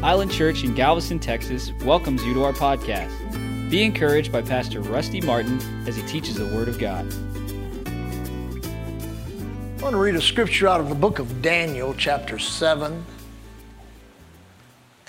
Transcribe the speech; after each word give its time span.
Island 0.00 0.30
Church 0.30 0.62
in 0.62 0.74
Galveston, 0.74 1.18
Texas 1.18 1.72
welcomes 1.84 2.24
you 2.24 2.32
to 2.34 2.44
our 2.44 2.52
podcast. 2.52 3.10
Be 3.68 3.82
encouraged 3.82 4.30
by 4.30 4.42
Pastor 4.42 4.80
Rusty 4.80 5.20
Martin 5.20 5.60
as 5.88 5.96
he 5.96 6.02
teaches 6.02 6.36
the 6.36 6.46
Word 6.46 6.68
of 6.68 6.78
God. 6.78 7.04
I 9.76 9.82
want 9.82 9.94
to 9.94 10.00
read 10.00 10.14
a 10.14 10.20
scripture 10.20 10.68
out 10.68 10.80
of 10.80 10.88
the 10.88 10.94
book 10.94 11.18
of 11.18 11.42
Daniel, 11.42 11.96
chapter 11.98 12.38
7. 12.38 13.04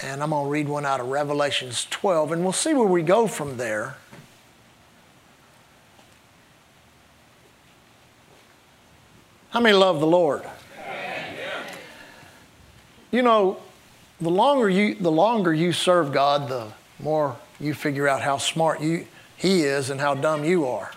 And 0.01 0.23
I'm 0.23 0.31
going 0.31 0.45
to 0.45 0.49
read 0.49 0.67
one 0.67 0.87
out 0.87 0.99
of 0.99 1.09
Revelations 1.09 1.85
12, 1.91 2.31
and 2.31 2.41
we'll 2.41 2.51
see 2.51 2.73
where 2.73 2.87
we 2.87 3.03
go 3.03 3.27
from 3.27 3.57
there. 3.57 3.95
How 9.51 9.59
many 9.59 9.75
love 9.75 9.99
the 9.99 10.07
Lord? 10.07 10.41
You 13.11 13.21
know, 13.21 13.59
the 14.21 14.29
longer 14.29 14.69
you 14.69 14.95
the 14.95 15.11
longer 15.11 15.53
you 15.53 15.71
serve 15.71 16.11
God, 16.11 16.49
the 16.49 16.67
more 16.99 17.37
you 17.59 17.73
figure 17.73 18.07
out 18.07 18.21
how 18.21 18.37
smart 18.37 18.81
you 18.81 19.05
he 19.37 19.61
is 19.61 19.89
and 19.89 19.99
how 19.99 20.15
dumb 20.15 20.43
you 20.43 20.67
are. 20.67 20.91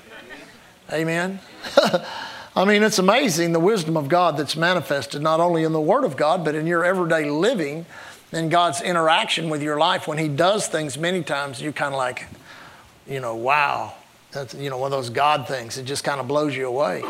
Amen. 0.92 1.40
I 2.54 2.66
mean, 2.66 2.82
it's 2.82 2.98
amazing 2.98 3.52
the 3.52 3.60
wisdom 3.60 3.96
of 3.96 4.08
God 4.08 4.36
that's 4.36 4.56
manifested 4.56 5.22
not 5.22 5.40
only 5.40 5.64
in 5.64 5.72
the 5.72 5.80
Word 5.80 6.04
of 6.04 6.16
God, 6.16 6.44
but 6.44 6.54
in 6.54 6.66
your 6.66 6.84
everyday 6.84 7.30
living 7.30 7.86
and 8.30 8.50
God's 8.50 8.82
interaction 8.82 9.48
with 9.48 9.62
your 9.62 9.78
life. 9.78 10.06
When 10.06 10.18
He 10.18 10.28
does 10.28 10.66
things, 10.66 10.98
many 10.98 11.22
times 11.22 11.62
you 11.62 11.72
kind 11.72 11.94
of 11.94 11.98
like, 11.98 12.26
you 13.06 13.20
know, 13.20 13.36
wow. 13.36 13.94
That's, 14.32 14.54
you 14.54 14.70
know, 14.70 14.78
one 14.78 14.92
of 14.92 14.98
those 14.98 15.10
God 15.10 15.46
things. 15.46 15.78
It 15.78 15.84
just 15.84 16.04
kind 16.04 16.20
of 16.20 16.28
blows 16.28 16.56
you 16.56 16.66
away. 16.66 17.02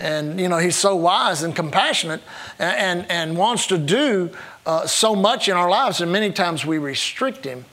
And, 0.00 0.40
you 0.40 0.48
know, 0.48 0.58
He's 0.58 0.76
so 0.76 0.96
wise 0.96 1.42
and 1.42 1.54
compassionate 1.54 2.22
and, 2.58 2.76
and, 2.76 3.10
and 3.10 3.36
wants 3.36 3.66
to 3.68 3.78
do 3.78 4.30
uh, 4.66 4.86
so 4.86 5.14
much 5.14 5.48
in 5.48 5.56
our 5.56 5.70
lives, 5.70 6.00
and 6.00 6.10
many 6.10 6.32
times 6.32 6.64
we 6.64 6.78
restrict 6.78 7.44
Him. 7.44 7.64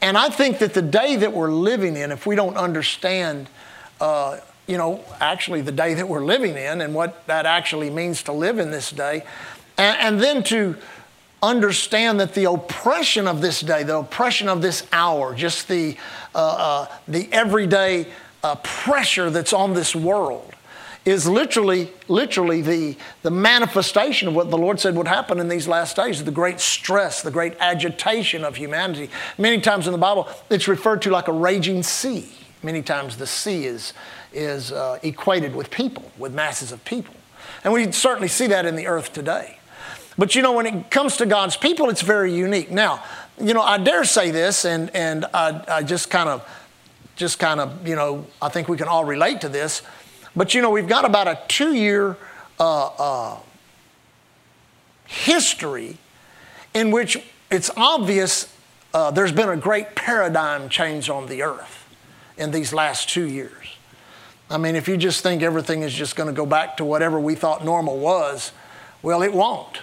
And 0.00 0.16
I 0.16 0.30
think 0.30 0.58
that 0.58 0.74
the 0.74 0.82
day 0.82 1.16
that 1.16 1.32
we're 1.32 1.52
living 1.52 1.96
in, 1.96 2.12
if 2.12 2.26
we 2.26 2.34
don't 2.34 2.56
understand, 2.56 3.48
uh, 4.00 4.38
you 4.66 4.78
know, 4.78 5.04
actually 5.20 5.60
the 5.60 5.72
day 5.72 5.94
that 5.94 6.08
we're 6.08 6.24
living 6.24 6.56
in 6.56 6.80
and 6.80 6.94
what 6.94 7.26
that 7.26 7.44
actually 7.44 7.90
means 7.90 8.22
to 8.24 8.32
live 8.32 8.58
in 8.58 8.70
this 8.70 8.90
day, 8.90 9.24
and, 9.76 9.98
and 9.98 10.20
then 10.20 10.42
to 10.44 10.76
understand 11.42 12.20
that 12.20 12.34
the 12.34 12.50
oppression 12.50 13.26
of 13.26 13.40
this 13.40 13.60
day, 13.60 13.82
the 13.82 13.98
oppression 13.98 14.48
of 14.48 14.62
this 14.62 14.86
hour, 14.92 15.34
just 15.34 15.68
the, 15.68 15.96
uh, 16.34 16.38
uh, 16.38 16.86
the 17.08 17.28
everyday 17.32 18.06
uh, 18.42 18.54
pressure 18.56 19.30
that's 19.30 19.52
on 19.52 19.74
this 19.74 19.94
world, 19.94 20.54
is 21.04 21.26
literally, 21.26 21.90
literally 22.08 22.60
the, 22.60 22.96
the 23.22 23.30
manifestation 23.30 24.28
of 24.28 24.34
what 24.34 24.50
the 24.50 24.58
Lord 24.58 24.78
said 24.78 24.94
would 24.96 25.08
happen 25.08 25.38
in 25.38 25.48
these 25.48 25.66
last 25.66 25.96
days 25.96 26.22
the 26.22 26.30
great 26.30 26.60
stress, 26.60 27.22
the 27.22 27.30
great 27.30 27.54
agitation 27.58 28.44
of 28.44 28.56
humanity. 28.56 29.10
Many 29.38 29.60
times 29.60 29.86
in 29.86 29.92
the 29.92 29.98
Bible, 29.98 30.28
it's 30.50 30.68
referred 30.68 31.02
to 31.02 31.10
like 31.10 31.28
a 31.28 31.32
raging 31.32 31.82
sea. 31.82 32.30
Many 32.62 32.82
times 32.82 33.16
the 33.16 33.26
sea 33.26 33.64
is, 33.64 33.94
is 34.32 34.72
uh, 34.72 34.98
equated 35.02 35.54
with 35.54 35.70
people, 35.70 36.10
with 36.18 36.34
masses 36.34 36.72
of 36.72 36.84
people. 36.84 37.14
And 37.64 37.72
we 37.72 37.90
certainly 37.92 38.28
see 38.28 38.46
that 38.48 38.66
in 38.66 38.76
the 38.76 38.86
earth 38.86 39.12
today. 39.12 39.58
But 40.18 40.34
you 40.34 40.42
know, 40.42 40.52
when 40.52 40.66
it 40.66 40.90
comes 40.90 41.16
to 41.16 41.26
God's 41.26 41.56
people, 41.56 41.88
it's 41.88 42.02
very 42.02 42.34
unique. 42.34 42.70
Now, 42.70 43.02
you 43.40 43.54
know, 43.54 43.62
I 43.62 43.78
dare 43.78 44.04
say 44.04 44.30
this, 44.30 44.66
and, 44.66 44.94
and 44.94 45.24
I, 45.32 45.64
I 45.66 45.82
just 45.82 46.10
kind 46.10 46.28
of, 46.28 46.46
just 47.16 47.38
kind 47.38 47.60
of, 47.60 47.86
you 47.88 47.96
know, 47.96 48.26
I 48.40 48.50
think 48.50 48.68
we 48.68 48.76
can 48.76 48.88
all 48.88 49.04
relate 49.04 49.40
to 49.42 49.48
this. 49.48 49.82
But 50.34 50.54
you 50.54 50.62
know, 50.62 50.70
we've 50.70 50.88
got 50.88 51.04
about 51.04 51.28
a 51.28 51.40
two 51.48 51.74
year 51.74 52.16
uh, 52.58 52.86
uh, 52.86 53.38
history 55.06 55.98
in 56.74 56.90
which 56.90 57.18
it's 57.50 57.70
obvious 57.76 58.54
uh, 58.92 59.10
there's 59.10 59.32
been 59.32 59.48
a 59.48 59.56
great 59.56 59.94
paradigm 59.94 60.68
change 60.68 61.08
on 61.08 61.26
the 61.26 61.42
earth 61.42 61.88
in 62.36 62.50
these 62.50 62.72
last 62.72 63.08
two 63.08 63.26
years. 63.26 63.76
I 64.48 64.58
mean, 64.58 64.74
if 64.74 64.88
you 64.88 64.96
just 64.96 65.22
think 65.22 65.42
everything 65.42 65.82
is 65.82 65.94
just 65.94 66.16
going 66.16 66.26
to 66.26 66.32
go 66.32 66.44
back 66.44 66.76
to 66.78 66.84
whatever 66.84 67.20
we 67.20 67.36
thought 67.36 67.64
normal 67.64 67.98
was, 67.98 68.50
well, 69.02 69.22
it 69.22 69.32
won't. 69.32 69.78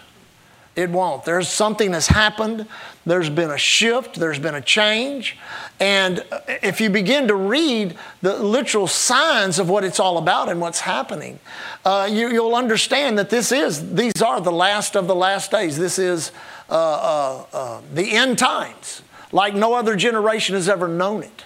It 0.77 0.91
won't. 0.91 1.25
There's 1.25 1.49
something 1.49 1.89
that's 1.89 2.07
happened. 2.07 2.67
There's 3.03 3.31
been 3.31 3.49
a 3.49 3.57
shift. 3.57 4.19
There's 4.19 4.37
been 4.37 4.53
a 4.53 4.61
change. 4.61 5.35
And 5.79 6.23
if 6.47 6.79
you 6.79 6.91
begin 6.91 7.27
to 7.29 7.35
read 7.35 7.97
the 8.21 8.37
literal 8.37 8.85
signs 8.85 9.57
of 9.57 9.71
what 9.71 9.83
it's 9.83 9.99
all 9.99 10.19
about 10.19 10.49
and 10.49 10.61
what's 10.61 10.81
happening, 10.81 11.39
uh, 11.83 12.07
you, 12.11 12.29
will 12.43 12.55
understand 12.55 13.17
that 13.17 13.31
this 13.31 13.51
is, 13.51 13.95
these 13.95 14.21
are 14.21 14.39
the 14.39 14.51
last 14.51 14.95
of 14.95 15.07
the 15.07 15.15
last 15.15 15.49
days. 15.49 15.79
This 15.79 15.97
is 15.97 16.31
uh, 16.69 16.73
uh, 16.73 17.45
uh, 17.53 17.81
the 17.91 18.11
end 18.11 18.37
times, 18.37 19.01
like 19.31 19.55
no 19.55 19.73
other 19.73 19.95
generation 19.95 20.53
has 20.53 20.69
ever 20.69 20.87
known 20.87 21.23
it. 21.23 21.43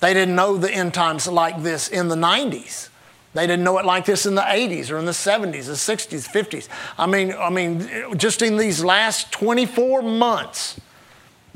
They 0.00 0.14
didn't 0.14 0.34
know 0.34 0.56
the 0.56 0.72
end 0.72 0.94
times 0.94 1.28
like 1.28 1.62
this 1.62 1.86
in 1.86 2.08
the 2.08 2.16
90s. 2.16 2.88
They 3.36 3.46
didn't 3.46 3.64
know 3.64 3.76
it 3.76 3.84
like 3.84 4.06
this 4.06 4.24
in 4.24 4.34
the 4.34 4.40
80s 4.40 4.90
or 4.90 4.96
in 4.96 5.04
the 5.04 5.12
70s, 5.12 5.66
the 5.66 5.72
60s, 5.72 6.26
50s. 6.26 6.68
I 6.96 7.06
mean, 7.06 7.32
I 7.32 7.50
mean, 7.50 8.16
just 8.16 8.40
in 8.40 8.56
these 8.56 8.82
last 8.82 9.30
24 9.30 10.00
months, 10.00 10.80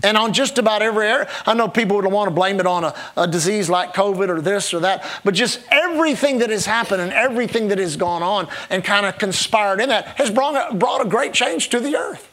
and 0.03 0.17
on 0.17 0.33
just 0.33 0.59
about 0.59 0.83
every 0.83 1.07
area. 1.07 1.29
I 1.47 1.55
know 1.55 1.69
people 1.69 1.97
would 1.97 2.07
want 2.07 2.29
to 2.29 2.35
blame 2.35 2.59
it 2.59 2.67
on 2.67 2.85
a, 2.85 2.95
a, 3.19 3.27
disease 3.27 3.69
like 3.69 3.93
COVID 3.93 4.31
or 4.31 4.41
this 4.41 4.73
or 4.73 4.81
that, 4.81 5.05
but 5.25 5.35
just 5.35 5.61
everything 5.71 6.39
that 6.39 6.49
has 6.49 6.65
happened 6.65 7.03
and 7.03 7.13
everything 7.13 7.69
that 7.69 7.77
has 7.77 7.97
gone 7.97 8.23
on 8.23 8.49
and 8.71 8.83
kind 8.83 9.05
of 9.05 9.19
conspired 9.19 9.79
in 9.79 9.91
that 9.91 10.07
has 10.17 10.31
brought 10.31 10.79
brought 10.79 11.05
a 11.05 11.09
great 11.09 11.35
change 11.35 11.69
to 11.71 11.81
the 11.81 11.97
earth. 11.97 12.31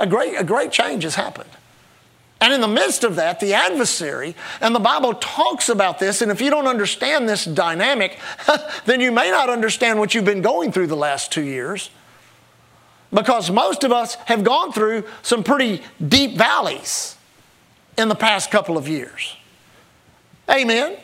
A 0.00 0.06
great, 0.08 0.34
a 0.34 0.42
great 0.42 0.72
change 0.72 1.04
has 1.04 1.14
happened. 1.14 1.50
And 2.42 2.52
in 2.52 2.60
the 2.60 2.66
midst 2.66 3.04
of 3.04 3.14
that, 3.16 3.38
the 3.38 3.54
adversary, 3.54 4.34
and 4.60 4.74
the 4.74 4.80
Bible 4.80 5.14
talks 5.14 5.68
about 5.68 6.00
this, 6.00 6.22
and 6.22 6.32
if 6.32 6.40
you 6.40 6.50
don't 6.50 6.66
understand 6.66 7.28
this 7.28 7.44
dynamic, 7.44 8.18
then 8.84 9.00
you 9.00 9.12
may 9.12 9.30
not 9.30 9.48
understand 9.48 10.00
what 10.00 10.12
you've 10.12 10.24
been 10.24 10.42
going 10.42 10.72
through 10.72 10.88
the 10.88 10.96
last 10.96 11.30
two 11.30 11.44
years. 11.44 11.90
Because 13.14 13.48
most 13.48 13.84
of 13.84 13.92
us 13.92 14.16
have 14.26 14.42
gone 14.42 14.72
through 14.72 15.04
some 15.22 15.44
pretty 15.44 15.82
deep 16.04 16.36
valleys 16.36 17.14
in 17.96 18.08
the 18.08 18.16
past 18.16 18.50
couple 18.50 18.76
of 18.76 18.88
years. 18.88 19.36
Amen. 20.50 20.96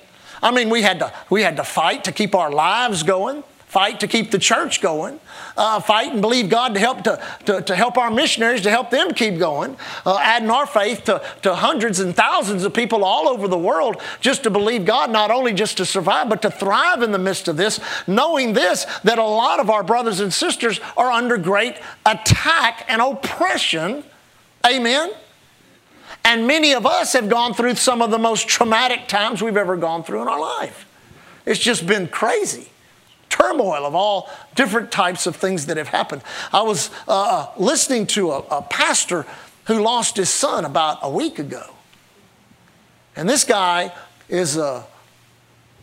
I 0.42 0.50
mean, 0.50 0.70
we 0.70 0.82
had 0.82 0.98
to, 0.98 1.12
we 1.30 1.44
had 1.44 1.56
to 1.58 1.64
fight 1.64 2.02
to 2.04 2.12
keep 2.12 2.34
our 2.34 2.50
lives 2.50 3.04
going 3.04 3.44
fight 3.68 4.00
to 4.00 4.08
keep 4.08 4.30
the 4.30 4.38
church 4.38 4.80
going, 4.80 5.20
uh, 5.56 5.78
fight 5.78 6.12
and 6.12 6.22
believe 6.22 6.48
God 6.48 6.72
to 6.72 6.80
help 6.80 7.04
to, 7.04 7.22
to, 7.44 7.60
to, 7.60 7.76
help 7.76 7.98
our 7.98 8.10
missionaries 8.10 8.62
to 8.62 8.70
help 8.70 8.90
them 8.90 9.12
keep 9.12 9.38
going, 9.38 9.76
uh, 10.06 10.18
adding 10.22 10.50
our 10.50 10.66
faith 10.66 11.04
to, 11.04 11.22
to 11.42 11.54
hundreds 11.54 12.00
and 12.00 12.16
thousands 12.16 12.64
of 12.64 12.72
people 12.72 13.04
all 13.04 13.28
over 13.28 13.46
the 13.46 13.58
world 13.58 14.00
just 14.20 14.42
to 14.44 14.50
believe 14.50 14.86
God, 14.86 15.10
not 15.10 15.30
only 15.30 15.52
just 15.52 15.76
to 15.76 15.84
survive, 15.84 16.30
but 16.30 16.40
to 16.42 16.50
thrive 16.50 17.02
in 17.02 17.12
the 17.12 17.18
midst 17.18 17.46
of 17.46 17.58
this, 17.58 17.78
knowing 18.06 18.54
this, 18.54 18.86
that 19.04 19.18
a 19.18 19.24
lot 19.24 19.60
of 19.60 19.68
our 19.68 19.82
brothers 19.82 20.20
and 20.20 20.32
sisters 20.32 20.80
are 20.96 21.10
under 21.10 21.36
great 21.36 21.76
attack 22.06 22.86
and 22.88 23.02
oppression. 23.02 24.02
Amen. 24.66 25.12
And 26.24 26.46
many 26.46 26.72
of 26.72 26.86
us 26.86 27.12
have 27.12 27.28
gone 27.28 27.52
through 27.52 27.74
some 27.74 28.00
of 28.00 28.10
the 28.10 28.18
most 28.18 28.48
traumatic 28.48 29.08
times 29.08 29.42
we've 29.42 29.58
ever 29.58 29.76
gone 29.76 30.04
through 30.04 30.22
in 30.22 30.28
our 30.28 30.40
life. 30.40 30.86
It's 31.44 31.60
just 31.60 31.86
been 31.86 32.08
crazy 32.08 32.70
turmoil 33.38 33.86
of 33.86 33.94
all 33.94 34.28
different 34.54 34.90
types 34.90 35.26
of 35.26 35.36
things 35.36 35.66
that 35.66 35.76
have 35.76 35.88
happened. 35.88 36.22
I 36.52 36.62
was 36.62 36.90
uh, 37.06 37.20
uh, 37.20 37.50
listening 37.56 38.06
to 38.08 38.32
a, 38.32 38.38
a 38.50 38.62
pastor 38.62 39.26
who 39.66 39.80
lost 39.80 40.16
his 40.16 40.30
son 40.30 40.64
about 40.64 40.98
a 41.02 41.10
week 41.10 41.38
ago. 41.38 41.74
And 43.16 43.28
this 43.28 43.44
guy 43.44 43.92
is, 44.28 44.56
a, 44.56 44.84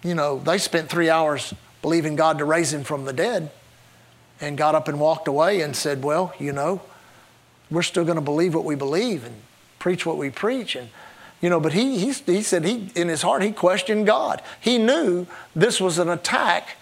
you 0.03 0.15
know, 0.15 0.39
they 0.39 0.57
spent 0.57 0.89
three 0.89 1.09
hours 1.09 1.53
believing 1.81 2.15
God 2.15 2.39
to 2.39 2.45
raise 2.45 2.73
him 2.73 2.83
from 2.83 3.05
the 3.05 3.13
dead 3.13 3.51
and 4.41 4.57
got 4.57 4.75
up 4.75 4.87
and 4.87 4.99
walked 4.99 5.27
away 5.27 5.61
and 5.61 5.75
said, 5.75 6.03
Well, 6.03 6.33
you 6.39 6.51
know, 6.51 6.81
we're 7.69 7.83
still 7.83 8.03
going 8.05 8.15
to 8.15 8.21
believe 8.21 8.53
what 8.53 8.65
we 8.65 8.75
believe 8.75 9.25
and 9.25 9.35
preach 9.79 10.05
what 10.05 10.17
we 10.17 10.29
preach. 10.29 10.75
And, 10.75 10.89
you 11.41 11.49
know, 11.49 11.59
but 11.59 11.73
he, 11.73 11.99
he, 11.99 12.11
he 12.11 12.41
said 12.41 12.65
he, 12.65 12.89
in 12.95 13.07
his 13.07 13.21
heart, 13.21 13.43
he 13.43 13.51
questioned 13.51 14.05
God. 14.05 14.41
He 14.59 14.77
knew 14.77 15.27
this 15.55 15.79
was 15.79 15.99
an 15.99 16.09
attack 16.09 16.77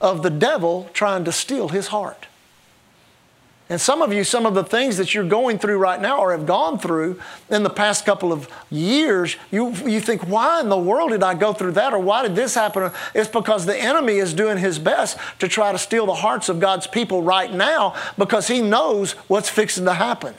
of 0.00 0.22
the 0.22 0.30
devil 0.30 0.88
trying 0.92 1.24
to 1.24 1.32
steal 1.32 1.68
his 1.68 1.88
heart. 1.88 2.26
And 3.70 3.80
some 3.80 4.02
of 4.02 4.12
you, 4.12 4.24
some 4.24 4.46
of 4.46 4.54
the 4.54 4.64
things 4.64 4.96
that 4.96 5.14
you're 5.14 5.22
going 5.22 5.60
through 5.60 5.78
right 5.78 6.00
now 6.00 6.18
or 6.18 6.32
have 6.32 6.44
gone 6.44 6.76
through 6.76 7.20
in 7.48 7.62
the 7.62 7.70
past 7.70 8.04
couple 8.04 8.32
of 8.32 8.48
years, 8.68 9.36
you, 9.52 9.70
you 9.86 10.00
think, 10.00 10.26
why 10.26 10.60
in 10.60 10.68
the 10.68 10.76
world 10.76 11.10
did 11.10 11.22
I 11.22 11.34
go 11.34 11.52
through 11.52 11.72
that 11.72 11.92
or 11.92 12.00
why 12.00 12.22
did 12.22 12.34
this 12.34 12.56
happen? 12.56 12.90
It's 13.14 13.28
because 13.28 13.66
the 13.66 13.80
enemy 13.80 14.14
is 14.14 14.34
doing 14.34 14.58
his 14.58 14.80
best 14.80 15.16
to 15.38 15.46
try 15.46 15.70
to 15.70 15.78
steal 15.78 16.06
the 16.06 16.14
hearts 16.14 16.48
of 16.48 16.58
God's 16.58 16.88
people 16.88 17.22
right 17.22 17.52
now 17.52 17.94
because 18.18 18.48
he 18.48 18.60
knows 18.60 19.12
what's 19.28 19.48
fixing 19.48 19.84
to 19.84 19.94
happen. 19.94 20.34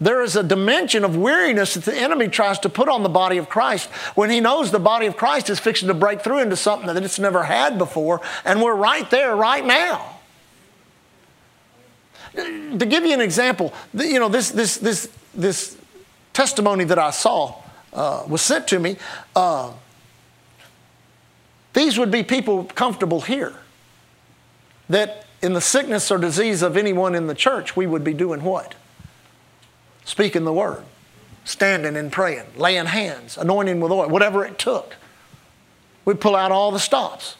There 0.00 0.22
is 0.22 0.34
a 0.36 0.42
dimension 0.42 1.04
of 1.04 1.16
weariness 1.16 1.74
that 1.74 1.84
the 1.84 1.96
enemy 1.96 2.28
tries 2.28 2.58
to 2.60 2.68
put 2.68 2.88
on 2.88 3.02
the 3.02 3.08
body 3.08 3.38
of 3.38 3.48
Christ 3.48 3.88
when 4.16 4.28
he 4.28 4.40
knows 4.40 4.70
the 4.70 4.80
body 4.80 5.06
of 5.06 5.16
Christ 5.16 5.48
is 5.50 5.60
fixing 5.60 5.88
to 5.88 5.94
break 5.94 6.20
through 6.20 6.40
into 6.40 6.56
something 6.56 6.92
that 6.92 7.02
it's 7.02 7.18
never 7.18 7.44
had 7.44 7.78
before, 7.78 8.20
and 8.44 8.60
we're 8.60 8.74
right 8.74 9.08
there 9.10 9.36
right 9.36 9.64
now. 9.64 10.16
To 12.34 12.86
give 12.86 13.04
you 13.04 13.12
an 13.12 13.20
example, 13.20 13.72
you 13.94 14.18
know, 14.18 14.28
this, 14.28 14.50
this, 14.50 14.76
this, 14.78 15.08
this 15.34 15.76
testimony 16.32 16.82
that 16.84 16.98
I 16.98 17.10
saw 17.10 17.62
uh, 17.92 18.24
was 18.26 18.42
sent 18.42 18.66
to 18.68 18.80
me. 18.80 18.96
Uh, 19.36 19.72
these 21.72 21.96
would 21.98 22.10
be 22.10 22.24
people 22.24 22.64
comfortable 22.64 23.20
here. 23.20 23.54
That 24.88 25.26
in 25.40 25.52
the 25.52 25.60
sickness 25.60 26.10
or 26.10 26.18
disease 26.18 26.62
of 26.62 26.76
anyone 26.76 27.14
in 27.14 27.28
the 27.28 27.34
church, 27.34 27.76
we 27.76 27.86
would 27.86 28.02
be 28.02 28.12
doing 28.14 28.42
what? 28.42 28.74
Speaking 30.04 30.44
the 30.44 30.52
word, 30.52 30.84
standing 31.44 31.96
and 31.96 32.12
praying, 32.12 32.46
laying 32.56 32.86
hands, 32.86 33.38
anointing 33.38 33.80
with 33.80 33.90
oil, 33.90 34.08
whatever 34.08 34.44
it 34.44 34.58
took. 34.58 34.96
We'd 36.04 36.20
pull 36.20 36.36
out 36.36 36.52
all 36.52 36.70
the 36.70 36.78
stops. 36.78 37.36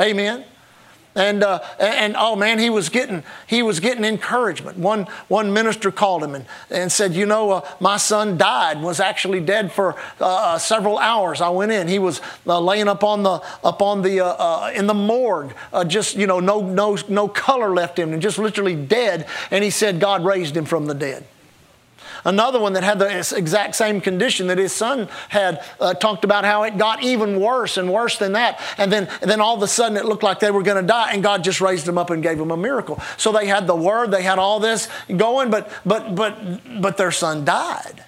Amen. 0.00 0.44
And, 1.14 1.42
uh, 1.42 1.60
and 1.78 2.14
oh 2.16 2.36
man, 2.36 2.58
he 2.58 2.70
was 2.70 2.88
getting 2.88 3.22
he 3.46 3.62
was 3.62 3.80
getting 3.80 4.02
encouragement. 4.02 4.78
One 4.78 5.04
one 5.28 5.52
minister 5.52 5.90
called 5.90 6.24
him 6.24 6.34
and, 6.34 6.46
and 6.70 6.90
said, 6.90 7.12
you 7.12 7.26
know, 7.26 7.50
uh, 7.50 7.68
my 7.80 7.98
son 7.98 8.38
died, 8.38 8.80
was 8.80 8.98
actually 8.98 9.40
dead 9.40 9.70
for 9.70 9.94
uh, 10.22 10.26
uh 10.26 10.58
several 10.58 10.96
hours. 10.96 11.42
I 11.42 11.50
went 11.50 11.70
in. 11.70 11.86
He 11.86 11.98
was 11.98 12.22
uh, 12.46 12.58
laying 12.58 12.88
up 12.88 13.04
on 13.04 13.22
the 13.24 13.42
up 13.62 13.82
on 13.82 14.00
the 14.00 14.24
uh, 14.24 14.72
in 14.74 14.86
the 14.86 14.94
morgue, 14.94 15.52
just 15.86 16.16
you 16.16 16.26
know, 16.26 16.40
no 16.40 16.62
no 16.62 16.96
no 17.08 17.28
color 17.28 17.74
left 17.74 17.98
him, 17.98 18.14
and 18.14 18.22
just 18.22 18.38
literally 18.38 18.74
dead. 18.74 19.26
And 19.50 19.62
he 19.62 19.68
said 19.68 20.00
God 20.00 20.24
raised 20.24 20.56
him 20.56 20.64
from 20.64 20.86
the 20.86 20.94
dead. 20.94 21.26
Another 22.24 22.60
one 22.60 22.74
that 22.74 22.84
had 22.84 23.00
the 23.00 23.36
exact 23.36 23.74
same 23.74 24.00
condition 24.00 24.46
that 24.46 24.58
his 24.58 24.72
son 24.72 25.08
had 25.28 25.64
uh, 25.80 25.94
talked 25.94 26.24
about 26.24 26.44
how 26.44 26.62
it 26.62 26.78
got 26.78 27.02
even 27.02 27.40
worse 27.40 27.76
and 27.76 27.92
worse 27.92 28.16
than 28.18 28.32
that. 28.32 28.60
And 28.78 28.92
then, 28.92 29.08
and 29.20 29.30
then 29.30 29.40
all 29.40 29.56
of 29.56 29.62
a 29.62 29.66
sudden 29.66 29.96
it 29.96 30.04
looked 30.04 30.22
like 30.22 30.38
they 30.38 30.52
were 30.52 30.62
going 30.62 30.80
to 30.80 30.86
die, 30.86 31.12
and 31.12 31.22
God 31.22 31.42
just 31.42 31.60
raised 31.60 31.84
them 31.84 31.98
up 31.98 32.10
and 32.10 32.22
gave 32.22 32.38
them 32.38 32.52
a 32.52 32.56
miracle. 32.56 33.00
So 33.16 33.32
they 33.32 33.46
had 33.46 33.66
the 33.66 33.74
word, 33.74 34.12
they 34.12 34.22
had 34.22 34.38
all 34.38 34.60
this 34.60 34.88
going, 35.16 35.50
but, 35.50 35.70
but, 35.84 36.14
but, 36.14 36.80
but 36.80 36.96
their 36.96 37.10
son 37.10 37.44
died. 37.44 38.04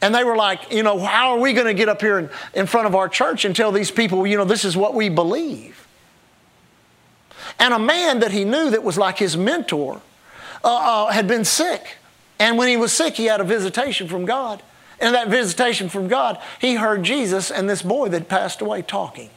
And 0.00 0.14
they 0.14 0.24
were 0.24 0.36
like, 0.36 0.72
you 0.72 0.82
know, 0.82 0.98
how 0.98 1.30
are 1.32 1.38
we 1.38 1.52
going 1.52 1.66
to 1.66 1.74
get 1.74 1.88
up 1.88 2.00
here 2.00 2.18
in, 2.18 2.30
in 2.54 2.66
front 2.66 2.86
of 2.86 2.94
our 2.94 3.08
church 3.08 3.44
and 3.44 3.54
tell 3.54 3.72
these 3.72 3.90
people, 3.90 4.26
you 4.26 4.36
know, 4.36 4.44
this 4.44 4.64
is 4.64 4.76
what 4.76 4.94
we 4.94 5.08
believe? 5.08 5.86
And 7.58 7.74
a 7.74 7.78
man 7.78 8.20
that 8.20 8.30
he 8.30 8.44
knew 8.44 8.70
that 8.70 8.82
was 8.84 8.98
like 8.98 9.18
his 9.18 9.36
mentor 9.36 10.00
uh, 10.62 11.06
uh, 11.06 11.12
had 11.12 11.26
been 11.26 11.44
sick. 11.44 11.96
And 12.38 12.56
when 12.56 12.68
he 12.68 12.76
was 12.76 12.92
sick, 12.92 13.16
he 13.16 13.26
had 13.26 13.40
a 13.40 13.44
visitation 13.44 14.08
from 14.08 14.24
God. 14.24 14.62
And 15.00 15.14
that 15.14 15.28
visitation 15.28 15.88
from 15.88 16.08
God, 16.08 16.40
he 16.60 16.74
heard 16.74 17.02
Jesus 17.02 17.50
and 17.50 17.68
this 17.68 17.82
boy 17.82 18.08
that 18.10 18.28
passed 18.28 18.60
away 18.60 18.82
talking. 18.82 19.30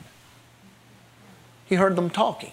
He 1.66 1.76
heard 1.76 1.96
them 1.96 2.10
talking. 2.10 2.52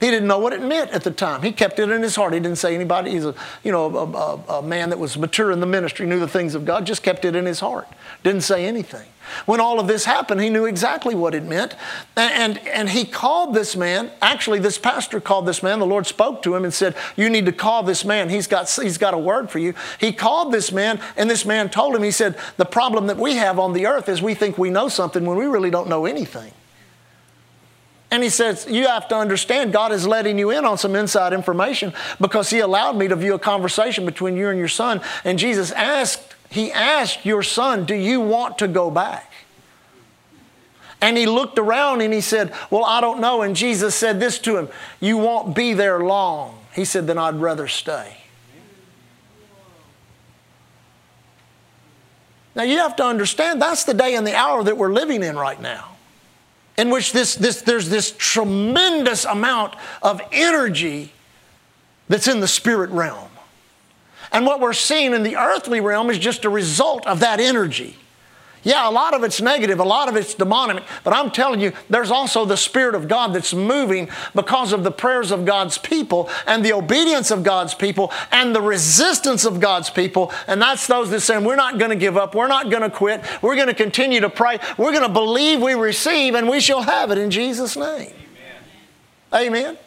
He 0.00 0.10
didn't 0.10 0.28
know 0.28 0.38
what 0.38 0.54
it 0.54 0.62
meant 0.62 0.92
at 0.92 1.04
the 1.04 1.10
time. 1.10 1.42
He 1.42 1.52
kept 1.52 1.78
it 1.78 1.90
in 1.90 2.02
his 2.02 2.16
heart. 2.16 2.32
He 2.32 2.40
didn't 2.40 2.56
say 2.56 2.74
anybody. 2.74 3.10
He's 3.10 3.26
a, 3.26 3.34
you 3.62 3.70
know, 3.70 3.94
a, 3.94 4.04
a, 4.06 4.58
a, 4.58 4.62
man 4.62 4.88
that 4.90 4.98
was 4.98 5.18
mature 5.18 5.50
in 5.50 5.60
the 5.60 5.66
ministry, 5.66 6.06
knew 6.06 6.18
the 6.18 6.26
things 6.26 6.54
of 6.54 6.64
God, 6.64 6.86
just 6.86 7.02
kept 7.02 7.26
it 7.26 7.36
in 7.36 7.44
his 7.44 7.60
heart. 7.60 7.86
Didn't 8.22 8.40
say 8.40 8.64
anything. 8.64 9.06
When 9.46 9.60
all 9.60 9.80
of 9.80 9.86
this 9.86 10.04
happened, 10.04 10.40
he 10.40 10.50
knew 10.50 10.64
exactly 10.64 11.14
what 11.14 11.34
it 11.34 11.44
meant. 11.44 11.74
And, 12.16 12.58
and, 12.68 12.90
he 12.90 13.04
called 13.04 13.54
this 13.54 13.76
man, 13.76 14.10
actually, 14.20 14.58
this 14.58 14.78
pastor 14.78 15.20
called 15.20 15.46
this 15.46 15.62
man. 15.62 15.78
The 15.78 15.86
Lord 15.86 16.06
spoke 16.06 16.42
to 16.42 16.54
him 16.54 16.64
and 16.64 16.74
said, 16.74 16.96
You 17.16 17.30
need 17.30 17.46
to 17.46 17.52
call 17.52 17.82
this 17.82 18.04
man. 18.04 18.28
He's 18.28 18.46
got, 18.46 18.70
he's 18.70 18.98
got 18.98 19.14
a 19.14 19.18
word 19.18 19.50
for 19.50 19.58
you. 19.58 19.74
He 19.98 20.12
called 20.12 20.52
this 20.52 20.72
man, 20.72 21.00
and 21.16 21.30
this 21.30 21.44
man 21.44 21.70
told 21.70 21.94
him, 21.94 22.02
He 22.02 22.10
said, 22.10 22.36
The 22.56 22.64
problem 22.64 23.06
that 23.06 23.16
we 23.16 23.36
have 23.36 23.58
on 23.58 23.72
the 23.72 23.86
earth 23.86 24.08
is 24.08 24.20
we 24.20 24.34
think 24.34 24.58
we 24.58 24.70
know 24.70 24.88
something 24.88 25.24
when 25.24 25.36
we 25.36 25.46
really 25.46 25.70
don't 25.70 25.88
know 25.88 26.06
anything. 26.06 26.52
And 28.10 28.22
he 28.22 28.28
says, 28.28 28.66
You 28.68 28.88
have 28.88 29.08
to 29.08 29.16
understand, 29.16 29.72
God 29.72 29.92
is 29.92 30.06
letting 30.06 30.38
you 30.38 30.50
in 30.50 30.64
on 30.64 30.78
some 30.78 30.96
inside 30.96 31.32
information 31.32 31.92
because 32.20 32.50
He 32.50 32.58
allowed 32.58 32.96
me 32.96 33.08
to 33.08 33.16
view 33.16 33.34
a 33.34 33.38
conversation 33.38 34.04
between 34.04 34.36
you 34.36 34.48
and 34.48 34.58
your 34.58 34.68
son. 34.68 35.00
And 35.24 35.38
Jesus 35.38 35.70
asked, 35.72 36.34
He 36.50 36.72
asked 36.72 37.24
your 37.24 37.42
son, 37.42 37.84
Do 37.84 37.94
you 37.94 38.20
want 38.20 38.58
to 38.58 38.68
go 38.68 38.90
back? 38.90 39.32
And 41.00 41.16
he 41.16 41.24
looked 41.24 41.58
around 41.58 42.02
and 42.02 42.12
he 42.12 42.20
said, 42.20 42.52
Well, 42.70 42.84
I 42.84 43.00
don't 43.00 43.20
know. 43.20 43.42
And 43.42 43.56
Jesus 43.56 43.94
said 43.94 44.20
this 44.20 44.38
to 44.40 44.58
him 44.58 44.68
You 44.98 45.16
won't 45.16 45.54
be 45.54 45.72
there 45.72 46.00
long. 46.00 46.58
He 46.74 46.84
said, 46.84 47.06
Then 47.06 47.16
I'd 47.16 47.36
rather 47.36 47.68
stay. 47.68 48.16
Now 52.54 52.64
you 52.64 52.78
have 52.78 52.96
to 52.96 53.04
understand 53.04 53.62
that's 53.62 53.84
the 53.84 53.94
day 53.94 54.16
and 54.16 54.26
the 54.26 54.34
hour 54.34 54.62
that 54.64 54.76
we're 54.76 54.92
living 54.92 55.22
in 55.22 55.36
right 55.36 55.60
now 55.60 55.96
in 56.76 56.90
which 56.90 57.12
this, 57.12 57.36
this, 57.36 57.62
there's 57.62 57.88
this 57.88 58.14
tremendous 58.18 59.24
amount 59.24 59.76
of 60.02 60.20
energy 60.32 61.12
that's 62.08 62.26
in 62.26 62.40
the 62.40 62.48
spirit 62.48 62.90
realm. 62.90 63.29
And 64.32 64.46
what 64.46 64.60
we're 64.60 64.72
seeing 64.72 65.12
in 65.12 65.22
the 65.22 65.36
earthly 65.36 65.80
realm 65.80 66.10
is 66.10 66.18
just 66.18 66.44
a 66.44 66.50
result 66.50 67.06
of 67.06 67.20
that 67.20 67.40
energy. 67.40 67.96
Yeah, 68.62 68.86
a 68.86 68.90
lot 68.90 69.14
of 69.14 69.24
it's 69.24 69.40
negative, 69.40 69.80
a 69.80 69.84
lot 69.84 70.08
of 70.08 70.16
it's 70.16 70.34
demonic, 70.34 70.84
but 71.02 71.14
I'm 71.14 71.30
telling 71.30 71.60
you, 71.60 71.72
there's 71.88 72.10
also 72.10 72.44
the 72.44 72.58
Spirit 72.58 72.94
of 72.94 73.08
God 73.08 73.32
that's 73.32 73.54
moving 73.54 74.10
because 74.34 74.74
of 74.74 74.84
the 74.84 74.90
prayers 74.90 75.30
of 75.30 75.46
God's 75.46 75.78
people 75.78 76.28
and 76.46 76.62
the 76.62 76.74
obedience 76.74 77.30
of 77.30 77.42
God's 77.42 77.74
people 77.74 78.12
and 78.30 78.54
the 78.54 78.60
resistance 78.60 79.46
of 79.46 79.60
God's 79.60 79.88
people. 79.88 80.30
And 80.46 80.60
that's 80.60 80.86
those 80.86 81.08
that 81.10 81.20
say, 81.20 81.38
We're 81.38 81.56
not 81.56 81.78
going 81.78 81.90
to 81.90 81.96
give 81.96 82.18
up, 82.18 82.34
we're 82.34 82.48
not 82.48 82.70
going 82.70 82.82
to 82.82 82.90
quit, 82.90 83.22
we're 83.40 83.56
going 83.56 83.68
to 83.68 83.74
continue 83.74 84.20
to 84.20 84.30
pray, 84.30 84.58
we're 84.76 84.92
going 84.92 85.06
to 85.06 85.12
believe 85.12 85.62
we 85.62 85.72
receive, 85.72 86.34
and 86.34 86.46
we 86.46 86.60
shall 86.60 86.82
have 86.82 87.10
it 87.10 87.16
in 87.16 87.30
Jesus' 87.30 87.76
name. 87.76 88.12
Amen. 89.32 89.46
Amen. 89.46 89.78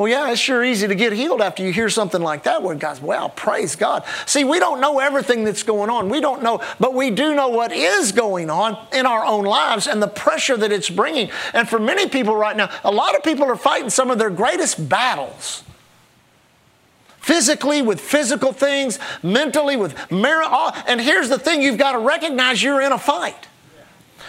Well, 0.00 0.08
yeah, 0.08 0.30
it's 0.30 0.40
sure 0.40 0.64
easy 0.64 0.88
to 0.88 0.94
get 0.94 1.12
healed 1.12 1.42
after 1.42 1.62
you 1.62 1.74
hear 1.74 1.90
something 1.90 2.22
like 2.22 2.44
that 2.44 2.62
where 2.62 2.74
God's, 2.74 3.02
well, 3.02 3.28
praise 3.28 3.76
God. 3.76 4.02
See, 4.24 4.44
we 4.44 4.58
don't 4.58 4.80
know 4.80 4.98
everything 4.98 5.44
that's 5.44 5.62
going 5.62 5.90
on. 5.90 6.08
We 6.08 6.22
don't 6.22 6.42
know, 6.42 6.62
but 6.80 6.94
we 6.94 7.10
do 7.10 7.34
know 7.34 7.50
what 7.50 7.70
is 7.70 8.10
going 8.10 8.48
on 8.48 8.78
in 8.94 9.04
our 9.04 9.22
own 9.22 9.44
lives 9.44 9.86
and 9.86 10.02
the 10.02 10.08
pressure 10.08 10.56
that 10.56 10.72
it's 10.72 10.88
bringing. 10.88 11.28
And 11.52 11.68
for 11.68 11.78
many 11.78 12.08
people 12.08 12.34
right 12.34 12.56
now, 12.56 12.70
a 12.82 12.90
lot 12.90 13.14
of 13.14 13.22
people 13.22 13.44
are 13.44 13.56
fighting 13.56 13.90
some 13.90 14.10
of 14.10 14.18
their 14.18 14.30
greatest 14.30 14.88
battles 14.88 15.64
physically 17.18 17.82
with 17.82 18.00
physical 18.00 18.54
things, 18.54 18.98
mentally 19.22 19.76
with. 19.76 19.94
And 20.10 20.98
here's 20.98 21.28
the 21.28 21.38
thing 21.38 21.60
you've 21.60 21.76
got 21.76 21.92
to 21.92 21.98
recognize 21.98 22.62
you're 22.62 22.80
in 22.80 22.92
a 22.92 22.98
fight. 22.98 23.48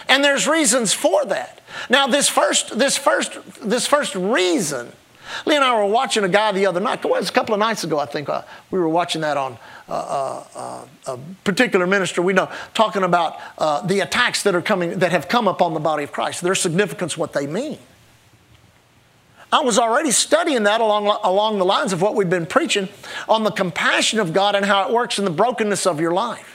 And 0.06 0.22
there's 0.22 0.46
reasons 0.46 0.92
for 0.92 1.24
that. 1.24 1.62
Now, 1.88 2.08
this 2.08 2.28
first, 2.28 2.78
this 2.78 2.98
first, 2.98 3.38
this 3.62 3.86
first 3.86 4.14
reason 4.14 4.92
Lee 5.46 5.56
and 5.56 5.64
I 5.64 5.74
were 5.74 5.90
watching 5.90 6.24
a 6.24 6.28
guy 6.28 6.52
the 6.52 6.66
other 6.66 6.80
night. 6.80 7.04
It 7.04 7.10
was 7.10 7.28
a 7.28 7.32
couple 7.32 7.54
of 7.54 7.58
nights 7.58 7.84
ago, 7.84 7.98
I 7.98 8.06
think. 8.06 8.28
Uh, 8.28 8.42
we 8.70 8.78
were 8.78 8.88
watching 8.88 9.20
that 9.22 9.36
on 9.36 9.58
uh, 9.88 9.92
uh, 9.92 10.44
uh 10.54 10.86
a 11.12 11.18
particular 11.42 11.86
minister 11.86 12.22
we 12.22 12.32
know 12.32 12.50
talking 12.74 13.02
about 13.02 13.38
uh, 13.58 13.84
the 13.86 14.00
attacks 14.00 14.42
that 14.44 14.54
are 14.54 14.62
coming 14.62 15.00
that 15.00 15.10
have 15.10 15.28
come 15.28 15.48
upon 15.48 15.74
the 15.74 15.80
body 15.80 16.04
of 16.04 16.12
Christ. 16.12 16.42
Their 16.42 16.54
significance, 16.54 17.16
what 17.16 17.32
they 17.32 17.46
mean. 17.46 17.78
I 19.52 19.60
was 19.60 19.78
already 19.78 20.12
studying 20.12 20.62
that 20.62 20.80
along, 20.80 21.06
along 21.22 21.58
the 21.58 21.64
lines 21.64 21.92
of 21.92 22.00
what 22.00 22.14
we've 22.14 22.30
been 22.30 22.46
preaching 22.46 22.88
on 23.28 23.44
the 23.44 23.50
compassion 23.50 24.18
of 24.18 24.32
God 24.32 24.54
and 24.54 24.64
how 24.64 24.86
it 24.88 24.92
works 24.92 25.18
in 25.18 25.26
the 25.26 25.30
brokenness 25.30 25.86
of 25.86 26.00
your 26.00 26.12
life 26.12 26.51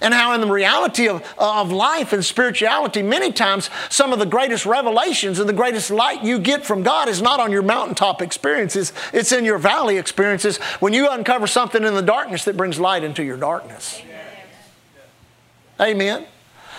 and 0.00 0.14
how 0.14 0.32
in 0.32 0.40
the 0.40 0.46
reality 0.46 1.08
of, 1.08 1.22
of 1.38 1.72
life 1.72 2.12
and 2.12 2.24
spirituality, 2.24 3.02
many 3.02 3.32
times 3.32 3.70
some 3.88 4.12
of 4.12 4.18
the 4.18 4.26
greatest 4.26 4.66
revelations 4.66 5.38
and 5.38 5.48
the 5.48 5.54
greatest 5.54 5.90
light 5.90 6.22
you 6.22 6.38
get 6.38 6.64
from 6.64 6.82
God 6.82 7.08
is 7.08 7.22
not 7.22 7.40
on 7.40 7.52
your 7.52 7.62
mountaintop 7.62 8.22
experiences, 8.22 8.92
it's 9.12 9.32
in 9.32 9.44
your 9.44 9.58
valley 9.58 9.98
experiences 9.98 10.58
when 10.80 10.92
you 10.92 11.08
uncover 11.08 11.46
something 11.46 11.84
in 11.84 11.94
the 11.94 12.02
darkness 12.02 12.44
that 12.44 12.56
brings 12.56 12.78
light 12.78 13.04
into 13.04 13.22
your 13.22 13.36
darkness. 13.36 14.00
Amen. 15.80 16.26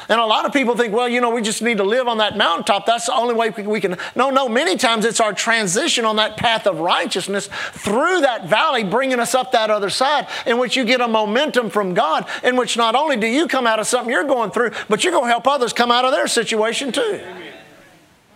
And 0.10 0.19
a 0.19 0.25
lot 0.25 0.45
of 0.45 0.53
people 0.53 0.75
think, 0.75 0.93
well, 0.93 1.07
you 1.07 1.22
know, 1.22 1.29
we 1.29 1.41
just 1.41 1.62
need 1.62 1.77
to 1.77 1.83
live 1.83 2.07
on 2.07 2.17
that 2.17 2.38
mountaintop. 2.38 2.86
That's 2.86 3.07
the 3.07 3.15
only 3.15 3.36
way 3.36 3.50
we 3.50 3.79
can. 3.79 3.98
No, 4.15 4.29
no, 4.29 4.50
many 4.50 4.75
times 4.77 5.05
it's 5.05 5.19
our 5.19 5.33
transition 5.33 6.05
on 6.05 6.17
that 6.17 6.38
path 6.38 6.67
of 6.67 6.79
righteousness 6.79 7.50
through 7.72 8.22
that 8.22 8.48
valley, 8.48 8.83
bringing 8.83 9.19
us 9.19 9.36
up 9.36 9.51
that 9.51 9.69
other 9.69 9.89
side, 9.89 10.27
in 10.45 10.57
which 10.57 10.75
you 10.75 10.86
get 10.86 11.01
a 11.01 11.07
momentum 11.07 11.69
from 11.69 11.93
God, 11.93 12.27
in 12.43 12.55
which 12.55 12.77
not 12.77 12.95
only 12.95 13.17
do 13.17 13.27
you 13.27 13.48
come 13.48 13.67
out 13.67 13.79
of 13.79 13.88
something 13.88 14.12
you're 14.12 14.24
going 14.24 14.51
through, 14.51 14.72
but 14.89 15.03
you're 15.03 15.13
going 15.13 15.25
to 15.25 15.29
help 15.29 15.48
others 15.48 15.74
come 15.74 15.91
out 15.91 16.05
of 16.05 16.12
their 16.12 16.27
situation 16.27 16.91
too. 16.91 17.01
Amen. 17.01 17.53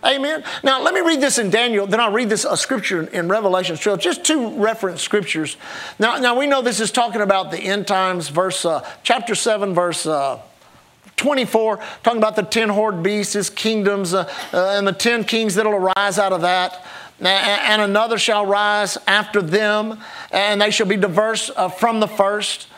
Amen. 0.04 0.44
Now, 0.62 0.80
let 0.80 0.94
me 0.94 1.00
read 1.00 1.20
this 1.20 1.38
in 1.38 1.50
Daniel, 1.50 1.86
then 1.86 1.98
I'll 1.98 2.12
read 2.12 2.28
this 2.28 2.44
a 2.44 2.56
scripture 2.56 3.02
in 3.02 3.28
Revelation 3.28 3.76
12, 3.76 3.98
just 3.98 4.24
two 4.24 4.50
reference 4.50 5.02
scriptures. 5.02 5.56
Now, 5.98 6.18
now 6.18 6.38
we 6.38 6.46
know 6.46 6.62
this 6.62 6.78
is 6.78 6.92
talking 6.92 7.20
about 7.20 7.50
the 7.50 7.58
end 7.58 7.88
times, 7.88 8.28
verse, 8.28 8.64
uh, 8.64 8.88
chapter 9.02 9.34
7, 9.34 9.74
verse 9.74 10.06
uh, 10.06 10.40
24, 11.18 11.78
talking 12.02 12.18
about 12.18 12.36
the 12.36 12.42
10 12.42 12.70
horned 12.70 13.04
beasts, 13.04 13.34
his 13.34 13.50
kingdoms, 13.50 14.14
uh, 14.14 14.30
uh, 14.52 14.76
and 14.78 14.86
the 14.86 14.92
10 14.92 15.24
kings 15.24 15.54
that'll 15.56 15.74
arise 15.74 16.18
out 16.18 16.32
of 16.32 16.40
that. 16.40 16.84
And 17.20 17.82
another 17.82 18.16
shall 18.16 18.46
rise 18.46 18.96
after 19.06 19.42
them, 19.42 19.98
and 20.30 20.60
they 20.62 20.70
shall 20.70 20.86
be 20.86 20.96
diverse 20.96 21.50
uh, 21.54 21.68
from 21.68 22.00
the 22.00 22.06
first, 22.06 22.68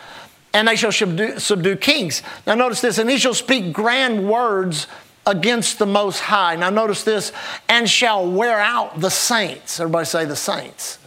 and 0.54 0.66
they 0.66 0.76
shall 0.76 0.92
subdue, 0.92 1.38
subdue 1.38 1.76
kings. 1.76 2.22
Now, 2.46 2.54
notice 2.54 2.80
this, 2.80 2.98
and 2.98 3.08
he 3.08 3.18
shall 3.18 3.34
speak 3.34 3.72
grand 3.72 4.28
words 4.28 4.86
against 5.26 5.78
the 5.78 5.86
Most 5.86 6.20
High. 6.20 6.56
Now, 6.56 6.70
notice 6.70 7.04
this, 7.04 7.32
and 7.68 7.88
shall 7.88 8.28
wear 8.28 8.58
out 8.58 8.98
the 9.00 9.10
saints. 9.10 9.78
Everybody 9.78 10.06
say 10.06 10.24
the 10.24 10.36
saints 10.36 10.99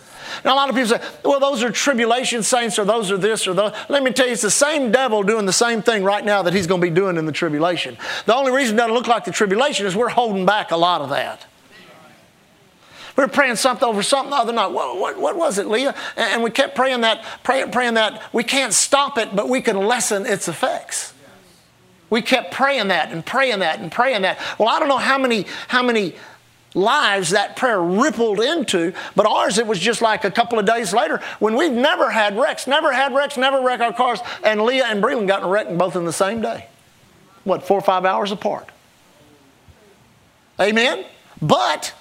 Now, 0.44 0.54
a 0.54 0.56
lot 0.56 0.70
of 0.70 0.76
people 0.76 0.90
say, 0.90 1.02
well, 1.24 1.40
those 1.40 1.64
are 1.64 1.72
tribulation 1.72 2.44
saints 2.44 2.80
or 2.80 2.86
those 2.86 3.12
are 3.12 3.18
this 3.18 3.48
or 3.48 3.54
those. 3.54 3.74
Let 3.90 4.04
me 4.04 4.12
tell 4.12 4.26
you, 4.26 4.34
it's 4.34 4.42
the 4.42 4.52
same 4.52 4.92
devil 4.92 5.24
doing 5.24 5.46
the 5.46 5.54
same 5.54 5.82
thing 5.82 6.04
right 6.04 6.24
now 6.24 6.42
that 6.44 6.54
he's 6.54 6.68
going 6.68 6.82
to 6.82 6.88
be 6.88 6.94
doing 6.94 7.18
in 7.18 7.26
the 7.26 7.32
tribulation. 7.32 7.98
The 8.26 8.36
only 8.36 8.52
reason 8.52 8.76
it 8.76 8.78
doesn't 8.78 8.94
look 8.94 9.08
like 9.08 9.26
the 9.26 9.32
tribulation 9.32 9.86
is 9.86 9.96
we're 9.96 10.10
holding 10.10 10.46
back 10.46 10.72
a 10.72 10.78
lot 10.78 11.02
of 11.02 11.10
that. 11.10 11.46
We 13.16 13.24
were 13.24 13.30
praying 13.30 13.58
something 13.58 13.88
over 13.88 14.02
something 14.02 14.32
the 14.32 14.38
other 14.38 14.54
night. 14.54 14.68
What, 14.68 14.98
what, 14.98 15.20
what 15.20 15.38
was 15.38 15.60
it, 15.60 15.68
Leah? 15.68 15.94
And 16.18 16.42
we 16.42 16.50
kept 16.50 16.76
praying 16.76 17.02
that, 17.02 17.24
praying, 17.44 17.72
praying 17.72 17.94
that 17.94 18.24
we 18.34 18.44
can't 18.44 18.74
stop 18.74 19.18
it, 19.20 19.36
but 19.36 19.50
we 19.50 19.62
can 19.62 19.78
lessen 19.78 20.26
its 20.26 20.48
effects. 20.48 21.14
We 22.10 22.22
kept 22.22 22.52
praying 22.54 22.90
that 22.90 23.12
and 23.12 23.26
praying 23.26 23.60
that 23.60 23.80
and 23.80 23.92
praying 23.92 24.24
that. 24.24 24.40
Well, 24.60 24.70
I 24.70 24.80
don't 24.80 24.88
know 24.88 24.98
how 24.98 25.18
many, 25.18 25.46
how 25.68 25.84
many 25.84 26.16
lives 26.74 27.32
that 27.32 27.56
prayer 27.56 27.82
rippled 27.82 28.40
into, 28.40 28.94
but 29.16 29.26
ours 29.26 29.58
it 29.58 29.68
was 29.68 29.80
just 29.80 30.02
like 30.02 30.24
a 30.24 30.32
couple 30.32 30.60
of 30.60 30.66
days 30.66 30.94
later 30.94 31.22
when 31.40 31.56
we've 31.56 31.72
never 31.72 32.10
had 32.10 32.38
wrecks, 32.38 32.68
never 32.68 32.92
had 32.92 33.14
wrecks, 33.14 33.38
never 33.38 33.62
wrecked 33.62 33.82
our 33.82 33.94
cars, 33.94 34.20
and 34.44 34.62
Leah 34.62 34.86
and 34.86 35.04
Breland 35.04 35.28
got 35.28 35.40
in 35.40 35.46
a 35.46 35.50
wreck 35.50 35.70
both 35.78 35.96
in 35.96 36.06
the 36.06 36.14
same 36.14 36.42
day. 36.42 36.68
What, 37.44 37.64
four 37.64 37.78
or 37.78 37.82
five 37.82 38.06
hours 38.06 38.32
apart? 38.32 38.70
Amen? 40.60 41.06
But 41.42 41.94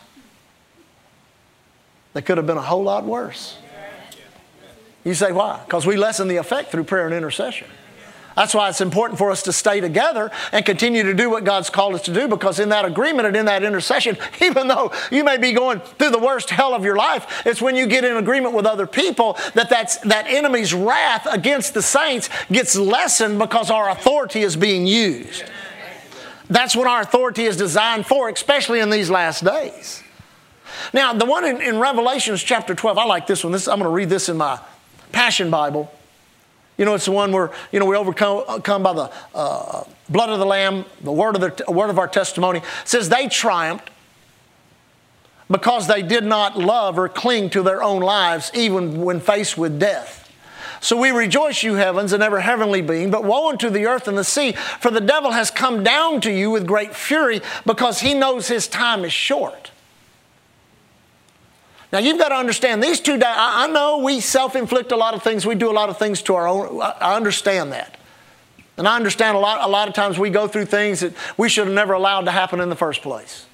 they 2.13 2.23
could 2.23 2.37
have 2.37 2.47
been 2.47 2.59
a 2.59 2.63
whole 2.63 2.83
lot 2.83 3.05
worse. 3.05 3.59
You 5.05 5.15
say 5.15 5.33
why? 5.33 5.61
Because 5.65 5.85
we 5.85 5.97
lessen 5.97 6.29
the 6.29 6.37
effect 6.37 6.71
through 6.71 6.85
prayer 6.85 7.07
and 7.07 7.15
intercession. 7.15 7.67
That's 8.37 8.55
why 8.55 8.69
it's 8.69 8.81
important 8.81 9.19
for 9.19 9.31
us 9.31 9.43
to 9.45 9.53
stay 9.53 9.81
together 9.81 10.31
and 10.53 10.65
continue 10.65 11.03
to 11.03 11.15
do 11.15 11.29
what 11.29 11.45
God's 11.45 11.71
called 11.71 11.95
us 11.95 12.03
to 12.03 12.15
do 12.15 12.29
because 12.29 12.59
in 12.59 12.71
that 12.71 12.85
agreement 12.85 13.27
and 13.27 13.37
in 13.37 13.47
that 13.47 13.63
intercession, 13.63 14.17
even 14.43 14.69
though 14.69 14.93
you 15.11 15.25
may 15.25 15.37
be 15.37 15.53
going 15.53 15.81
through 15.81 16.11
the 16.11 16.19
worst 16.19 16.51
hell 16.51 16.75
of 16.75 16.85
your 16.85 16.97
life, 16.97 17.43
it's 17.47 17.61
when 17.61 17.77
you 17.77 17.87
get 17.87 18.05
in 18.05 18.17
agreement 18.17 18.55
with 18.55 18.67
other 18.67 18.87
people 18.87 19.39
that 19.55 19.69
that's, 19.69 19.99
that 19.99 20.27
enemy's 20.27 20.73
wrath 20.73 21.27
against 21.31 21.75
the 21.75 21.83
saints 21.83 22.29
gets 22.51 22.77
lessened 22.77 23.39
because 23.39 23.71
our 23.71 23.91
authority 23.91 24.41
is 24.41 24.57
being 24.57 24.87
used. 24.87 25.45
That's 26.49 26.77
what 26.77 26.87
our 26.87 27.01
authority 27.01 27.45
is 27.45 27.57
designed 27.57 28.07
for, 28.07 28.29
especially 28.29 28.81
in 28.81 28.91
these 28.91 29.09
last 29.09 29.45
days. 29.45 30.03
Now, 30.93 31.13
the 31.13 31.25
one 31.25 31.45
in, 31.45 31.61
in 31.61 31.79
Revelations 31.79 32.43
chapter 32.43 32.75
12, 32.75 32.99
I 32.99 33.05
like 33.05 33.27
this 33.27 33.45
one. 33.45 33.53
This, 33.53 33.69
I'm 33.69 33.79
going 33.79 33.89
to 33.89 33.95
read 33.95 34.09
this 34.09 34.29
in 34.29 34.37
my 34.37 34.59
Passion 35.13 35.51
Bible. 35.51 35.93
You 36.83 36.87
know, 36.87 36.97
it's 36.97 37.05
the 37.05 37.13
one 37.13 37.31
where, 37.31 37.53
you 37.71 37.79
know, 37.79 37.87
we 37.87 37.95
overcome 37.95 38.43
uh, 38.49 38.59
by 38.59 38.93
the 38.93 39.13
uh, 39.37 39.85
blood 40.09 40.31
of 40.31 40.41
the 40.41 40.45
Lamb, 40.45 40.85
the 41.01 41.13
word 41.13 41.37
of, 41.37 41.41
the, 41.41 41.71
word 41.71 41.91
of 41.91 41.99
our 42.01 42.09
testimony. 42.09 42.59
It 42.59 42.65
says 42.85 43.09
they 43.09 43.29
triumphed 43.29 43.89
because 45.49 45.87
they 45.87 46.03
did 46.03 46.25
not 46.25 46.59
love 46.59 46.99
or 46.99 47.09
cling 47.09 47.51
to 47.51 47.63
their 47.63 47.85
own 47.85 48.03
lives 48.03 48.51
even 48.53 49.01
when 49.01 49.21
faced 49.21 49.57
with 49.57 49.79
death. 49.79 50.29
So 50.81 50.97
we 50.97 51.13
rejoice, 51.13 51.63
you 51.63 51.75
heavens, 51.75 52.13
and 52.13 52.21
every 52.21 52.43
heavenly 52.43 52.83
being, 52.83 53.13
but 53.13 53.23
woe 53.23 53.51
unto 53.51 53.71
the 53.71 53.87
earth 53.87 54.09
and 54.09 54.19
the 54.19 54.25
sea, 54.25 54.51
for 54.81 54.91
the 54.91 55.01
devil 55.01 55.31
has 55.31 55.53
come 55.53 55.85
down 55.85 56.21
to 56.23 56.33
you 56.33 56.51
with 56.51 56.67
great 56.67 56.97
fury 56.97 57.43
because 57.65 58.01
he 58.01 58.13
knows 58.13 58.49
his 58.49 58.67
time 58.67 59.05
is 59.05 59.13
short. 59.13 59.71
Now 61.93 61.99
you've 61.99 62.19
got 62.19 62.31
to 62.31 62.37
understand 62.37 62.83
these 62.83 63.01
two. 63.01 63.21
I 63.23 63.69
know 63.69 63.99
we 63.99 64.21
self-inflict 64.21 64.93
a 64.93 64.97
lot 64.97 65.13
of 65.13 65.23
things. 65.23 65.45
We 65.45 65.55
do 65.55 65.71
a 65.71 65.73
lot 65.73 65.91
of 65.91 65.99
things 65.99 66.23
to 66.23 66.35
our 66.35 66.49
own. 66.49 66.81
I 66.81 67.15
understand 67.15 67.73
that, 67.73 67.99
and 68.79 68.89
I 68.89 68.97
understand 68.97 69.37
a 69.37 69.41
lot. 69.41 69.61
A 69.63 69.71
lot 69.71 69.89
of 69.89 69.95
times 69.95 70.19
we 70.19 70.31
go 70.31 70.49
through 70.49 70.65
things 70.65 71.01
that 71.01 71.13
we 71.37 71.51
should 71.51 71.67
have 71.67 71.75
never 71.75 71.93
allowed 71.93 72.23
to 72.23 72.31
happen 72.31 72.61
in 72.61 72.71
the 72.71 72.77
first 72.77 73.03
place. 73.03 73.47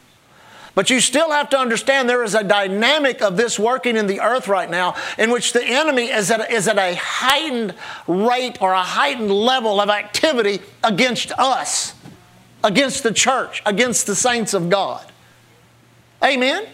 But 0.77 0.91
you 0.91 1.01
still 1.01 1.33
have 1.33 1.51
to 1.51 1.59
understand 1.59 2.09
there 2.09 2.23
is 2.23 2.37
a 2.37 2.45
dynamic 2.45 3.21
of 3.21 3.37
this 3.37 3.59
working 3.59 3.97
in 3.97 4.07
the 4.07 4.21
earth 4.21 4.47
right 4.47 4.71
now 4.71 4.95
in 5.19 5.33
which 5.33 5.53
the 5.53 5.65
enemy 5.65 6.05
is 6.05 6.31
at, 6.31 6.53
is 6.53 6.69
at 6.69 6.79
a 6.79 6.95
heightened 6.95 7.75
rate 8.07 8.63
or 8.63 8.73
a 8.73 8.83
heightened 8.83 9.33
level 9.33 9.81
of 9.81 9.91
activity 9.91 10.61
against 10.85 11.33
us, 11.33 11.95
against 12.63 13.03
the 13.03 13.13
church, 13.13 13.61
against 13.67 14.07
the 14.07 14.15
saints 14.15 14.55
of 14.55 14.71
God. 14.71 15.05
Amen? 16.23 16.69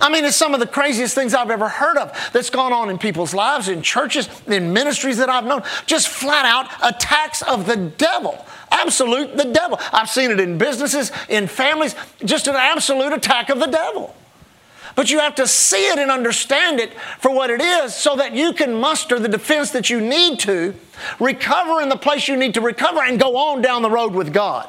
I 0.00 0.10
mean, 0.10 0.24
it's 0.24 0.36
some 0.36 0.52
of 0.52 0.60
the 0.60 0.66
craziest 0.66 1.14
things 1.14 1.32
I've 1.32 1.50
ever 1.50 1.68
heard 1.68 1.96
of 1.96 2.12
that's 2.32 2.50
gone 2.50 2.72
on 2.72 2.90
in 2.90 2.98
people's 2.98 3.32
lives, 3.32 3.68
in 3.68 3.80
churches, 3.80 4.28
in 4.46 4.72
ministries 4.72 5.16
that 5.18 5.30
I've 5.30 5.44
known. 5.44 5.62
Just 5.86 6.08
flat 6.08 6.44
out 6.44 6.70
attacks 6.82 7.42
of 7.42 7.66
the 7.66 7.76
devil. 7.76 8.44
Absolute 8.70 9.36
the 9.36 9.44
devil. 9.44 9.78
I've 9.92 10.10
seen 10.10 10.30
it 10.30 10.38
in 10.38 10.58
businesses, 10.58 11.12
in 11.28 11.46
families, 11.46 11.94
just 12.24 12.46
an 12.46 12.56
absolute 12.56 13.12
attack 13.12 13.48
of 13.48 13.58
the 13.58 13.66
devil. 13.66 14.14
But 14.96 15.10
you 15.10 15.18
have 15.20 15.34
to 15.36 15.46
see 15.46 15.88
it 15.88 15.98
and 15.98 16.10
understand 16.10 16.80
it 16.80 16.92
for 17.18 17.30
what 17.30 17.50
it 17.50 17.60
is 17.60 17.94
so 17.94 18.16
that 18.16 18.34
you 18.34 18.52
can 18.52 18.74
muster 18.74 19.18
the 19.18 19.28
defense 19.28 19.70
that 19.70 19.88
you 19.90 20.00
need 20.00 20.40
to, 20.40 20.74
recover 21.20 21.80
in 21.80 21.88
the 21.88 21.96
place 21.96 22.28
you 22.28 22.36
need 22.36 22.54
to 22.54 22.60
recover, 22.60 23.02
and 23.02 23.20
go 23.20 23.36
on 23.36 23.62
down 23.62 23.82
the 23.82 23.90
road 23.90 24.12
with 24.12 24.32
God. 24.32 24.68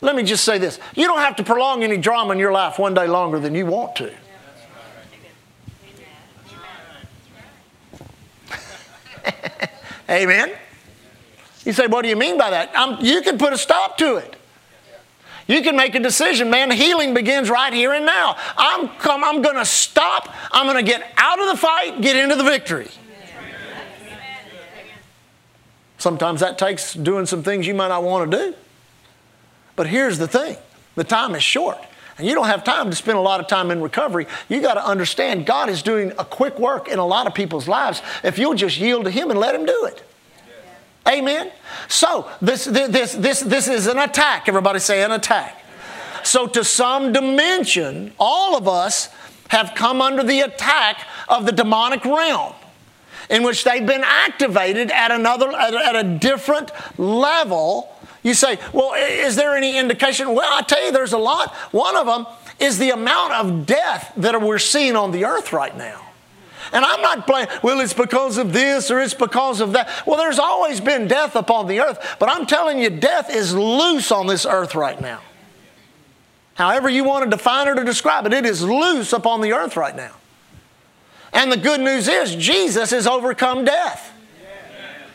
Let 0.00 0.14
me 0.14 0.22
just 0.22 0.44
say 0.44 0.58
this 0.58 0.78
you 0.94 1.06
don't 1.06 1.20
have 1.20 1.36
to 1.36 1.44
prolong 1.44 1.82
any 1.82 1.96
drama 1.96 2.32
in 2.32 2.38
your 2.38 2.52
life 2.52 2.78
one 2.78 2.94
day 2.94 3.06
longer 3.06 3.38
than 3.38 3.54
you 3.54 3.66
want 3.66 3.96
to. 3.96 4.12
Amen. 10.10 10.52
You 11.64 11.72
say, 11.72 11.88
what 11.88 12.02
do 12.02 12.08
you 12.08 12.16
mean 12.16 12.38
by 12.38 12.50
that? 12.50 12.70
I'm, 12.74 13.04
you 13.04 13.22
can 13.22 13.38
put 13.38 13.52
a 13.52 13.58
stop 13.58 13.98
to 13.98 14.16
it. 14.16 14.36
You 15.48 15.62
can 15.62 15.76
make 15.76 15.94
a 15.94 16.00
decision, 16.00 16.50
man. 16.50 16.70
Healing 16.70 17.14
begins 17.14 17.50
right 17.50 17.72
here 17.72 17.92
and 17.92 18.06
now. 18.06 18.36
I'm, 18.56 18.88
come, 18.98 19.24
I'm 19.24 19.42
going 19.42 19.56
to 19.56 19.64
stop. 19.64 20.32
I'm 20.52 20.66
going 20.66 20.84
to 20.84 20.88
get 20.88 21.12
out 21.16 21.40
of 21.40 21.48
the 21.48 21.56
fight, 21.56 22.00
get 22.00 22.16
into 22.16 22.36
the 22.36 22.44
victory. 22.44 22.88
Sometimes 25.98 26.40
that 26.40 26.58
takes 26.58 26.94
doing 26.94 27.26
some 27.26 27.42
things 27.42 27.66
you 27.66 27.74
might 27.74 27.88
not 27.88 28.02
want 28.02 28.30
to 28.30 28.36
do. 28.36 28.54
But 29.76 29.86
here's 29.86 30.18
the 30.18 30.26
thing 30.26 30.56
the 30.96 31.04
time 31.04 31.34
is 31.34 31.42
short. 31.42 31.78
And 32.18 32.26
you 32.26 32.34
don't 32.34 32.46
have 32.46 32.64
time 32.64 32.88
to 32.88 32.96
spend 32.96 33.18
a 33.18 33.20
lot 33.20 33.40
of 33.40 33.46
time 33.46 33.70
in 33.70 33.82
recovery. 33.82 34.26
You 34.48 34.62
got 34.62 34.74
to 34.74 34.84
understand 34.84 35.44
God 35.44 35.68
is 35.68 35.82
doing 35.82 36.12
a 36.18 36.24
quick 36.24 36.58
work 36.58 36.88
in 36.88 36.98
a 36.98 37.04
lot 37.04 37.26
of 37.26 37.34
people's 37.34 37.68
lives 37.68 38.00
if 38.24 38.38
you'll 38.38 38.54
just 38.54 38.78
yield 38.78 39.04
to 39.04 39.10
Him 39.10 39.30
and 39.30 39.38
let 39.38 39.54
Him 39.54 39.66
do 39.66 39.84
it. 39.84 40.02
Amen. 41.06 41.52
So 41.88 42.28
this 42.40 42.64
this 42.64 43.12
this 43.12 43.40
this 43.40 43.68
is 43.68 43.86
an 43.86 43.98
attack. 43.98 44.48
Everybody 44.48 44.80
say 44.80 45.04
an 45.04 45.12
attack. 45.12 45.62
So 46.24 46.48
to 46.48 46.64
some 46.64 47.12
dimension, 47.12 48.12
all 48.18 48.56
of 48.56 48.66
us 48.66 49.08
have 49.48 49.74
come 49.76 50.02
under 50.02 50.24
the 50.24 50.40
attack 50.40 51.06
of 51.28 51.46
the 51.46 51.52
demonic 51.52 52.04
realm 52.04 52.54
in 53.30 53.42
which 53.42 53.62
they've 53.62 53.86
been 53.86 54.02
activated 54.04 54.90
at 54.90 55.12
another 55.12 55.50
at 55.52 55.96
a 55.96 56.02
different 56.02 56.70
level 56.98 57.95
you 58.26 58.34
say, 58.34 58.58
well, 58.72 58.94
is 58.94 59.36
there 59.36 59.56
any 59.56 59.78
indication? 59.78 60.34
Well, 60.34 60.52
I 60.52 60.62
tell 60.62 60.84
you, 60.84 60.90
there's 60.90 61.12
a 61.12 61.18
lot. 61.18 61.54
One 61.70 61.96
of 61.96 62.06
them 62.06 62.26
is 62.58 62.76
the 62.76 62.90
amount 62.90 63.34
of 63.34 63.66
death 63.66 64.12
that 64.16 64.42
we're 64.42 64.58
seeing 64.58 64.96
on 64.96 65.12
the 65.12 65.24
earth 65.24 65.52
right 65.52 65.76
now. 65.76 66.02
And 66.72 66.84
I'm 66.84 67.00
not 67.00 67.24
playing, 67.24 67.46
well, 67.62 67.78
it's 67.78 67.94
because 67.94 68.36
of 68.36 68.52
this 68.52 68.90
or 68.90 69.00
it's 69.00 69.14
because 69.14 69.60
of 69.60 69.74
that. 69.74 69.88
Well, 70.04 70.16
there's 70.16 70.40
always 70.40 70.80
been 70.80 71.06
death 71.06 71.36
upon 71.36 71.68
the 71.68 71.78
earth, 71.78 72.16
but 72.18 72.28
I'm 72.28 72.46
telling 72.46 72.80
you, 72.80 72.90
death 72.90 73.32
is 73.32 73.54
loose 73.54 74.10
on 74.10 74.26
this 74.26 74.44
earth 74.44 74.74
right 74.74 75.00
now. 75.00 75.20
However, 76.54 76.88
you 76.88 77.04
want 77.04 77.24
to 77.24 77.30
define 77.30 77.68
it 77.68 77.78
or 77.78 77.84
describe 77.84 78.26
it, 78.26 78.32
it 78.32 78.44
is 78.44 78.60
loose 78.60 79.12
upon 79.12 79.40
the 79.40 79.52
earth 79.52 79.76
right 79.76 79.94
now. 79.94 80.14
And 81.32 81.52
the 81.52 81.56
good 81.56 81.80
news 81.80 82.08
is, 82.08 82.34
Jesus 82.34 82.90
has 82.90 83.06
overcome 83.06 83.64
death. 83.64 84.12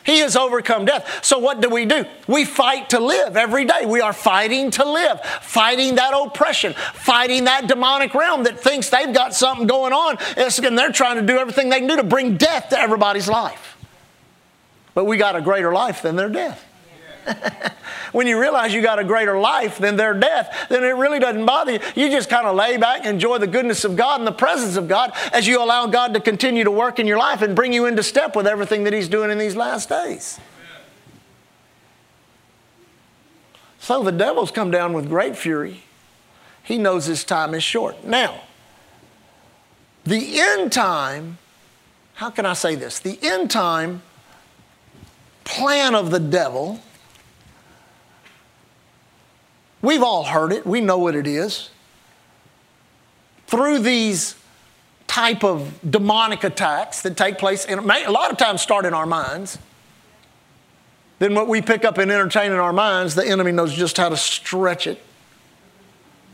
He 0.05 0.19
has 0.19 0.35
overcome 0.35 0.85
death. 0.85 1.23
So 1.23 1.37
what 1.39 1.61
do 1.61 1.69
we 1.69 1.85
do? 1.85 2.05
We 2.27 2.45
fight 2.45 2.89
to 2.91 2.99
live 2.99 3.37
every 3.37 3.65
day. 3.65 3.85
We 3.85 4.01
are 4.01 4.13
fighting 4.13 4.71
to 4.71 4.85
live, 4.85 5.21
fighting 5.41 5.95
that 5.95 6.13
oppression, 6.13 6.73
fighting 6.93 7.45
that 7.45 7.67
demonic 7.67 8.13
realm 8.13 8.43
that 8.43 8.59
thinks 8.59 8.89
they've 8.89 9.13
got 9.13 9.33
something 9.33 9.67
going 9.67 9.93
on 9.93 10.17
and 10.37 10.77
they're 10.77 10.91
trying 10.91 11.17
to 11.17 11.21
do 11.21 11.37
everything 11.37 11.69
they 11.69 11.79
can 11.79 11.87
do 11.87 11.97
to 11.97 12.03
bring 12.03 12.37
death 12.37 12.69
to 12.69 12.79
everybody's 12.79 13.27
life. 13.27 13.77
But 14.93 15.05
we 15.05 15.17
got 15.17 15.35
a 15.35 15.41
greater 15.41 15.71
life 15.71 16.01
than 16.01 16.15
their 16.15 16.29
death. 16.29 16.65
when 18.11 18.27
you 18.27 18.39
realize 18.39 18.73
you 18.73 18.81
got 18.81 18.99
a 18.99 19.03
greater 19.03 19.39
life 19.39 19.77
than 19.77 19.95
their 19.95 20.13
death, 20.13 20.67
then 20.69 20.83
it 20.83 20.95
really 20.95 21.19
doesn't 21.19 21.45
bother 21.45 21.73
you. 21.73 21.79
You 21.95 22.09
just 22.09 22.29
kind 22.29 22.47
of 22.47 22.55
lay 22.55 22.77
back, 22.77 23.05
enjoy 23.05 23.37
the 23.37 23.47
goodness 23.47 23.83
of 23.83 23.95
God 23.95 24.19
and 24.19 24.27
the 24.27 24.31
presence 24.31 24.75
of 24.75 24.87
God 24.87 25.13
as 25.31 25.47
you 25.47 25.61
allow 25.61 25.87
God 25.87 26.13
to 26.13 26.19
continue 26.19 26.63
to 26.63 26.71
work 26.71 26.99
in 26.99 27.07
your 27.07 27.17
life 27.17 27.41
and 27.41 27.55
bring 27.55 27.73
you 27.73 27.85
into 27.85 28.03
step 28.03 28.35
with 28.35 28.47
everything 28.47 28.83
that 28.83 28.93
He's 28.93 29.09
doing 29.09 29.31
in 29.31 29.37
these 29.37 29.55
last 29.55 29.89
days. 29.89 30.39
So 33.79 34.03
the 34.03 34.11
devil's 34.11 34.51
come 34.51 34.69
down 34.69 34.93
with 34.93 35.09
great 35.09 35.35
fury. 35.35 35.83
He 36.63 36.77
knows 36.77 37.05
his 37.05 37.23
time 37.23 37.55
is 37.55 37.63
short. 37.63 38.05
Now, 38.05 38.41
the 40.03 40.39
end 40.39 40.71
time, 40.71 41.39
how 42.13 42.29
can 42.29 42.45
I 42.45 42.53
say 42.53 42.75
this? 42.75 42.99
The 42.99 43.17
end 43.21 43.49
time 43.49 44.03
plan 45.43 45.95
of 45.95 46.11
the 46.11 46.19
devil 46.19 46.79
We've 49.81 50.03
all 50.03 50.23
heard 50.23 50.53
it, 50.53 50.65
we 50.65 50.81
know 50.81 50.97
what 50.97 51.15
it 51.15 51.27
is. 51.27 51.69
Through 53.47 53.79
these 53.79 54.35
type 55.07 55.43
of 55.43 55.77
demonic 55.89 56.43
attacks 56.43 57.01
that 57.01 57.17
take 57.17 57.37
place, 57.37 57.65
and 57.65 57.79
a 57.79 58.11
lot 58.11 58.31
of 58.31 58.37
times 58.37 58.61
start 58.61 58.85
in 58.85 58.93
our 58.93 59.05
minds. 59.05 59.57
Then 61.19 61.35
what 61.35 61.47
we 61.47 61.61
pick 61.61 61.83
up 61.83 61.97
and 61.97 62.11
entertain 62.11 62.51
in 62.51 62.57
our 62.57 62.73
minds, 62.73 63.15
the 63.15 63.27
enemy 63.27 63.51
knows 63.51 63.73
just 63.73 63.97
how 63.97 64.09
to 64.09 64.17
stretch 64.17 64.87
it. 64.87 65.01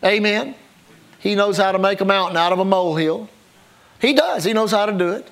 Amen. 0.04 0.56
He 1.20 1.36
knows 1.36 1.58
how 1.58 1.72
to 1.72 1.80
make 1.80 2.01
a 2.01 2.06
mountain 2.06 2.38
out 2.38 2.54
of 2.54 2.60
a 2.60 2.66
molehill. 2.66 3.30
He 4.00 4.13
does. 4.13 4.44
He 4.44 4.54
knows 4.54 4.72
how 4.72 4.86
to 4.86 4.92
do 4.92 5.10
it. 5.10 5.27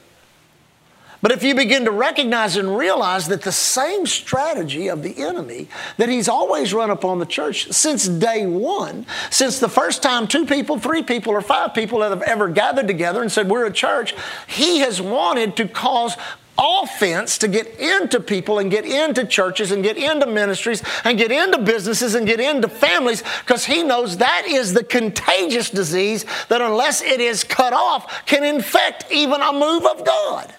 But 1.26 1.32
if 1.32 1.42
you 1.42 1.56
begin 1.56 1.86
to 1.86 1.92
recognize 1.92 2.56
and 2.56 2.78
realize 2.78 3.30
that 3.30 3.42
the 3.42 3.52
same 3.52 4.06
strategy 4.06 4.90
of 4.90 5.02
the 5.02 5.24
enemy 5.24 5.68
that 5.98 6.08
he's 6.08 6.30
always 6.30 6.72
run 6.72 6.92
upon 6.92 7.18
the 7.18 7.26
church 7.26 7.72
since 7.72 8.08
day 8.08 8.46
one, 8.46 9.08
since 9.32 9.58
the 9.58 9.68
first 9.68 10.04
time 10.04 10.28
two 10.28 10.46
people, 10.46 10.78
three 10.78 11.02
people, 11.02 11.34
or 11.34 11.42
five 11.42 11.74
people 11.74 12.04
have 12.04 12.22
ever 12.22 12.48
gathered 12.48 12.86
together 12.86 13.24
and 13.24 13.32
said, 13.32 13.50
We're 13.50 13.66
a 13.66 13.74
church, 13.74 14.14
he 14.46 14.82
has 14.82 15.02
wanted 15.02 15.56
to 15.56 15.68
cause 15.68 16.16
offense 16.60 17.40
to 17.40 17.48
get 17.48 17.80
into 17.80 18.20
people 18.20 18.60
and 18.60 18.70
get 18.70 18.86
into 18.86 19.26
churches 19.26 19.72
and 19.72 19.82
get 19.82 19.98
into 19.98 20.28
ministries 20.28 20.84
and 21.06 21.18
get 21.18 21.32
into 21.32 21.58
businesses 21.58 22.14
and 22.14 22.28
get 22.28 22.40
into 22.40 22.68
families 22.68 23.24
because 23.40 23.66
he 23.66 23.82
knows 23.82 24.18
that 24.18 24.44
is 24.46 24.74
the 24.74 24.84
contagious 24.84 25.72
disease 25.72 26.24
that, 26.50 26.62
unless 26.62 27.02
it 27.02 27.20
is 27.20 27.44
cut 27.44 27.74
off, 27.74 28.28
can 28.28 28.44
infect 28.44 29.06
even 29.12 29.42
a 29.42 29.52
move 29.52 29.88
of 29.88 30.06
God. 30.06 30.54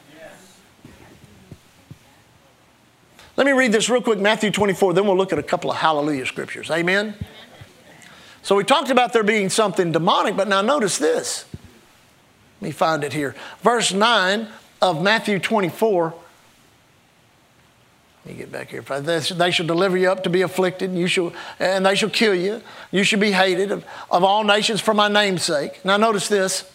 Let 3.37 3.47
me 3.47 3.53
read 3.53 3.73
this 3.73 3.91
real 3.91 4.01
quick 4.01 4.19
Matthew 4.19 4.51
24, 4.51 4.95
then 4.95 5.07
we'll 5.07 5.17
look 5.17 5.33
at 5.33 5.39
a 5.39 5.43
couple 5.43 5.71
of 5.71 5.77
hallelujah 5.77 6.27
scriptures. 6.27 6.71
Amen? 6.71 7.15
So 8.43 8.57
we 8.57 8.65
talked 8.65 8.91
about 8.91 9.13
there 9.13 9.25
being 9.25 9.51
something 9.51 9.93
demonic, 9.93 10.37
but 10.37 10.49
now 10.49 10.63
notice 10.63 10.99
this. 10.99 11.45
Let 12.61 12.69
me 12.69 12.71
find 12.73 13.05
it 13.05 13.13
here. 13.13 13.35
Verse 13.61 13.93
9 13.93 14.49
of 14.81 15.03
Matthew 15.03 15.39
24. 15.39 16.15
Let 18.25 18.35
me 18.35 18.39
get 18.39 18.51
back 18.51 18.71
here. 18.71 18.83
They 18.83 19.51
shall 19.51 19.67
deliver 19.67 19.97
you 19.97 20.11
up 20.11 20.25
to 20.25 20.31
be 20.31 20.43
afflicted, 20.43 20.91
and, 20.91 20.99
you 20.99 21.07
shall, 21.07 21.33
and 21.61 21.85
they 21.85 21.95
shall 21.95 22.09
kill 22.09 22.35
you. 22.35 22.63
You 22.91 23.05
shall 23.05 23.21
be 23.21 23.33
hated 23.33 23.71
of, 23.71 23.85
of 24.11 24.25
all 24.25 24.45
nations 24.45 24.81
for 24.81 24.95
my 24.95 25.09
name's 25.09 25.43
sake. 25.43 25.85
Now, 25.85 25.97
notice 25.97 26.29
this 26.29 26.71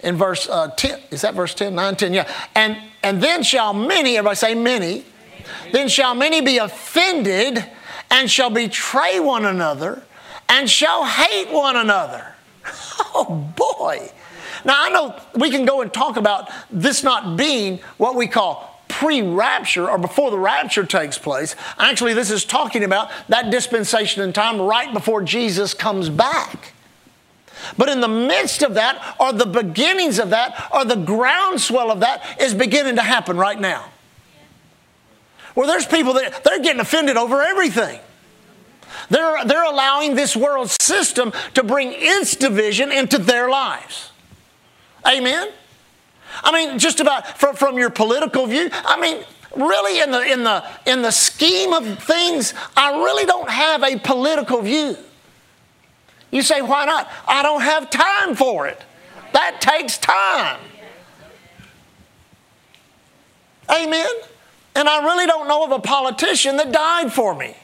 in 0.00 0.16
verse 0.16 0.48
uh, 0.48 0.68
10. 0.76 1.00
Is 1.10 1.22
that 1.22 1.34
verse 1.34 1.54
10? 1.54 1.74
9, 1.74 1.96
10, 1.96 2.12
yeah. 2.12 2.32
And, 2.54 2.76
and 3.02 3.22
then 3.22 3.42
shall 3.42 3.72
many, 3.72 4.16
everybody 4.16 4.36
say 4.36 4.54
many, 4.54 5.04
then 5.72 5.88
shall 5.88 6.14
many 6.14 6.40
be 6.40 6.58
offended 6.58 7.64
and 8.10 8.30
shall 8.30 8.50
betray 8.50 9.20
one 9.20 9.44
another 9.44 10.02
and 10.48 10.68
shall 10.68 11.04
hate 11.04 11.50
one 11.50 11.76
another. 11.76 12.34
Oh 13.14 13.48
boy. 13.56 14.10
Now 14.64 14.74
I 14.76 14.90
know 14.90 15.20
we 15.34 15.50
can 15.50 15.64
go 15.64 15.80
and 15.80 15.92
talk 15.92 16.16
about 16.16 16.50
this 16.70 17.02
not 17.02 17.36
being 17.36 17.78
what 17.96 18.16
we 18.16 18.26
call 18.26 18.82
pre 18.88 19.22
rapture 19.22 19.88
or 19.88 19.98
before 19.98 20.30
the 20.30 20.38
rapture 20.38 20.84
takes 20.84 21.16
place. 21.16 21.54
Actually, 21.78 22.14
this 22.14 22.30
is 22.30 22.44
talking 22.44 22.84
about 22.84 23.10
that 23.28 23.50
dispensation 23.50 24.22
in 24.22 24.32
time 24.32 24.60
right 24.60 24.92
before 24.92 25.22
Jesus 25.22 25.74
comes 25.74 26.10
back. 26.10 26.74
But 27.76 27.88
in 27.88 28.00
the 28.00 28.08
midst 28.08 28.62
of 28.62 28.74
that, 28.74 29.16
or 29.18 29.32
the 29.32 29.46
beginnings 29.46 30.18
of 30.18 30.30
that, 30.30 30.68
or 30.72 30.84
the 30.84 30.96
groundswell 30.96 31.90
of 31.90 32.00
that, 32.00 32.40
is 32.40 32.54
beginning 32.54 32.96
to 32.96 33.02
happen 33.02 33.36
right 33.36 33.60
now. 33.60 33.86
Well, 35.58 35.66
there's 35.66 35.86
people 35.86 36.12
that 36.12 36.44
they're 36.44 36.60
getting 36.60 36.78
offended 36.78 37.16
over 37.16 37.42
everything. 37.42 37.98
They're, 39.10 39.44
they're 39.44 39.64
allowing 39.64 40.14
this 40.14 40.36
world 40.36 40.70
system 40.70 41.32
to 41.54 41.64
bring 41.64 41.92
its 41.96 42.36
division 42.36 42.92
into 42.92 43.18
their 43.18 43.50
lives. 43.50 44.12
Amen? 45.04 45.48
I 46.44 46.52
mean, 46.52 46.78
just 46.78 47.00
about 47.00 47.40
from, 47.40 47.56
from 47.56 47.76
your 47.76 47.90
political 47.90 48.46
view, 48.46 48.70
I 48.72 49.00
mean, 49.00 49.24
really 49.56 50.00
in 50.00 50.12
the, 50.12 50.22
in, 50.22 50.44
the, 50.44 50.64
in 50.86 51.02
the 51.02 51.10
scheme 51.10 51.72
of 51.72 52.04
things, 52.04 52.54
I 52.76 52.92
really 52.92 53.24
don't 53.24 53.50
have 53.50 53.82
a 53.82 53.98
political 53.98 54.62
view. 54.62 54.96
You 56.30 56.42
say, 56.42 56.62
why 56.62 56.84
not? 56.84 57.10
I 57.26 57.42
don't 57.42 57.62
have 57.62 57.90
time 57.90 58.36
for 58.36 58.68
it. 58.68 58.80
That 59.32 59.60
takes 59.60 59.98
time. 59.98 60.60
Amen? 63.68 64.06
And 64.74 64.88
I 64.88 65.02
really 65.04 65.26
don't 65.26 65.48
know 65.48 65.64
of 65.64 65.72
a 65.72 65.80
politician 65.80 66.56
that 66.58 66.72
died 66.72 67.12
for 67.12 67.34
me 67.34 67.56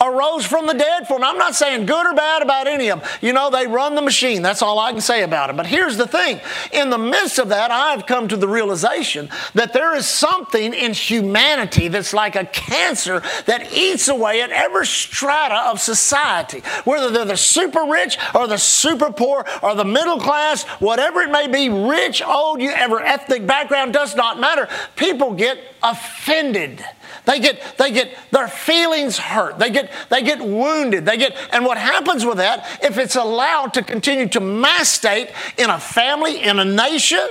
arose 0.00 0.46
from 0.46 0.66
the 0.66 0.74
dead 0.74 1.06
for 1.06 1.18
me. 1.18 1.24
I'm 1.24 1.38
not 1.38 1.54
saying 1.54 1.86
good 1.86 2.06
or 2.06 2.14
bad 2.14 2.42
about 2.42 2.66
any 2.66 2.88
of 2.88 3.00
them. 3.00 3.10
You 3.20 3.32
know, 3.32 3.50
they 3.50 3.66
run 3.66 3.94
the 3.94 4.02
machine. 4.02 4.42
That's 4.42 4.62
all 4.62 4.78
I 4.78 4.92
can 4.92 5.00
say 5.00 5.22
about 5.22 5.50
it. 5.50 5.56
But 5.56 5.66
here's 5.66 5.96
the 5.96 6.06
thing 6.06 6.40
in 6.72 6.90
the 6.90 6.98
midst 6.98 7.38
of 7.38 7.48
that, 7.50 7.70
I've 7.70 8.06
come 8.06 8.28
to 8.28 8.36
the 8.36 8.48
realization 8.48 9.28
that 9.54 9.72
there 9.72 9.94
is 9.94 10.06
something 10.06 10.72
in 10.72 10.92
humanity 10.92 11.88
that's 11.88 12.14
like 12.14 12.36
a 12.36 12.46
cancer 12.46 13.22
that 13.46 13.72
eats 13.72 14.08
away 14.08 14.42
at 14.42 14.50
every 14.50 14.86
strata 14.86 15.68
of 15.70 15.80
society, 15.80 16.62
whether 16.84 17.10
they're 17.10 17.24
the 17.24 17.36
super 17.36 17.84
rich 17.84 18.18
or 18.34 18.46
the 18.46 18.58
super 18.58 19.12
poor 19.12 19.44
or 19.62 19.74
the 19.74 19.84
middle 19.84 20.18
class, 20.18 20.64
whatever 20.80 21.20
it 21.20 21.30
may 21.30 21.46
be, 21.46 21.68
rich, 21.68 22.22
old, 22.22 22.60
you 22.60 22.70
ever 22.70 23.00
ethnic 23.00 23.46
background 23.46 23.92
does 23.92 24.14
not 24.16 24.40
matter. 24.40 24.68
People 24.96 25.34
get 25.34 25.58
offended 25.82 26.84
they 27.26 27.40
get, 27.40 27.60
they 27.78 27.90
get 27.90 28.16
their 28.30 28.48
feelings 28.48 29.18
hurt. 29.18 29.58
They 29.58 29.70
get, 29.70 29.90
they 30.08 30.22
get 30.22 30.40
wounded. 30.40 31.04
They 31.06 31.16
get, 31.16 31.36
and 31.52 31.64
what 31.64 31.78
happens 31.78 32.24
with 32.24 32.38
that, 32.38 32.66
if 32.82 32.98
it's 32.98 33.16
allowed 33.16 33.74
to 33.74 33.82
continue 33.82 34.28
to 34.28 34.40
mastate 34.40 35.30
in 35.58 35.70
a 35.70 35.78
family, 35.78 36.42
in 36.42 36.58
a 36.58 36.64
nation, 36.64 37.28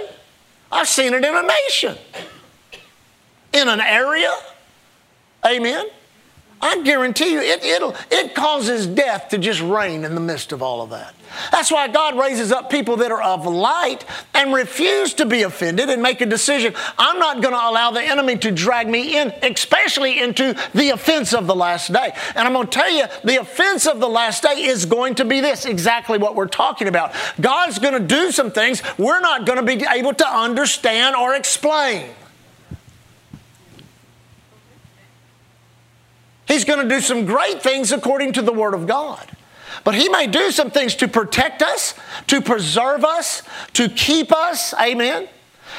I've 0.72 0.88
seen 0.88 1.14
it 1.14 1.24
in 1.24 1.36
a 1.36 1.44
nation, 1.44 1.98
in 3.54 3.68
an 3.68 3.82
area. 3.82 4.34
Amen. 5.46 5.88
I 6.62 6.82
guarantee 6.84 7.34
you, 7.34 7.40
it, 7.40 7.64
it'll, 7.64 7.96
it 8.12 8.36
causes 8.36 8.86
death 8.86 9.30
to 9.30 9.38
just 9.38 9.62
reign 9.62 10.04
in 10.04 10.14
the 10.14 10.22
midst 10.22 10.52
of 10.52 10.62
all 10.62 10.82
of 10.82 10.90
that. 10.90 11.14
That's 11.52 11.72
why 11.72 11.88
God 11.88 12.18
raises 12.18 12.52
up 12.52 12.70
people 12.70 12.98
that 12.98 13.12
are 13.12 13.22
of 13.22 13.46
light 13.46 14.04
and 14.34 14.54
refuse 14.54 15.14
to 15.16 15.26
be 15.26 15.44
offended 15.44 15.90
and 15.90 16.02
make 16.02 16.22
a 16.22 16.26
decision. 16.26 16.74
I'm 16.98 17.20
not 17.20 17.42
going 17.42 17.54
to 17.54 17.70
allow 17.70 17.92
the 17.92 18.02
enemy 18.02 18.38
to 18.40 18.52
drag 18.52 18.90
me 18.90 19.18
in, 19.18 19.34
especially 19.44 20.20
into 20.20 20.56
the 20.74 20.90
offense 20.90 21.34
of 21.34 21.48
the 21.48 21.56
last 21.56 21.94
day. 21.94 22.12
And 22.36 22.48
I'm 22.48 22.54
going 22.54 22.68
to 22.68 22.72
tell 22.72 22.92
you, 22.92 23.06
the 23.24 23.40
offense 23.40 23.86
of 23.86 24.00
the 24.00 24.10
last 24.10 24.44
day 24.44 24.64
is 24.64 24.86
going 24.86 25.16
to 25.16 25.26
be 25.26 25.40
this 25.40 25.66
exactly 25.66 26.18
what 26.18 26.36
we're 26.36 26.48
talking 26.48 26.88
about. 26.88 27.14
God's 27.40 27.80
going 27.80 27.94
to 27.94 28.00
do 28.00 28.32
some 28.32 28.52
things 28.52 28.82
we're 28.98 29.22
not 29.22 29.46
going 29.46 29.64
to 29.64 29.78
be 29.78 29.86
able 29.90 30.14
to 30.14 30.28
understand 30.28 31.16
or 31.16 31.36
explain. 31.36 32.10
He's 36.50 36.66
going 36.66 36.82
to 36.82 36.90
do 36.90 37.00
some 37.00 37.26
great 37.26 37.62
things 37.62 37.92
according 37.92 38.34
to 38.34 38.42
the 38.42 38.52
Word 38.52 38.74
of 38.74 38.88
God. 38.88 39.26
But 39.84 39.94
He 39.94 40.10
may 40.10 40.26
do 40.26 40.50
some 40.50 40.72
things 40.72 40.96
to 40.96 41.08
protect 41.08 41.62
us, 41.62 41.94
to 42.28 42.42
preserve 42.42 43.06
us, 43.06 43.44
to 43.74 43.88
keep 43.88 44.34
us. 44.34 44.74
Amen. 44.74 45.30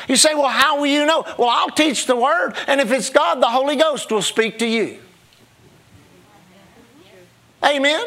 You 0.09 0.14
say, 0.14 0.33
well, 0.35 0.48
how 0.48 0.78
will 0.78 0.87
you 0.87 1.04
know? 1.04 1.24
Well, 1.37 1.48
I'll 1.48 1.70
teach 1.70 2.06
the 2.06 2.14
Word, 2.14 2.54
and 2.68 2.80
if 2.80 2.92
it's 2.92 3.11
God, 3.11 3.42
the 3.42 3.48
Holy 3.48 3.74
Ghost 3.74 4.12
will 4.12 4.22
speak 4.22 4.61
to 4.61 4.66
you. 4.66 5.00
Amen. 7.64 8.06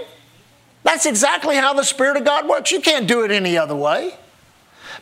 That's 0.83 1.05
exactly 1.05 1.57
how 1.57 1.73
the 1.73 1.83
Spirit 1.83 2.15
of 2.15 2.23
God 2.23 2.47
works. 2.47 2.71
You 2.71 2.79
can't 2.79 3.07
do 3.07 3.23
it 3.25 3.31
any 3.31 3.57
other 3.57 3.75
way. 3.75 4.15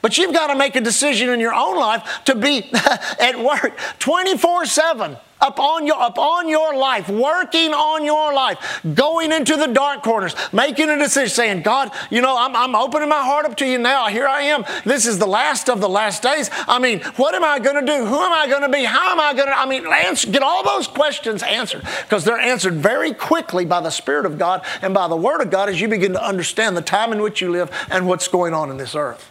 But 0.01 0.17
you've 0.17 0.33
got 0.33 0.47
to 0.47 0.55
make 0.55 0.75
a 0.75 0.81
decision 0.81 1.29
in 1.29 1.39
your 1.39 1.53
own 1.53 1.77
life 1.77 2.23
to 2.25 2.33
be 2.33 2.71
at 2.73 3.37
work 3.37 3.77
24 3.99 4.65
7 4.65 5.17
upon 5.41 5.87
your, 5.87 6.01
upon 6.01 6.47
your 6.47 6.75
life, 6.75 7.09
working 7.09 7.73
on 7.73 8.05
your 8.05 8.33
life, 8.33 8.81
going 8.93 9.31
into 9.31 9.55
the 9.55 9.67
dark 9.67 10.03
corners, 10.03 10.35
making 10.53 10.89
a 10.89 10.97
decision, 10.97 11.29
saying, 11.29 11.61
God, 11.63 11.91
you 12.09 12.21
know, 12.21 12.37
I'm, 12.37 12.55
I'm 12.55 12.75
opening 12.75 13.09
my 13.09 13.23
heart 13.23 13.45
up 13.45 13.57
to 13.57 13.65
you 13.65 13.77
now. 13.77 14.07
Here 14.07 14.27
I 14.27 14.43
am. 14.43 14.63
This 14.85 15.05
is 15.05 15.19
the 15.19 15.27
last 15.27 15.69
of 15.69 15.81
the 15.81 15.89
last 15.89 16.23
days. 16.23 16.49
I 16.67 16.79
mean, 16.79 17.01
what 17.17 17.35
am 17.35 17.43
I 17.43 17.59
going 17.59 17.83
to 17.83 17.85
do? 17.85 18.05
Who 18.05 18.19
am 18.19 18.31
I 18.31 18.47
going 18.47 18.61
to 18.61 18.69
be? 18.69 18.83
How 18.83 19.11
am 19.11 19.19
I 19.19 19.33
going 19.33 19.47
to, 19.47 19.57
I 19.57 19.65
mean, 19.65 19.85
answer, 19.85 20.29
get 20.29 20.43
all 20.43 20.63
those 20.63 20.87
questions 20.87 21.43
answered 21.43 21.83
because 22.03 22.23
they're 22.23 22.39
answered 22.39 22.75
very 22.75 23.13
quickly 23.13 23.65
by 23.65 23.81
the 23.81 23.89
Spirit 23.89 24.25
of 24.25 24.37
God 24.37 24.63
and 24.81 24.93
by 24.93 25.07
the 25.07 25.15
Word 25.15 25.41
of 25.41 25.49
God 25.49 25.69
as 25.69 25.81
you 25.81 25.87
begin 25.87 26.13
to 26.13 26.23
understand 26.23 26.77
the 26.77 26.81
time 26.81 27.11
in 27.11 27.21
which 27.21 27.41
you 27.41 27.49
live 27.49 27.71
and 27.89 28.07
what's 28.07 28.27
going 28.27 28.53
on 28.53 28.69
in 28.69 28.77
this 28.77 28.95
earth. 28.95 29.29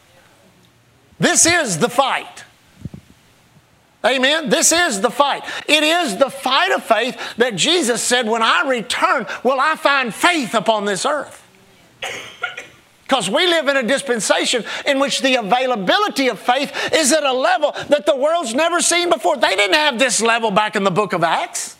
This 1.19 1.45
is 1.45 1.79
the 1.79 1.89
fight. 1.89 2.45
Amen. 4.05 4.49
This 4.49 4.73
is 4.73 5.01
the 5.01 5.11
fight. 5.11 5.45
It 5.69 5.83
is 5.83 6.17
the 6.17 6.31
fight 6.31 6.73
of 6.73 6.83
faith 6.83 7.19
that 7.37 7.55
Jesus 7.55 8.03
said, 8.03 8.27
When 8.27 8.43
I 8.43 8.67
return, 8.67 9.27
will 9.45 9.61
I 9.61 9.77
find 9.77 10.15
faith 10.15 10.55
upon 10.55 10.87
this 10.87 11.05
earth? 11.05 11.47
Because 13.03 13.29
we 13.29 13.47
live 13.47 13.69
in 13.69 13.77
a 13.77 13.83
dispensation 13.83 14.65
in 14.87 15.01
which 15.01 15.21
the 15.21 15.35
availability 15.35 16.29
of 16.29 16.39
faith 16.39 16.73
is 16.95 17.13
at 17.13 17.25
a 17.25 17.33
level 17.33 17.73
that 17.89 18.07
the 18.07 18.17
world's 18.17 18.55
never 18.55 18.81
seen 18.81 19.11
before. 19.11 19.37
They 19.37 19.57
didn't 19.57 19.75
have 19.75 19.99
this 19.99 20.23
level 20.23 20.51
back 20.51 20.77
in 20.77 20.85
the 20.85 20.91
book 20.91 21.13
of 21.13 21.25
Acts. 21.25 21.77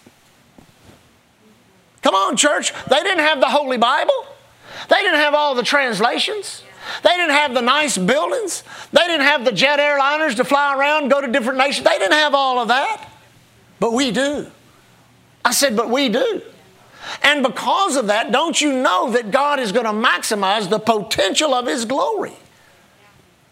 Come 2.03 2.15
on, 2.15 2.37
church. 2.37 2.73
They 2.89 3.03
didn't 3.03 3.21
have 3.21 3.41
the 3.41 3.47
Holy 3.47 3.79
Bible, 3.79 4.27
they 4.89 4.97
didn't 4.97 5.21
have 5.21 5.35
all 5.35 5.55
the 5.55 5.63
translations. 5.63 6.65
They 7.03 7.11
didn't 7.11 7.35
have 7.35 7.55
the 7.55 7.63
nice 7.63 7.97
buildings. 7.97 8.63
They 8.93 9.07
didn't 9.07 9.27
have 9.27 9.45
the 9.45 9.53
jet 9.53 9.79
airliners 9.79 10.37
to 10.37 10.45
fly 10.45 10.77
around, 10.77 11.09
go 11.09 11.21
to 11.21 11.29
different 11.29 11.59
nations. 11.59 11.87
They 11.87 11.99
didn't 11.99 12.15
have 12.15 12.35
all 12.35 12.59
of 12.59 12.69
that. 12.69 13.09
But 13.79 13.93
we 13.93 14.11
do. 14.11 14.47
I 15.45 15.53
said, 15.53 15.77
but 15.77 15.91
we 15.91 16.09
do. 16.09 16.43
And 17.23 17.43
because 17.43 17.97
of 17.97 18.09
that, 18.09 18.31
don't 18.31 18.61
you 18.61 18.73
know 18.73 19.11
that 19.13 19.31
God 19.31 19.59
is 19.59 19.73
going 19.73 19.87
to 19.87 19.93
maximize 19.93 20.69
the 20.69 20.79
potential 20.79 21.55
of 21.55 21.67
His 21.67 21.85
glory? 21.85 22.35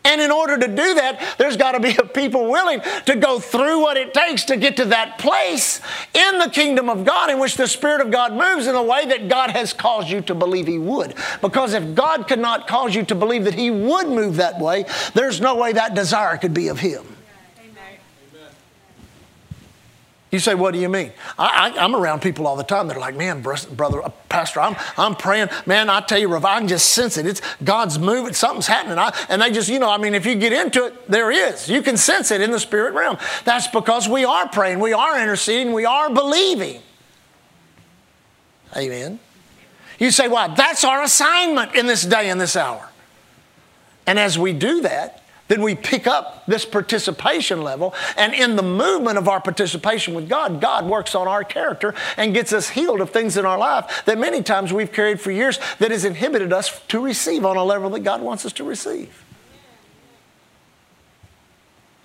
And 0.09 0.23
in 0.23 0.31
order 0.31 0.57
to 0.57 0.67
do 0.67 0.95
that, 0.95 1.37
there's 1.37 1.59
got 1.59 1.73
to 1.73 1.81
be 1.81 1.95
a 1.95 2.05
people 2.05 2.51
willing 2.51 2.81
to 3.05 3.15
go 3.15 3.39
through 3.39 3.83
what 3.83 3.99
it 3.99 4.15
takes 4.15 4.45
to 4.45 4.57
get 4.57 4.79
to 4.79 4.87
that 4.87 5.19
place 5.19 5.83
in 6.15 6.39
the 6.39 6.49
kingdom 6.49 6.89
of 6.89 7.05
God 7.05 7.31
in 7.31 7.39
which 7.39 7.59
the 7.59 7.69
Spirit 7.69 8.01
of 8.01 8.11
God 8.11 8.33
moves 8.33 8.67
in 8.67 8.75
a 8.75 8.83
way 8.83 9.05
that 9.05 9.29
God 9.29 9.51
has 9.51 9.75
caused 9.75 10.09
you 10.09 10.23
to 10.23 10.35
believe 10.35 10.67
He 10.67 10.79
would. 10.79 11.15
Because 11.43 11.75
if 11.75 11.95
God 11.95 12.27
could 12.27 12.39
not 12.39 12.67
cause 12.67 12.95
you 12.95 13.05
to 13.05 13.15
believe 13.15 13.45
that 13.45 13.55
He 13.55 13.71
would 13.71 14.09
move 14.09 14.37
that 14.37 14.59
way, 14.59 14.87
there's 15.13 15.43
no 15.43 15.55
way 15.57 15.75
that 15.75 15.95
desire 15.95 16.39
could 16.39 16.55
be 16.55 16.69
of 16.69 16.79
Him. 16.79 17.18
You 20.31 20.39
say, 20.39 20.55
what 20.55 20.75
do 20.75 20.81
you 20.81 20.91
mean? 20.91 21.13
I, 21.39 21.73
am 21.77 21.97
around 21.97 22.21
people 22.21 22.47
all 22.47 22.57
the 22.57 22.63
time 22.63 22.87
that 22.89 22.97
are 22.97 23.01
like, 23.01 23.17
man, 23.17 23.41
brother, 23.41 24.03
uh, 24.05 24.11
pastor, 24.29 24.61
I'm, 24.61 24.77
I'm 24.99 25.15
praying. 25.15 25.49
Man, 25.65 25.89
I 25.89 26.03
tell 26.03 26.19
you, 26.19 26.35
I 26.37 26.59
can 26.59 26.69
just 26.69 26.91
sense 26.91 27.17
it. 27.17 27.25
It's 27.25 27.41
God's 27.65 27.99
moving, 27.99 28.35
something's 28.35 28.67
happening. 28.67 28.99
I, 28.99 29.17
and 29.31 29.41
they 29.41 29.51
just, 29.51 29.71
you 29.71 29.79
know, 29.79 29.89
I 29.89 29.97
mean, 29.97 30.15
if 30.15 30.27
you 30.27 30.35
get 30.35 30.53
into 30.53 30.85
it, 30.85 31.11
there 31.11 31.31
is. 31.31 31.71
You 31.71 31.81
can 31.81 31.97
sense 31.97 32.31
it 32.31 32.43
in 32.43 32.51
the 32.51 32.61
spirit 32.61 32.93
realm. 32.93 33.17
That's 33.45 33.69
because 33.69 34.07
we 34.07 34.27
are 34.27 34.47
praying, 34.49 34.81
we 34.81 34.93
are 34.93 35.19
interceding, 35.19 35.73
we 35.73 35.87
are 35.87 36.11
believing. 36.11 36.83
Amen. 38.77 39.19
You 39.99 40.11
say, 40.11 40.29
well, 40.29 40.55
that's 40.55 40.85
our 40.85 41.03
assignment 41.03 41.75
in 41.75 41.87
this 41.87 42.05
day 42.05 42.29
and 42.29 42.39
this 42.39 42.55
hour. 42.55 42.91
And 44.07 44.19
as 44.19 44.39
we 44.39 44.53
do 44.53 44.83
that, 44.83 45.23
then 45.49 45.63
we 45.63 45.75
pick 45.75 46.07
up 46.07 46.45
this 46.47 46.65
participation 46.65 47.63
level. 47.63 47.95
And 48.17 48.35
in 48.35 48.57
the 48.57 48.63
movement 48.63 49.19
of 49.19 49.29
our 49.29 49.41
participation 49.41 50.15
with 50.15 50.29
God, 50.29 50.61
God 50.61 50.87
works 50.87 51.15
on 51.15 51.27
our 51.27 51.43
character 51.43 51.95
and 52.17 52.33
gets 52.35 52.53
us 52.53 52.71
healed 52.71 53.01
of 53.01 53.11
things 53.11 53.37
in 53.37 53.45
our 53.45 53.59
life 53.59 54.05
that 54.05 54.19
many 54.19 54.43
times 54.43 54.73
we've 54.73 54.93
carried 54.93 55.21
for 55.21 55.31
years 55.31 55.59
that 55.79 55.91
has 55.91 56.05
inhibited 56.05 56.53
us 56.53 56.81
to 56.89 57.01
receive 57.01 57.45
on 57.45 57.57
a 57.57 57.65
level 57.65 57.91
that 57.91 58.01
God 58.01 58.21
wants 58.21 58.47
us 58.47 58.53
to 58.55 58.65
receive. 58.65 59.25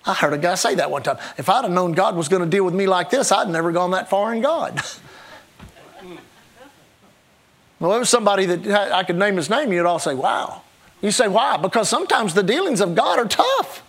I 0.06 0.12
heard 0.12 0.34
a 0.34 0.38
guy 0.38 0.54
say 0.54 0.74
that 0.74 0.90
one 0.90 1.02
time. 1.02 1.16
If 1.38 1.48
I'd 1.48 1.64
have 1.64 1.72
known 1.72 1.92
God 1.92 2.14
was 2.14 2.28
going 2.28 2.42
to 2.42 2.48
deal 2.48 2.64
with 2.64 2.74
me 2.74 2.86
like 2.86 3.08
this, 3.08 3.32
I'd 3.32 3.48
never 3.48 3.72
gone 3.72 3.92
that 3.92 4.10
far 4.10 4.34
in 4.34 4.42
God. 4.42 4.74
well, 7.80 7.90
there 7.90 8.00
was 8.00 8.10
somebody 8.10 8.44
that 8.44 8.92
I 8.92 9.02
could 9.02 9.16
name 9.16 9.36
his 9.36 9.48
name, 9.48 9.72
you'd 9.72 9.86
all 9.86 9.98
say, 9.98 10.14
wow. 10.14 10.60
You 11.00 11.10
say, 11.10 11.28
why? 11.28 11.56
Because 11.56 11.88
sometimes 11.88 12.34
the 12.34 12.42
dealings 12.42 12.80
of 12.80 12.94
God 12.94 13.18
are 13.18 13.26
tough. 13.26 13.82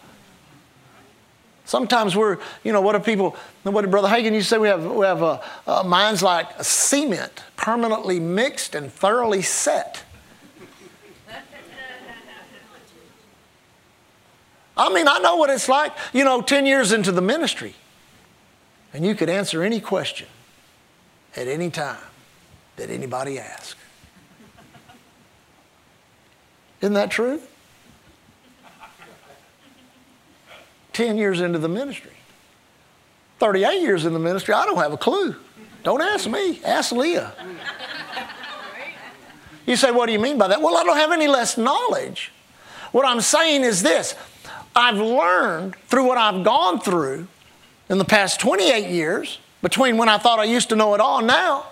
Sometimes 1.65 2.15
we're, 2.15 2.38
you 2.63 2.72
know, 2.72 2.82
what 2.82 2.94
do 2.94 3.00
people, 3.00 3.36
what 3.63 3.82
did 3.82 3.91
Brother 3.91 4.08
Hagin 4.08 4.32
to 4.32 4.44
say? 4.44 4.58
We 4.58 4.68
have, 4.68 4.86
we 4.86 5.06
have 5.06 5.24
uh, 5.24 5.39
uh, 5.65 5.84
minds 5.84 6.22
like 6.22 6.63
cement, 6.63 7.44
permanently 7.58 8.20
mixed 8.20 8.76
and 8.76 8.91
thoroughly 8.91 9.41
set. 9.41 10.04
I 14.78 14.94
mean, 14.94 15.08
I 15.08 15.20
know 15.20 15.38
what 15.38 15.50
it's 15.50 15.70
like, 15.70 15.94
you 16.13 16.24
know, 16.24 16.41
10 16.41 16.65
years 16.65 16.91
into 16.91 17.12
the 17.12 17.22
ministry, 17.22 17.76
and 18.94 19.06
you 19.06 19.15
could 19.15 19.30
answer 19.30 19.63
any 19.63 19.80
question 19.80 20.28
at 21.36 21.48
any 21.48 21.70
time 21.70 21.98
that 22.76 22.89
anybody 22.89 23.39
asks. 23.39 23.85
Isn't 26.82 26.94
that 26.94 27.12
true? 27.12 27.42
10 30.94 31.18
years 31.18 31.42
into 31.42 31.60
the 31.60 31.70
ministry. 31.70 32.12
38 33.40 33.82
years 33.82 34.06
in 34.06 34.14
the 34.14 34.20
ministry, 34.20 34.54
I 34.54 34.66
don't 34.66 34.78
have 34.78 34.94
a 34.94 34.98
clue. 34.98 35.36
Don't 35.84 36.02
ask 36.02 36.30
me, 36.30 36.62
ask 36.64 36.92
Leah. 36.92 37.34
You 39.66 39.76
say, 39.76 39.92
what 39.92 40.06
do 40.06 40.14
you 40.14 40.20
mean 40.20 40.38
by 40.38 40.48
that? 40.48 40.62
Well, 40.62 40.78
I 40.78 40.84
don't 40.84 40.98
have 40.98 41.12
any 41.12 41.28
less 41.28 41.58
knowledge. 41.58 42.32
What 42.92 43.06
I'm 43.06 43.20
saying 43.20 43.64
is 43.64 43.84
this 43.84 44.16
I've 44.76 44.98
learned 44.98 45.76
through 45.88 46.06
what 46.06 46.18
I've 46.18 46.44
gone 46.44 46.80
through 46.80 47.28
in 47.90 47.98
the 47.98 48.06
past 48.06 48.40
28 48.40 48.90
years, 48.90 49.40
between 49.62 49.98
when 49.98 50.10
I 50.10 50.18
thought 50.18 50.40
I 50.40 50.46
used 50.46 50.70
to 50.70 50.76
know 50.76 50.94
it 50.94 51.02
all 51.02 51.22
now, 51.22 51.66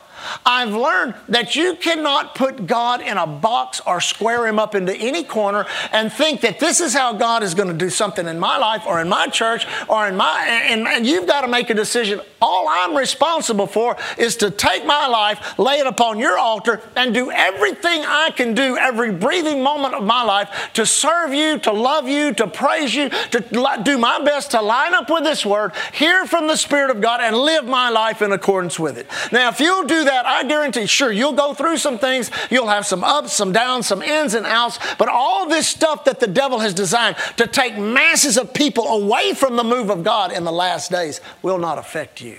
I've 0.46 0.74
learned 0.74 1.16
that 1.30 1.56
you 1.56 1.76
cannot 1.76 2.36
put 2.36 2.66
God 2.66 3.02
in 3.02 3.18
a 3.18 3.28
box 3.28 3.82
or 3.86 4.02
square 4.02 4.48
him 4.48 4.60
up 4.60 4.76
into 4.76 4.96
any 4.96 5.24
corner 5.24 5.66
and 5.92 6.12
think 6.12 6.42
that 6.42 6.60
this 6.60 6.80
is 6.80 6.94
how 6.94 7.14
God 7.14 7.44
is 7.44 7.54
going 7.54 7.70
to 7.70 7.74
do 7.74 7.90
something 7.90 8.28
in 8.28 8.40
my 8.40 8.58
life 8.58 8.84
or 8.86 9.02
in 9.02 9.10
my 9.10 9.28
church 9.28 9.66
or 9.90 10.08
in 10.08 10.16
my, 10.16 10.46
and, 10.70 10.88
and 10.88 11.06
you've 11.06 11.28
got 11.28 11.42
to 11.42 11.48
make 11.48 11.70
a 11.70 11.74
decision. 11.74 12.22
All 12.42 12.68
I'm 12.70 12.96
responsible 12.96 13.68
for 13.68 13.98
is 14.18 14.38
to 14.38 14.52
take 14.52 14.86
my 14.86 15.08
life, 15.08 15.58
lay 15.58 15.80
it 15.80 15.88
upon 15.88 16.20
your 16.20 16.38
altar, 16.38 16.82
and 16.96 17.14
do 17.14 17.32
everything 17.32 18.04
I 18.06 18.32
can 18.32 18.54
do 18.54 18.78
every 18.78 19.12
breathing 19.12 19.64
moment 19.64 19.94
of 19.94 20.04
my 20.04 20.24
life 20.24 20.72
to 20.74 20.86
serve 20.86 21.34
you, 21.34 21.58
to 21.60 21.72
love 21.72 22.08
you, 22.08 22.34
to 22.34 22.48
praise 22.48 22.94
you, 22.94 23.10
to 23.10 23.82
do 23.84 23.98
my 23.98 24.22
best 24.24 24.52
to 24.52 24.62
line 24.62 24.94
up 24.94 25.10
with 25.10 25.24
this 25.24 25.46
word, 25.46 25.74
hear 25.94 26.26
from 26.26 26.48
the 26.48 26.58
Spirit 26.58 26.92
of 26.92 27.02
God, 27.02 27.22
and 27.22 27.36
live 27.36 27.66
my 27.66 27.90
life 27.90 28.22
in 28.22 28.32
accordance 28.32 28.80
with 28.80 28.98
it. 28.98 29.08
Now, 29.32 29.50
if 29.50 29.60
you'll 29.60 29.86
do 29.86 30.04
that, 30.04 30.13
that, 30.14 30.26
I 30.26 30.44
guarantee, 30.44 30.86
sure, 30.86 31.12
you'll 31.12 31.34
go 31.34 31.54
through 31.54 31.78
some 31.78 31.98
things. 31.98 32.30
You'll 32.52 32.68
have 32.68 32.86
some 32.86 33.04
ups, 33.04 33.34
some 33.34 33.52
downs, 33.52 33.88
some 33.88 34.02
ins 34.02 34.36
and 34.36 34.46
outs. 34.46 34.78
But 34.98 35.10
all 35.10 35.50
this 35.50 35.68
stuff 35.68 36.06
that 36.06 36.20
the 36.20 36.28
devil 36.28 36.60
has 36.60 36.74
designed 36.74 37.16
to 37.38 37.48
take 37.48 37.78
masses 37.78 38.38
of 38.38 38.54
people 38.54 38.88
away 38.88 39.34
from 39.34 39.56
the 39.56 39.64
move 39.64 39.90
of 39.90 40.04
God 40.04 40.32
in 40.32 40.44
the 40.44 40.52
last 40.52 40.92
days 40.92 41.20
will 41.42 41.58
not 41.58 41.78
affect 41.78 42.22
you 42.22 42.38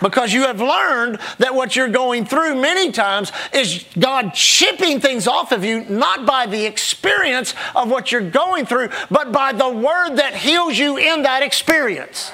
because 0.00 0.32
you 0.32 0.42
have 0.42 0.60
learned 0.60 1.18
that 1.38 1.56
what 1.56 1.74
you're 1.74 1.88
going 1.88 2.24
through 2.24 2.54
many 2.54 2.92
times 2.92 3.32
is 3.52 3.84
God 3.98 4.32
chipping 4.32 5.00
things 5.00 5.26
off 5.26 5.50
of 5.50 5.64
you, 5.64 5.84
not 5.86 6.24
by 6.24 6.46
the 6.46 6.66
experience 6.66 7.52
of 7.74 7.90
what 7.90 8.12
you're 8.12 8.30
going 8.30 8.64
through, 8.64 8.90
but 9.10 9.32
by 9.32 9.52
the 9.52 9.68
word 9.68 10.14
that 10.16 10.36
heals 10.36 10.78
you 10.78 10.98
in 10.98 11.22
that 11.22 11.42
experience. 11.42 12.30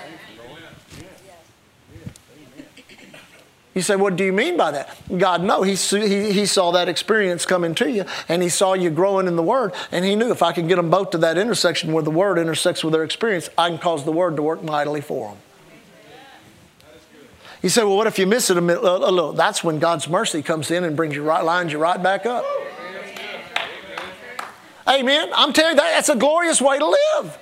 You 3.74 3.82
say, 3.82 3.96
what 3.96 4.14
do 4.14 4.24
you 4.24 4.32
mean 4.32 4.56
by 4.56 4.70
that? 4.70 4.96
God, 5.18 5.42
no, 5.42 5.62
he, 5.62 5.74
he, 5.74 6.32
he 6.32 6.46
saw 6.46 6.70
that 6.72 6.88
experience 6.88 7.44
coming 7.44 7.74
to 7.74 7.90
you, 7.90 8.04
and 8.28 8.40
he 8.40 8.48
saw 8.48 8.74
you 8.74 8.88
growing 8.88 9.26
in 9.26 9.34
the 9.34 9.42
Word, 9.42 9.72
and 9.90 10.04
he 10.04 10.14
knew 10.14 10.30
if 10.30 10.44
I 10.44 10.52
can 10.52 10.68
get 10.68 10.76
them 10.76 10.90
both 10.90 11.10
to 11.10 11.18
that 11.18 11.36
intersection 11.36 11.92
where 11.92 12.04
the 12.04 12.10
Word 12.10 12.38
intersects 12.38 12.84
with 12.84 12.92
their 12.92 13.02
experience, 13.02 13.48
I 13.58 13.70
can 13.70 13.78
cause 13.78 14.04
the 14.04 14.12
Word 14.12 14.36
to 14.36 14.42
work 14.42 14.62
mightily 14.62 15.00
for 15.00 15.30
them. 15.30 15.38
You 17.62 17.68
say, 17.68 17.82
well, 17.82 17.96
what 17.96 18.06
if 18.06 18.18
you 18.18 18.26
miss 18.26 18.50
it 18.50 18.58
a, 18.58 18.60
little? 18.60 19.32
That's 19.32 19.64
when 19.64 19.78
God's 19.78 20.06
mercy 20.06 20.42
comes 20.42 20.70
in 20.70 20.84
and 20.84 20.94
brings 20.94 21.16
you 21.16 21.24
right, 21.24 21.42
lines 21.42 21.72
you 21.72 21.78
right 21.78 22.00
back 22.00 22.26
up. 22.26 22.44
Amen. 24.86 25.30
I'm 25.34 25.52
telling 25.52 25.70
you 25.70 25.76
that 25.76 25.94
that's 25.94 26.10
a 26.10 26.16
glorious 26.16 26.60
way 26.60 26.78
to 26.78 26.86
live. 26.86 27.38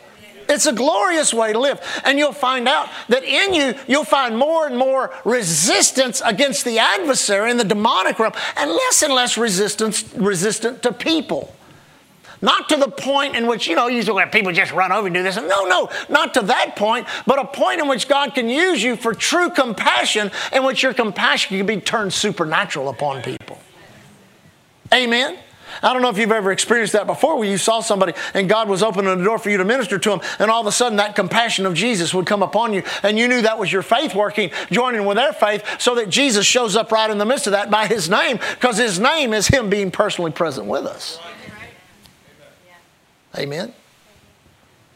It's 0.48 0.66
a 0.66 0.72
glorious 0.72 1.32
way 1.32 1.52
to 1.52 1.58
live. 1.58 1.80
And 2.04 2.18
you'll 2.18 2.32
find 2.32 2.68
out 2.68 2.88
that 3.08 3.24
in 3.24 3.54
you, 3.54 3.74
you'll 3.86 4.04
find 4.04 4.36
more 4.36 4.66
and 4.66 4.76
more 4.76 5.14
resistance 5.24 6.22
against 6.24 6.64
the 6.64 6.78
adversary 6.78 7.50
in 7.50 7.56
the 7.56 7.64
demonic 7.64 8.18
realm 8.18 8.32
and 8.56 8.70
less 8.70 9.02
and 9.02 9.12
less 9.12 9.36
resistance 9.36 10.12
resistant 10.14 10.82
to 10.82 10.92
people. 10.92 11.54
Not 12.42 12.68
to 12.70 12.76
the 12.76 12.88
point 12.88 13.36
in 13.36 13.46
which, 13.46 13.68
you 13.68 13.76
know, 13.76 13.86
usually 13.86 14.16
when 14.16 14.28
people 14.30 14.50
just 14.52 14.72
run 14.72 14.90
over 14.90 15.06
and 15.06 15.14
do 15.14 15.22
this. 15.22 15.36
No, 15.36 15.64
no, 15.64 15.88
not 16.08 16.34
to 16.34 16.42
that 16.42 16.74
point, 16.74 17.06
but 17.24 17.38
a 17.38 17.46
point 17.46 17.80
in 17.80 17.86
which 17.86 18.08
God 18.08 18.34
can 18.34 18.48
use 18.48 18.82
you 18.82 18.96
for 18.96 19.14
true 19.14 19.48
compassion, 19.48 20.32
in 20.52 20.64
which 20.64 20.82
your 20.82 20.92
compassion 20.92 21.56
can 21.56 21.66
be 21.66 21.80
turned 21.80 22.12
supernatural 22.12 22.88
upon 22.88 23.22
people. 23.22 23.60
Amen? 24.92 25.38
I 25.82 25.92
don't 25.92 26.02
know 26.02 26.10
if 26.10 26.18
you've 26.18 26.32
ever 26.32 26.50
experienced 26.50 26.92
that 26.94 27.06
before 27.06 27.38
where 27.38 27.48
you 27.48 27.58
saw 27.58 27.80
somebody 27.80 28.14
and 28.34 28.48
God 28.48 28.68
was 28.68 28.82
opening 28.82 29.16
the 29.16 29.24
door 29.24 29.38
for 29.38 29.50
you 29.50 29.58
to 29.58 29.64
minister 29.64 29.98
to 29.98 30.10
them, 30.10 30.20
and 30.38 30.50
all 30.50 30.60
of 30.60 30.66
a 30.66 30.72
sudden 30.72 30.96
that 30.98 31.14
compassion 31.14 31.66
of 31.66 31.74
Jesus 31.74 32.12
would 32.12 32.26
come 32.26 32.42
upon 32.42 32.72
you, 32.72 32.82
and 33.02 33.18
you 33.18 33.28
knew 33.28 33.42
that 33.42 33.58
was 33.58 33.72
your 33.72 33.82
faith 33.82 34.14
working, 34.14 34.50
joining 34.70 35.06
with 35.06 35.16
their 35.16 35.32
faith, 35.32 35.64
so 35.80 35.94
that 35.94 36.08
Jesus 36.08 36.44
shows 36.44 36.76
up 36.76 36.90
right 36.90 37.10
in 37.10 37.18
the 37.18 37.26
midst 37.26 37.46
of 37.46 37.52
that 37.52 37.70
by 37.70 37.86
His 37.86 38.10
name, 38.10 38.38
because 38.54 38.76
His 38.76 38.98
name 38.98 39.32
is 39.32 39.48
Him 39.48 39.70
being 39.70 39.90
personally 39.90 40.30
present 40.32 40.66
with 40.66 40.86
us. 40.86 41.18
Amen. 43.36 43.72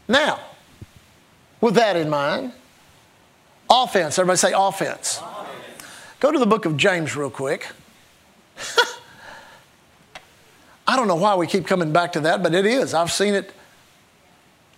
Now, 0.08 0.40
with 1.60 1.74
that 1.76 1.96
in 1.96 2.10
mind, 2.10 2.52
offense. 3.68 4.18
Everybody 4.18 4.36
say 4.36 4.52
offense. 4.54 5.20
offense. 5.22 5.46
Go 6.20 6.32
to 6.32 6.38
the 6.38 6.46
book 6.46 6.64
of 6.64 6.76
James 6.76 7.16
real 7.16 7.30
quick. 7.30 7.66
I 10.86 10.96
don't 10.96 11.08
know 11.08 11.16
why 11.16 11.34
we 11.34 11.46
keep 11.46 11.66
coming 11.66 11.92
back 11.92 12.12
to 12.12 12.20
that, 12.20 12.42
but 12.42 12.54
it 12.54 12.64
is. 12.64 12.94
I've 12.94 13.10
seen 13.10 13.34
it 13.34 13.52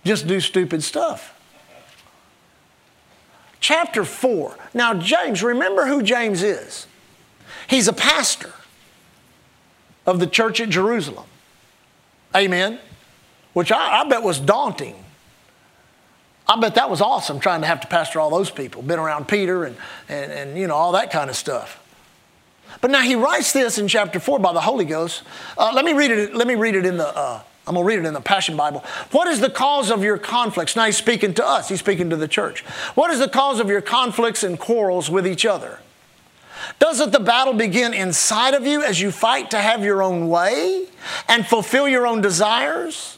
just 0.03 0.27
do 0.27 0.39
stupid 0.39 0.83
stuff. 0.83 1.35
Chapter 3.59 4.05
4. 4.05 4.55
Now, 4.73 4.93
James, 4.93 5.43
remember 5.43 5.85
who 5.85 6.01
James 6.01 6.41
is. 6.41 6.87
He's 7.67 7.87
a 7.87 7.93
pastor 7.93 8.53
of 10.05 10.19
the 10.19 10.27
church 10.27 10.59
at 10.61 10.69
Jerusalem. 10.69 11.25
Amen. 12.35 12.79
Which 13.53 13.71
I, 13.71 14.01
I 14.01 14.09
bet 14.09 14.23
was 14.23 14.39
daunting. 14.39 14.95
I 16.47 16.59
bet 16.59 16.75
that 16.75 16.89
was 16.89 17.01
awesome 17.01 17.39
trying 17.39 17.61
to 17.61 17.67
have 17.67 17.81
to 17.81 17.87
pastor 17.87 18.19
all 18.19 18.31
those 18.31 18.49
people, 18.49 18.81
been 18.81 18.97
around 18.97 19.27
Peter 19.27 19.65
and, 19.65 19.77
and, 20.07 20.31
and 20.31 20.57
you 20.57 20.65
know, 20.65 20.75
all 20.75 20.93
that 20.93 21.11
kind 21.11 21.29
of 21.29 21.35
stuff. 21.35 21.79
But 22.81 22.91
now 22.91 23.01
he 23.01 23.15
writes 23.15 23.51
this 23.51 23.77
in 23.77 23.87
chapter 23.87 24.19
4 24.19 24.39
by 24.39 24.53
the 24.53 24.61
Holy 24.61 24.85
Ghost. 24.85 25.23
Uh, 25.57 25.71
let, 25.73 25.83
me 25.83 25.93
read 25.93 26.11
it, 26.11 26.33
let 26.33 26.47
me 26.47 26.55
read 26.55 26.75
it 26.75 26.85
in 26.85 26.97
the, 26.97 27.07
uh, 27.07 27.41
I'm 27.67 27.75
going 27.75 27.85
to 27.85 27.87
read 27.87 27.99
it 27.99 28.05
in 28.05 28.13
the 28.13 28.21
Passion 28.21 28.55
Bible. 28.55 28.83
What 29.11 29.27
is 29.27 29.41
the 29.41 29.49
cause 29.49 29.91
of 29.91 30.03
your 30.03 30.17
conflicts? 30.17 30.75
Now 30.75 30.85
he's 30.85 30.97
speaking 30.97 31.33
to 31.35 31.45
us, 31.45 31.69
he's 31.69 31.79
speaking 31.79 32.09
to 32.09 32.15
the 32.15 32.27
church. 32.27 32.61
What 32.95 33.11
is 33.11 33.19
the 33.19 33.29
cause 33.29 33.59
of 33.59 33.69
your 33.69 33.81
conflicts 33.81 34.43
and 34.43 34.57
quarrels 34.57 35.09
with 35.09 35.27
each 35.27 35.45
other? 35.45 35.79
Doesn't 36.77 37.11
the 37.11 37.19
battle 37.19 37.53
begin 37.53 37.93
inside 37.93 38.53
of 38.53 38.65
you 38.65 38.83
as 38.83 38.99
you 39.01 39.11
fight 39.11 39.51
to 39.51 39.57
have 39.57 39.83
your 39.83 40.01
own 40.01 40.29
way 40.29 40.87
and 41.27 41.45
fulfill 41.45 41.87
your 41.87 42.07
own 42.07 42.21
desires? 42.21 43.17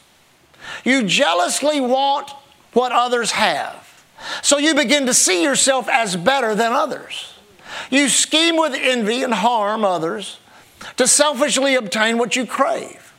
You 0.84 1.04
jealously 1.04 1.80
want 1.80 2.30
what 2.72 2.92
others 2.92 3.32
have. 3.32 4.04
So 4.42 4.58
you 4.58 4.74
begin 4.74 5.06
to 5.06 5.14
see 5.14 5.42
yourself 5.42 5.88
as 5.88 6.16
better 6.16 6.54
than 6.54 6.72
others. 6.72 7.31
You 7.90 8.08
scheme 8.08 8.56
with 8.56 8.74
envy 8.74 9.22
and 9.22 9.34
harm 9.34 9.84
others 9.84 10.38
to 10.96 11.06
selfishly 11.06 11.74
obtain 11.74 12.18
what 12.18 12.36
you 12.36 12.46
crave. 12.46 13.12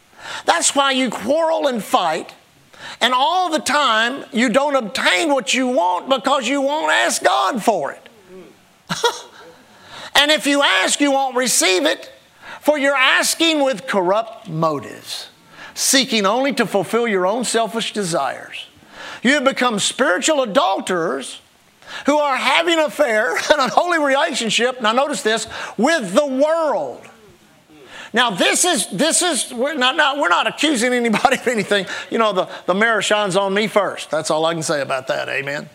That's 0.46 0.76
why 0.76 0.92
you 0.92 1.10
quarrel 1.10 1.68
and 1.68 1.84
fight, 1.84 2.34
and 3.02 3.14
all 3.14 3.50
the 3.50 3.60
time 3.60 4.26
you 4.32 4.50
don't 4.50 4.76
obtain 4.76 5.30
what 5.32 5.54
you 5.54 5.68
want 5.68 6.10
because 6.10 6.48
you 6.48 6.62
won't 6.62 6.92
ask 6.92 7.24
God 7.24 7.64
for 7.64 7.92
it. 7.92 8.10
and 10.16 10.32
if 10.32 10.46
you 10.46 10.62
ask, 10.62 11.00
you 11.00 11.12
won't 11.12 11.36
receive 11.36 11.86
it, 11.86 12.12
for 12.62 12.78
you're 12.78 12.96
asking 12.96 13.64
with 13.64 13.88
corrupt 13.88 14.48
motives, 14.48 15.28
seeking 15.74 16.26
only 16.26 16.54
to 16.54 16.66
fulfill 16.66 17.08
your 17.08 17.26
own 17.26 17.44
selfish 17.44 17.94
desires. 17.94 18.68
You 19.22 19.32
have 19.32 19.46
become 19.46 19.80
spiritual 19.80 20.42
adulterers 20.42 21.42
who 22.06 22.18
are 22.18 22.36
having 22.36 22.80
an 22.80 22.86
affair, 22.86 23.36
an 23.52 23.60
unholy 23.60 24.00
relationship, 24.00 24.82
now 24.82 24.92
notice 24.92 25.22
this, 25.22 25.48
with 25.78 26.14
the 26.14 26.26
world. 26.26 27.02
Now 28.14 28.30
this 28.30 28.64
is 28.64 28.88
this 28.90 29.24
is 29.24 29.52
we're 29.52 29.74
not, 29.74 29.96
not, 29.96 30.20
we're 30.20 30.30
not 30.30 30.46
accusing 30.46 30.94
anybody 30.94 31.38
of 31.42 31.48
anything. 31.48 31.88
You 32.12 32.20
know 32.20 32.32
the, 32.32 32.50
the 32.68 32.76
mirror 32.76 33.02
shines 33.02 33.36
on 33.36 33.54
me 33.54 33.68
first. 33.68 34.12
That's 34.12 34.30
all 34.30 34.46
I 34.46 34.54
can 34.54 34.64
say 34.64 34.82
about 34.82 35.08
that. 35.08 35.28
Amen. 35.30 35.68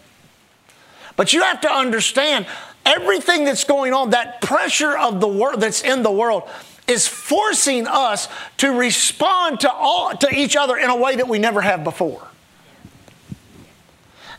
But 1.16 1.32
you 1.32 1.42
have 1.42 1.60
to 1.62 1.70
understand 1.70 2.46
everything 2.86 3.44
that's 3.44 3.64
going 3.64 3.92
on, 3.92 4.10
that 4.10 4.40
pressure 4.40 4.96
of 4.96 5.20
the 5.20 5.26
world 5.26 5.60
that's 5.60 5.82
in 5.82 6.04
the 6.04 6.12
world 6.12 6.48
is 6.86 7.08
forcing 7.08 7.86
us 7.88 8.28
to 8.58 8.70
respond 8.70 9.60
to 9.60 9.70
all 9.70 10.16
to 10.16 10.32
each 10.32 10.56
other 10.56 10.76
in 10.76 10.88
a 10.88 10.96
way 10.96 11.16
that 11.16 11.28
we 11.28 11.40
never 11.40 11.60
have 11.60 11.82
before. 11.82 12.27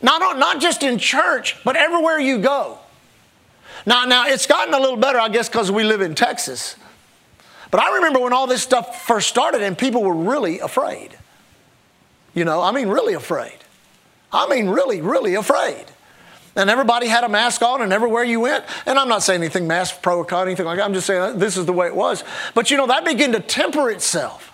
Not, 0.02 0.38
not 0.38 0.62
just 0.62 0.84
in 0.84 0.98
church, 0.98 1.58
but 1.64 1.76
everywhere 1.76 2.20
you 2.20 2.40
go. 2.40 2.80
Now, 3.86 4.06
now 4.06 4.28
it's 4.28 4.48
gotten 4.48 4.74
a 4.74 4.80
little 4.80 4.98
better, 4.98 5.20
I 5.20 5.30
guess, 5.30 5.50
because 5.50 5.72
we 5.72 5.84
live 5.84 6.02
in 6.02 6.16
Texas. 6.16 6.76
But 7.72 7.82
I 7.82 7.96
remember 7.96 8.20
when 8.20 8.34
all 8.34 8.48
this 8.48 8.64
stuff 8.64 9.06
first 9.06 9.28
started 9.28 9.62
and 9.62 9.78
people 9.78 10.04
were 10.04 10.14
really 10.14 10.60
afraid. 10.60 11.18
You 12.34 12.46
know, 12.46 12.62
I 12.62 12.72
mean, 12.72 12.88
really 12.88 13.14
afraid. 13.14 13.58
I 14.32 14.48
mean, 14.48 14.70
really, 14.70 15.02
really 15.02 15.36
afraid. 15.36 15.86
And 16.56 16.70
everybody 16.70 17.08
had 17.08 17.24
a 17.24 17.30
mask 17.30 17.62
on, 17.62 17.82
and 17.82 17.94
everywhere 17.94 18.24
you 18.24 18.42
went, 18.42 18.66
and 18.86 18.98
I'm 18.98 19.08
not 19.08 19.24
saying 19.24 19.42
anything 19.42 19.68
mask 19.68 20.02
pro 20.02 20.18
or 20.18 20.26
con, 20.26 20.48
anything 20.48 20.66
like 20.66 20.78
that. 20.78 20.84
I'm 20.84 20.94
just 20.94 21.08
saying 21.08 21.40
this 21.40 21.58
is 21.58 21.66
the 21.66 21.74
way 21.74 21.88
it 21.88 21.96
was. 21.96 22.24
But 22.54 22.72
you 22.72 22.78
know, 22.78 22.88
that 22.88 23.06
began 23.06 23.32
to 23.34 23.40
temper 23.40 23.90
itself 23.90 24.49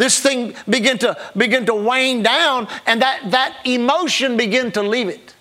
this 0.00 0.18
thing 0.18 0.54
begin 0.66 0.96
to 0.96 1.14
begin 1.36 1.66
to 1.66 1.74
wane 1.74 2.22
down 2.22 2.66
and 2.86 3.02
that, 3.02 3.30
that 3.32 3.58
emotion 3.66 4.38
begin 4.38 4.72
to 4.72 4.82
leave 4.82 5.08
it. 5.08 5.34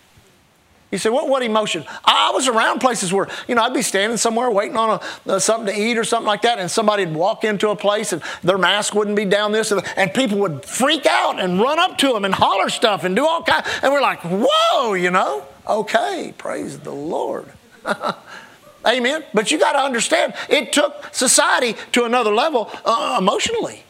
You 0.92 0.98
say, 0.98 1.10
what, 1.10 1.30
what 1.30 1.44
emotion? 1.44 1.86
I 2.04 2.32
was 2.34 2.50
around 2.50 2.80
places 2.80 3.14
where, 3.14 3.30
you 3.48 3.56
know, 3.56 3.62
I'd 3.62 3.74
be 3.74 3.82
standing 3.82 4.18
somewhere 4.18 4.52
waiting 4.52 4.76
on 4.76 5.00
a, 5.00 5.32
uh, 5.32 5.40
something 5.40 5.74
to 5.74 5.82
eat 5.82 5.98
or 5.98 6.04
something 6.04 6.28
like 6.28 6.42
that, 6.42 6.60
and 6.60 6.70
somebody'd 6.70 7.14
walk 7.14 7.46
into 7.46 7.70
a 7.70 7.76
place 7.76 8.12
and 8.12 8.22
their 8.44 8.58
mask 8.58 8.94
wouldn't 8.96 9.16
be 9.16 9.24
down 9.24 9.54
this, 9.54 9.72
and, 9.72 9.82
and 9.96 10.14
people 10.14 10.40
would 10.40 10.66
freak 10.66 11.06
out 11.06 11.40
and 11.40 11.62
run 11.62 11.80
up 11.80 11.98
to 12.00 12.12
them 12.12 12.26
and 12.26 12.36
holler 12.36 12.68
stuff 12.68 13.06
and 13.06 13.16
do 13.16 13.26
all 13.26 13.44
kinds. 13.44 13.66
And 13.82 13.94
we're 13.94 14.02
like, 14.02 14.20
whoa, 14.24 14.94
you 14.94 15.12
know? 15.12 15.46
Okay, 15.68 16.34
praise 16.38 16.80
the 16.80 16.92
Lord. 16.92 17.46
Amen. 18.86 19.24
But 19.34 19.52
you 19.52 19.60
got 19.60 19.74
to 19.74 19.80
understand, 19.80 20.34
it 20.50 20.74
took 20.74 21.14
society 21.14 21.78
to 21.94 22.04
another 22.04 22.34
level 22.34 22.70
uh, 22.84 23.18
emotionally. 23.20 23.84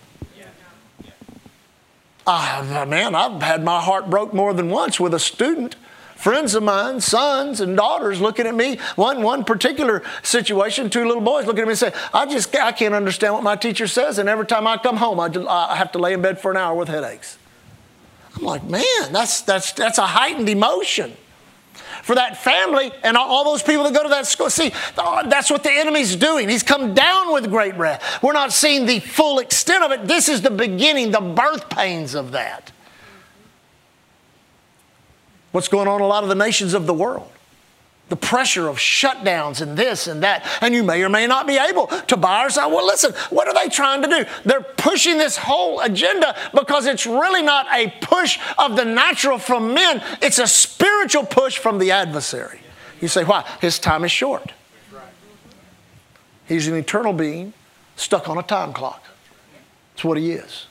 Uh, 2.32 2.86
man, 2.88 3.16
I've 3.16 3.42
had 3.42 3.64
my 3.64 3.82
heart 3.82 4.08
broke 4.08 4.36
more 4.36 4.54
than 4.54 4.70
once 4.70 5.00
with 5.00 5.16
a 5.16 5.20
student. 5.20 5.76
Friends 6.16 6.54
of 6.54 6.62
mine, 6.62 7.02
sons 7.02 7.60
and 7.60 7.76
daughters 7.76 8.22
looking 8.22 8.46
at 8.46 8.54
me. 8.54 8.78
One, 8.96 9.24
one 9.24 9.44
particular 9.44 10.04
situation, 10.22 10.92
two 10.92 11.06
little 11.08 11.24
boys 11.24 11.48
looking 11.48 11.62
at 11.62 11.66
me 11.66 11.72
and 11.72 11.80
say, 11.80 11.92
I 12.14 12.28
just 12.28 12.56
I 12.56 12.72
can't 12.72 12.94
understand 12.94 13.34
what 13.34 13.42
my 13.42 13.56
teacher 13.56 13.88
says. 13.88 14.20
And 14.20 14.30
every 14.30 14.46
time 14.46 14.68
I 14.68 14.78
come 14.78 14.98
home, 14.98 15.20
I, 15.20 15.32
I 15.48 15.76
have 15.76 15.92
to 15.94 15.98
lay 15.98 16.14
in 16.14 16.22
bed 16.22 16.40
for 16.40 16.52
an 16.52 16.58
hour 16.58 16.76
with 16.76 16.88
headaches. 16.88 17.40
I'm 18.36 18.44
like, 18.44 18.64
man, 18.64 19.12
that's, 19.12 19.42
that's, 19.42 19.72
that's 19.72 19.98
a 19.98 20.06
heightened 20.06 20.50
emotion 20.50 21.18
for 22.04 22.16
that 22.16 22.38
family 22.38 22.92
and 23.04 23.18
all 23.18 23.44
those 23.44 23.64
people 23.64 23.84
that 23.84 23.94
go 23.94 24.04
to 24.04 24.10
that 24.10 24.28
school. 24.28 24.50
See, 24.50 24.72
oh, 24.98 25.28
that's 25.30 25.50
what 25.50 25.64
the 25.64 25.72
enemy's 25.72 26.16
doing. 26.16 26.50
He's 26.50 26.64
come 26.64 26.94
down 26.94 27.34
with 27.34 27.50
great 27.50 27.76
wrath. 27.76 28.22
We're 28.24 28.34
not 28.34 28.52
seeing 28.52 28.86
the 28.86 29.00
full 29.00 29.40
extent 29.40 29.84
of 29.84 29.92
it. 29.92 30.08
This 30.08 30.30
is 30.30 30.42
the 30.42 30.52
beginning, 30.52 31.12
the 31.12 31.22
birth 31.22 31.70
pains 31.70 32.16
of 32.16 32.32
that. 32.32 32.72
What's 35.52 35.68
going 35.68 35.88
on 35.88 35.96
in 35.98 36.02
a 36.02 36.08
lot 36.08 36.24
of 36.24 36.30
the 36.30 36.36
nations 36.36 36.74
of 36.74 36.86
the 36.86 36.94
world? 36.94 37.30
The 38.10 38.16
pressure 38.16 38.68
of 38.68 38.78
shutdowns 38.78 39.62
and 39.62 39.78
this 39.78 40.08
and 40.08 40.24
that, 40.24 40.46
and 40.62 40.74
you 40.74 40.84
may 40.84 41.04
or 41.04 41.10
may 41.10 41.28
not 41.28 41.48
be 41.48 41.58
able 41.58 41.88
to 41.88 42.18
buy 42.18 42.46
or 42.46 42.50
sell. 42.50 42.70
Well, 42.70 42.86
listen, 42.86 43.14
what 43.30 43.48
are 43.48 43.54
they 43.54 43.70
trying 43.70 44.02
to 44.02 44.08
do? 44.08 44.26
They're 44.46 44.62
pushing 44.62 45.18
this 45.18 45.38
whole 45.38 45.80
agenda 45.80 46.36
because 46.54 46.86
it's 46.86 47.06
really 47.06 47.42
not 47.42 47.68
a 47.72 47.94
push 48.02 48.40
of 48.58 48.76
the 48.76 48.86
natural 48.86 49.38
from 49.38 49.74
men, 49.74 50.04
it's 50.22 50.40
a 50.40 50.48
spiritual 50.48 51.26
push 51.26 51.58
from 51.58 51.78
the 51.78 51.92
adversary. 51.92 52.60
You 53.00 53.08
say, 53.08 53.24
why? 53.24 53.46
His 53.62 53.80
time 53.80 54.04
is 54.04 54.12
short. 54.12 54.52
He's 56.48 56.68
an 56.68 56.76
eternal 56.76 57.14
being 57.14 57.54
stuck 57.96 58.28
on 58.28 58.38
a 58.38 58.44
time 58.44 58.74
clock. 58.74 59.04
That's 59.94 60.04
what 60.04 60.18
he 60.18 60.32
is. 60.32 60.66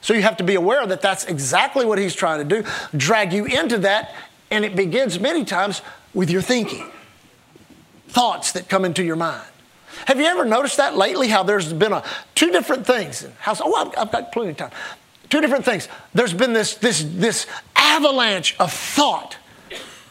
So 0.00 0.14
you 0.14 0.22
have 0.22 0.36
to 0.38 0.44
be 0.44 0.54
aware 0.54 0.86
that 0.86 1.02
that's 1.02 1.24
exactly 1.24 1.84
what 1.84 1.98
he's 1.98 2.14
trying 2.14 2.46
to 2.48 2.62
do 2.62 2.68
drag 2.96 3.32
you 3.32 3.44
into 3.44 3.78
that, 3.78 4.14
and 4.50 4.64
it 4.64 4.74
begins 4.76 5.20
many 5.20 5.44
times 5.44 5.82
with 6.14 6.30
your 6.30 6.42
thinking, 6.42 6.86
thoughts 8.08 8.52
that 8.52 8.68
come 8.68 8.84
into 8.84 9.02
your 9.04 9.16
mind. 9.16 9.46
Have 10.06 10.18
you 10.18 10.26
ever 10.26 10.44
noticed 10.44 10.78
that 10.78 10.96
lately? 10.96 11.28
How 11.28 11.42
there's 11.42 11.72
been 11.72 11.92
a, 11.92 12.02
two 12.34 12.50
different 12.50 12.86
things. 12.86 13.26
How, 13.38 13.54
oh, 13.60 13.74
I've, 13.74 13.98
I've 13.98 14.12
got 14.12 14.32
plenty 14.32 14.50
of 14.50 14.56
time. 14.56 14.70
Two 15.28 15.40
different 15.40 15.64
things. 15.64 15.88
There's 16.14 16.32
been 16.32 16.52
this, 16.52 16.74
this, 16.74 17.04
this 17.08 17.46
avalanche 17.76 18.56
of 18.58 18.72
thought 18.72 19.36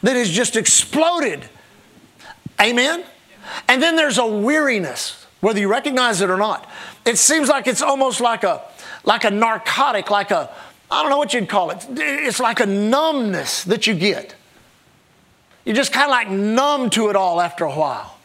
that 0.02 0.16
has 0.16 0.30
just 0.30 0.56
exploded. 0.56 1.48
Amen? 2.60 3.04
And 3.68 3.82
then 3.82 3.96
there's 3.96 4.18
a 4.18 4.26
weariness, 4.26 5.26
whether 5.40 5.60
you 5.60 5.68
recognize 5.68 6.20
it 6.20 6.30
or 6.30 6.36
not. 6.36 6.68
It 7.04 7.18
seems 7.18 7.48
like 7.48 7.66
it's 7.66 7.82
almost 7.82 8.20
like 8.20 8.44
a, 8.44 8.62
like 9.04 9.24
a 9.24 9.30
narcotic, 9.30 10.10
like 10.10 10.30
a, 10.30 10.50
I 10.90 11.02
don't 11.02 11.10
know 11.10 11.18
what 11.18 11.34
you'd 11.34 11.48
call 11.48 11.70
it. 11.70 11.86
It's 11.90 12.40
like 12.40 12.60
a 12.60 12.66
numbness 12.66 13.64
that 13.64 13.86
you 13.86 13.94
get. 13.94 14.34
You're 15.64 15.76
just 15.76 15.92
kind 15.92 16.06
of 16.06 16.10
like 16.10 16.30
numb 16.30 16.90
to 16.90 17.10
it 17.10 17.16
all 17.16 17.40
after 17.40 17.64
a 17.64 17.72
while. 17.72 18.16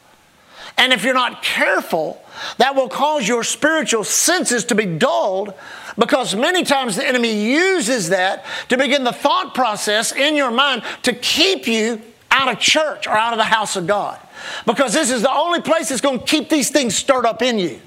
And 0.78 0.92
if 0.92 1.04
you're 1.04 1.14
not 1.14 1.42
careful, 1.42 2.22
that 2.58 2.76
will 2.76 2.90
cause 2.90 3.28
your 3.28 3.44
spiritual 3.44 4.04
senses 4.04 4.66
to 4.66 4.76
be 4.76 4.86
dulled 4.86 5.54
because 5.98 6.36
many 6.36 6.64
times 6.64 6.98
the 6.98 7.08
enemy 7.08 7.50
uses 7.50 8.10
that 8.10 8.46
to 8.70 8.78
begin 8.78 9.04
the 9.04 9.14
thought 9.14 9.54
process 9.54 10.12
in 10.12 10.36
your 10.36 10.52
mind 10.52 10.84
to 11.04 11.14
keep 11.14 11.68
you 11.68 12.02
out 12.30 12.52
of 12.52 12.60
church 12.60 13.08
or 13.08 13.12
out 13.12 13.32
of 13.32 13.38
the 13.38 13.46
house 13.46 13.78
of 13.78 13.88
God. 13.88 14.20
Because 14.66 14.94
this 14.94 15.10
is 15.10 15.22
the 15.22 15.34
only 15.34 15.62
place 15.62 15.90
that's 15.90 16.02
going 16.02 16.20
to 16.20 16.26
keep 16.26 16.50
these 16.50 16.70
things 16.70 16.96
stirred 16.96 17.26
up 17.26 17.42
in 17.42 17.58
you. 17.58 17.80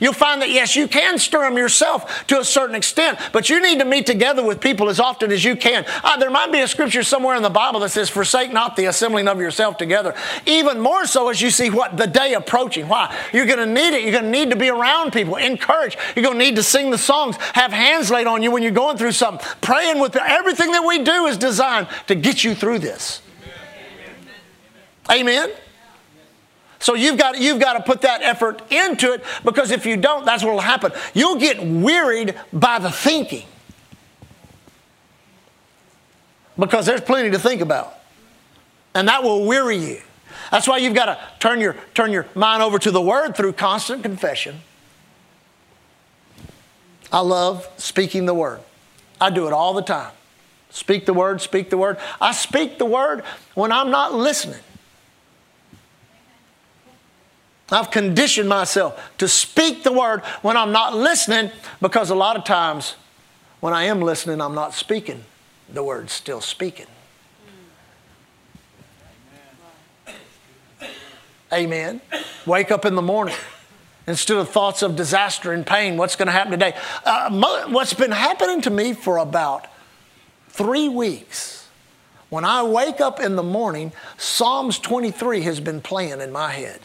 You'll 0.00 0.12
find 0.12 0.42
that, 0.42 0.50
yes, 0.50 0.76
you 0.76 0.88
can 0.88 1.18
stir 1.18 1.42
them 1.42 1.56
yourself 1.56 2.26
to 2.28 2.40
a 2.40 2.44
certain 2.44 2.74
extent, 2.74 3.18
but 3.32 3.48
you 3.48 3.60
need 3.60 3.78
to 3.78 3.84
meet 3.84 4.06
together 4.06 4.44
with 4.44 4.60
people 4.60 4.88
as 4.88 5.00
often 5.00 5.32
as 5.32 5.44
you 5.44 5.56
can. 5.56 5.84
Uh, 6.02 6.16
there 6.16 6.30
might 6.30 6.52
be 6.52 6.60
a 6.60 6.68
scripture 6.68 7.02
somewhere 7.02 7.36
in 7.36 7.42
the 7.42 7.50
Bible 7.50 7.80
that 7.80 7.90
says, 7.90 8.10
Forsake 8.10 8.52
not 8.52 8.76
the 8.76 8.86
assembling 8.86 9.28
of 9.28 9.40
yourself 9.40 9.76
together. 9.76 10.14
Even 10.46 10.80
more 10.80 11.06
so 11.06 11.28
as 11.28 11.40
you 11.40 11.50
see 11.50 11.70
what 11.70 11.96
the 11.96 12.06
day 12.06 12.34
approaching. 12.34 12.88
Why? 12.88 13.14
You're 13.32 13.46
going 13.46 13.58
to 13.58 13.66
need 13.66 13.94
it. 13.94 14.02
You're 14.02 14.12
going 14.12 14.24
to 14.24 14.30
need 14.30 14.50
to 14.50 14.56
be 14.56 14.68
around 14.68 15.12
people, 15.12 15.36
encourage. 15.36 15.96
You're 16.14 16.24
going 16.24 16.38
to 16.38 16.44
need 16.44 16.56
to 16.56 16.62
sing 16.62 16.90
the 16.90 16.98
songs, 16.98 17.36
have 17.54 17.72
hands 17.72 18.10
laid 18.10 18.26
on 18.26 18.42
you 18.42 18.50
when 18.50 18.62
you're 18.62 18.72
going 18.72 18.96
through 18.96 19.12
something. 19.12 19.46
Praying 19.60 19.98
with 19.98 20.16
everything 20.16 20.72
that 20.72 20.84
we 20.86 21.02
do 21.02 21.26
is 21.26 21.38
designed 21.38 21.88
to 22.06 22.14
get 22.14 22.44
you 22.44 22.54
through 22.54 22.80
this. 22.80 23.22
Amen. 25.10 25.48
Amen. 25.48 25.50
So 26.82 26.94
you've 26.94 27.16
got, 27.16 27.38
you've 27.38 27.60
got 27.60 27.74
to 27.74 27.80
put 27.80 28.00
that 28.00 28.22
effort 28.22 28.60
into 28.72 29.12
it 29.12 29.22
because 29.44 29.70
if 29.70 29.86
you 29.86 29.96
don't, 29.96 30.26
that's 30.26 30.42
what 30.42 30.52
will 30.52 30.60
happen. 30.60 30.90
You'll 31.14 31.38
get 31.38 31.64
wearied 31.64 32.34
by 32.52 32.80
the 32.80 32.90
thinking 32.90 33.44
because 36.58 36.84
there's 36.84 37.00
plenty 37.00 37.30
to 37.30 37.38
think 37.38 37.60
about. 37.60 37.94
And 38.96 39.06
that 39.06 39.22
will 39.22 39.46
weary 39.46 39.76
you. 39.76 40.00
That's 40.50 40.66
why 40.66 40.78
you've 40.78 40.94
got 40.94 41.06
to 41.06 41.18
turn 41.38 41.60
your, 41.60 41.76
turn 41.94 42.10
your 42.10 42.26
mind 42.34 42.64
over 42.64 42.80
to 42.80 42.90
the 42.90 43.00
Word 43.00 43.36
through 43.36 43.52
constant 43.52 44.02
confession. 44.02 44.60
I 47.12 47.20
love 47.20 47.68
speaking 47.76 48.26
the 48.26 48.34
Word, 48.34 48.60
I 49.20 49.30
do 49.30 49.46
it 49.46 49.52
all 49.52 49.72
the 49.72 49.82
time. 49.82 50.10
Speak 50.70 51.06
the 51.06 51.14
Word, 51.14 51.40
speak 51.40 51.70
the 51.70 51.78
Word. 51.78 51.98
I 52.20 52.32
speak 52.32 52.78
the 52.78 52.86
Word 52.86 53.22
when 53.54 53.70
I'm 53.70 53.90
not 53.92 54.14
listening. 54.14 54.58
I've 57.72 57.90
conditioned 57.90 58.48
myself 58.48 59.00
to 59.18 59.26
speak 59.26 59.82
the 59.82 59.92
word 59.92 60.20
when 60.42 60.56
I'm 60.56 60.72
not 60.72 60.94
listening 60.94 61.50
because 61.80 62.10
a 62.10 62.14
lot 62.14 62.36
of 62.36 62.44
times 62.44 62.96
when 63.60 63.72
I 63.72 63.84
am 63.84 64.00
listening, 64.00 64.40
I'm 64.40 64.54
not 64.54 64.74
speaking. 64.74 65.24
The 65.72 65.82
word's 65.82 66.12
still 66.12 66.40
speaking. 66.40 66.86
Amen. 71.52 72.00
Wake 72.46 72.70
up 72.70 72.84
in 72.84 72.94
the 72.94 73.02
morning. 73.02 73.36
Instead 74.06 74.38
of 74.38 74.48
thoughts 74.48 74.82
of 74.82 74.96
disaster 74.96 75.52
and 75.52 75.66
pain, 75.66 75.96
what's 75.96 76.16
going 76.16 76.26
to 76.26 76.32
happen 76.32 76.50
today? 76.50 76.74
Uh, 77.04 77.30
what's 77.68 77.94
been 77.94 78.10
happening 78.10 78.60
to 78.62 78.70
me 78.70 78.94
for 78.94 79.18
about 79.18 79.66
three 80.48 80.88
weeks, 80.88 81.68
when 82.30 82.44
I 82.44 82.62
wake 82.62 83.00
up 83.00 83.20
in 83.20 83.36
the 83.36 83.42
morning, 83.42 83.92
Psalms 84.16 84.78
23 84.78 85.42
has 85.42 85.60
been 85.60 85.80
playing 85.80 86.20
in 86.20 86.32
my 86.32 86.50
head. 86.50 86.80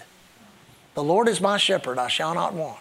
The 0.98 1.04
Lord 1.04 1.28
is 1.28 1.40
my 1.40 1.58
shepherd, 1.58 2.00
I 2.00 2.08
shall 2.08 2.34
not 2.34 2.56
want. 2.56 2.80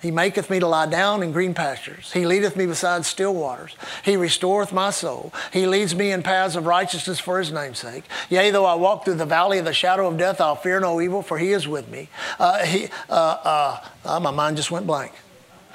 He 0.00 0.10
maketh 0.10 0.48
me 0.48 0.58
to 0.58 0.66
lie 0.66 0.86
down 0.86 1.22
in 1.22 1.32
green 1.32 1.52
pastures. 1.52 2.12
He 2.12 2.24
leadeth 2.24 2.56
me 2.56 2.64
beside 2.64 3.04
still 3.04 3.34
waters. 3.34 3.76
He 4.02 4.16
restoreth 4.16 4.72
my 4.72 4.88
soul. 4.88 5.34
He 5.52 5.66
leads 5.66 5.94
me 5.94 6.10
in 6.10 6.22
paths 6.22 6.56
of 6.56 6.64
righteousness 6.64 7.20
for 7.20 7.38
his 7.38 7.52
name's 7.52 7.80
sake. 7.80 8.04
Yea, 8.30 8.50
though 8.52 8.64
I 8.64 8.72
walk 8.72 9.04
through 9.04 9.16
the 9.16 9.26
valley 9.26 9.58
of 9.58 9.66
the 9.66 9.74
shadow 9.74 10.08
of 10.08 10.16
death, 10.16 10.40
I'll 10.40 10.56
fear 10.56 10.80
no 10.80 11.02
evil, 11.02 11.20
for 11.20 11.36
he 11.36 11.52
is 11.52 11.68
with 11.68 11.90
me. 11.90 12.08
Uh, 12.38 12.64
he, 12.64 12.88
uh, 13.10 13.12
uh, 13.12 13.84
uh 14.06 14.20
my 14.20 14.30
mind 14.30 14.56
just 14.56 14.70
went 14.70 14.86
blank. 14.86 15.12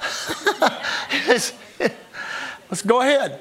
Let's 2.68 2.82
go 2.84 3.02
ahead 3.02 3.40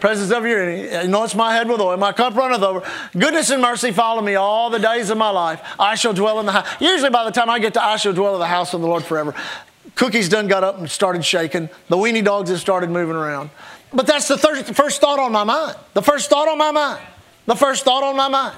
presence 0.00 0.30
of 0.32 0.44
your 0.44 0.60
anoints 0.60 1.34
my 1.34 1.52
head 1.52 1.68
with 1.68 1.80
oil, 1.80 1.96
my 1.96 2.12
cup 2.12 2.34
runneth 2.34 2.62
over. 2.62 2.82
Goodness 3.12 3.50
and 3.50 3.62
mercy 3.62 3.92
follow 3.92 4.22
me 4.22 4.34
all 4.34 4.70
the 4.70 4.78
days 4.78 5.10
of 5.10 5.18
my 5.18 5.30
life. 5.30 5.60
I 5.78 5.94
shall 5.94 6.12
dwell 6.12 6.40
in 6.40 6.46
the 6.46 6.52
house. 6.52 6.68
Usually 6.80 7.10
by 7.10 7.24
the 7.24 7.30
time 7.30 7.50
I 7.50 7.58
get 7.58 7.74
to 7.74 7.84
I 7.84 7.96
shall 7.96 8.12
dwell 8.12 8.34
in 8.34 8.40
the 8.40 8.46
house 8.46 8.74
of 8.74 8.80
the 8.80 8.86
Lord 8.86 9.04
forever, 9.04 9.34
Cookie's 9.94 10.28
done 10.28 10.48
got 10.48 10.64
up 10.64 10.78
and 10.78 10.90
started 10.90 11.24
shaking. 11.24 11.68
The 11.88 11.96
weenie 11.96 12.24
dogs 12.24 12.50
have 12.50 12.60
started 12.60 12.90
moving 12.90 13.16
around. 13.16 13.50
But 13.92 14.06
that's 14.06 14.28
the 14.28 14.38
third, 14.38 14.64
first 14.76 15.00
thought 15.00 15.18
on 15.18 15.32
my 15.32 15.44
mind. 15.44 15.76
The 15.94 16.02
first 16.02 16.30
thought 16.30 16.48
on 16.48 16.58
my 16.58 16.70
mind. 16.70 17.04
The 17.46 17.56
first 17.56 17.84
thought 17.84 18.02
on 18.02 18.16
my 18.16 18.28
mind. 18.28 18.56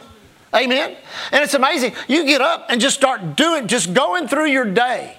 Amen. 0.55 0.96
And 1.31 1.42
it's 1.42 1.55
amazing. 1.55 1.94
You 2.09 2.26
get 2.26 2.42
up 2.42 2.66
and 2.68 2.81
just 2.81 2.96
start 2.96 3.37
doing, 3.37 3.66
just 3.66 3.94
going 3.94 4.28
through 4.28 4.46
your 4.46 4.66
day 4.66 5.16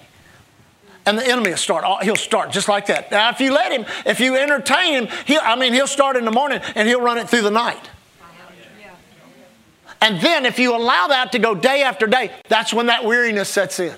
and 1.05 1.17
the 1.17 1.25
enemy 1.25 1.51
will 1.51 1.57
start. 1.57 2.03
He'll 2.03 2.15
start 2.15 2.51
just 2.51 2.67
like 2.67 2.87
that. 2.87 3.11
Now, 3.11 3.29
if 3.29 3.39
you 3.39 3.53
let 3.53 3.71
him, 3.71 3.85
if 4.05 4.19
you 4.19 4.35
entertain 4.35 4.93
him, 4.93 5.07
he 5.25 5.37
I 5.37 5.55
mean, 5.55 5.73
he'll 5.73 5.87
start 5.87 6.15
in 6.15 6.25
the 6.25 6.31
morning 6.31 6.61
and 6.75 6.87
he'll 6.87 7.01
run 7.01 7.17
it 7.17 7.29
through 7.29 7.41
the 7.41 7.51
night. 7.51 7.89
And 10.01 10.19
then, 10.19 10.45
if 10.45 10.59
you 10.59 10.75
allow 10.75 11.07
that 11.07 11.31
to 11.31 11.39
go 11.39 11.55
day 11.55 11.81
after 11.83 12.07
day, 12.07 12.31
that's 12.49 12.73
when 12.73 12.87
that 12.87 13.05
weariness 13.05 13.47
sets 13.47 13.79
in. 13.79 13.95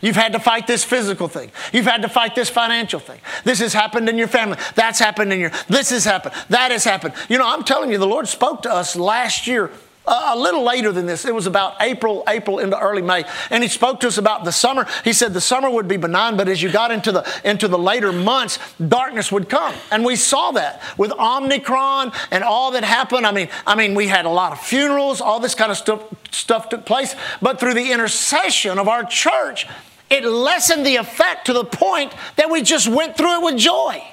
You've 0.00 0.16
had 0.16 0.32
to 0.32 0.38
fight 0.38 0.66
this 0.66 0.84
physical 0.84 1.28
thing. 1.28 1.50
You've 1.72 1.86
had 1.86 2.02
to 2.02 2.08
fight 2.08 2.34
this 2.34 2.48
financial 2.48 3.00
thing. 3.00 3.20
This 3.44 3.60
has 3.60 3.72
happened 3.72 4.08
in 4.08 4.18
your 4.18 4.28
family. 4.28 4.58
That's 4.74 4.98
happened 4.98 5.32
in 5.32 5.40
your, 5.40 5.50
this 5.68 5.90
has 5.90 6.04
happened. 6.04 6.34
That 6.48 6.70
has 6.70 6.84
happened. 6.84 7.14
You 7.28 7.38
know, 7.38 7.46
I'm 7.46 7.64
telling 7.64 7.90
you, 7.90 7.98
the 7.98 8.06
Lord 8.06 8.28
spoke 8.28 8.62
to 8.62 8.72
us 8.72 8.96
last 8.96 9.46
year 9.46 9.70
a 10.06 10.36
little 10.36 10.62
later 10.62 10.92
than 10.92 11.06
this. 11.06 11.24
It 11.24 11.34
was 11.34 11.46
about 11.46 11.74
April, 11.80 12.22
April 12.28 12.58
into 12.58 12.78
early 12.78 13.02
May. 13.02 13.24
And 13.50 13.62
he 13.62 13.68
spoke 13.68 14.00
to 14.00 14.06
us 14.06 14.18
about 14.18 14.44
the 14.44 14.52
summer. 14.52 14.86
He 15.04 15.12
said 15.12 15.32
the 15.32 15.40
summer 15.40 15.68
would 15.68 15.88
be 15.88 15.96
benign, 15.96 16.36
but 16.36 16.48
as 16.48 16.62
you 16.62 16.70
got 16.70 16.90
into 16.90 17.12
the, 17.12 17.40
into 17.44 17.68
the 17.68 17.78
later 17.78 18.12
months, 18.12 18.58
darkness 18.86 19.32
would 19.32 19.48
come. 19.48 19.74
And 19.90 20.04
we 20.04 20.16
saw 20.16 20.52
that 20.52 20.82
with 20.96 21.12
Omicron 21.12 22.12
and 22.30 22.44
all 22.44 22.70
that 22.72 22.84
happened. 22.84 23.26
I 23.26 23.32
mean, 23.32 23.48
I 23.66 23.74
mean, 23.74 23.94
we 23.94 24.06
had 24.06 24.26
a 24.26 24.30
lot 24.30 24.52
of 24.52 24.60
funerals, 24.60 25.20
all 25.20 25.40
this 25.40 25.54
kind 25.54 25.70
of 25.70 25.76
stuff, 25.76 26.02
stuff 26.30 26.68
took 26.68 26.86
place. 26.86 27.14
But 27.42 27.58
through 27.58 27.74
the 27.74 27.92
intercession 27.92 28.78
of 28.78 28.88
our 28.88 29.04
church, 29.04 29.66
it 30.08 30.24
lessened 30.24 30.86
the 30.86 30.96
effect 30.96 31.46
to 31.46 31.52
the 31.52 31.64
point 31.64 32.14
that 32.36 32.48
we 32.48 32.62
just 32.62 32.86
went 32.86 33.16
through 33.16 33.40
it 33.40 33.42
with 33.42 33.56
joy 33.56 34.04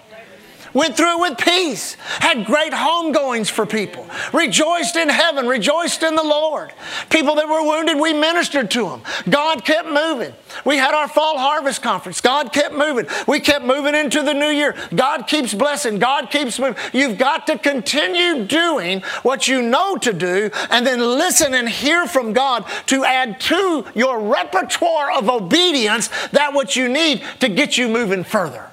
went 0.74 0.98
through 0.98 1.20
with 1.20 1.38
peace, 1.38 1.94
had 2.20 2.46
great 2.46 2.74
homegoings 2.74 3.50
for 3.50 3.66
people, 3.66 4.08
rejoiced 4.34 4.96
in 4.96 5.10
heaven, 5.10 5.48
rejoiced 5.48 6.04
in 6.04 6.16
the 6.16 6.24
Lord. 6.24 6.74
People 7.10 7.36
that 7.36 7.48
were 7.48 7.64
wounded, 7.64 8.00
we 8.00 8.14
ministered 8.14 8.72
to 8.72 8.90
them. 8.90 9.02
God 9.30 9.66
kept 9.66 9.90
moving. 9.90 10.34
We 10.66 10.78
had 10.78 10.94
our 10.94 11.08
fall 11.08 11.38
harvest 11.38 11.82
conference. 11.82 12.22
God 12.22 12.54
kept 12.54 12.74
moving. 12.76 13.08
We 13.28 13.40
kept 13.40 13.66
moving 13.66 13.96
into 13.96 14.22
the 14.22 14.34
new 14.34 14.50
year. 14.50 14.76
God 14.94 15.28
keeps 15.28 15.54
blessing. 15.54 16.00
God 16.00 16.30
keeps 16.30 16.60
moving. 16.60 16.82
You've 16.94 17.18
got 17.18 17.48
to 17.48 17.58
continue 17.58 18.46
doing 18.46 19.02
what 19.24 19.48
you 19.48 19.62
know 19.62 19.98
to 19.98 20.14
do 20.14 20.50
and 20.70 20.86
then 20.86 21.00
listen 21.00 21.54
and 21.54 21.68
hear 21.68 22.08
from 22.08 22.34
God 22.34 22.66
to 22.88 23.04
add 23.04 23.40
to 23.42 23.86
your 23.96 24.20
repertoire 24.20 25.12
of 25.12 25.30
obedience 25.30 26.10
that 26.32 26.54
what 26.54 26.76
you 26.76 26.90
need 26.90 27.24
to 27.40 27.50
get 27.50 27.78
you 27.78 27.88
moving 27.88 28.24
further 28.24 28.73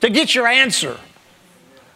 to 0.00 0.10
get 0.10 0.34
your 0.34 0.46
answer. 0.46 0.98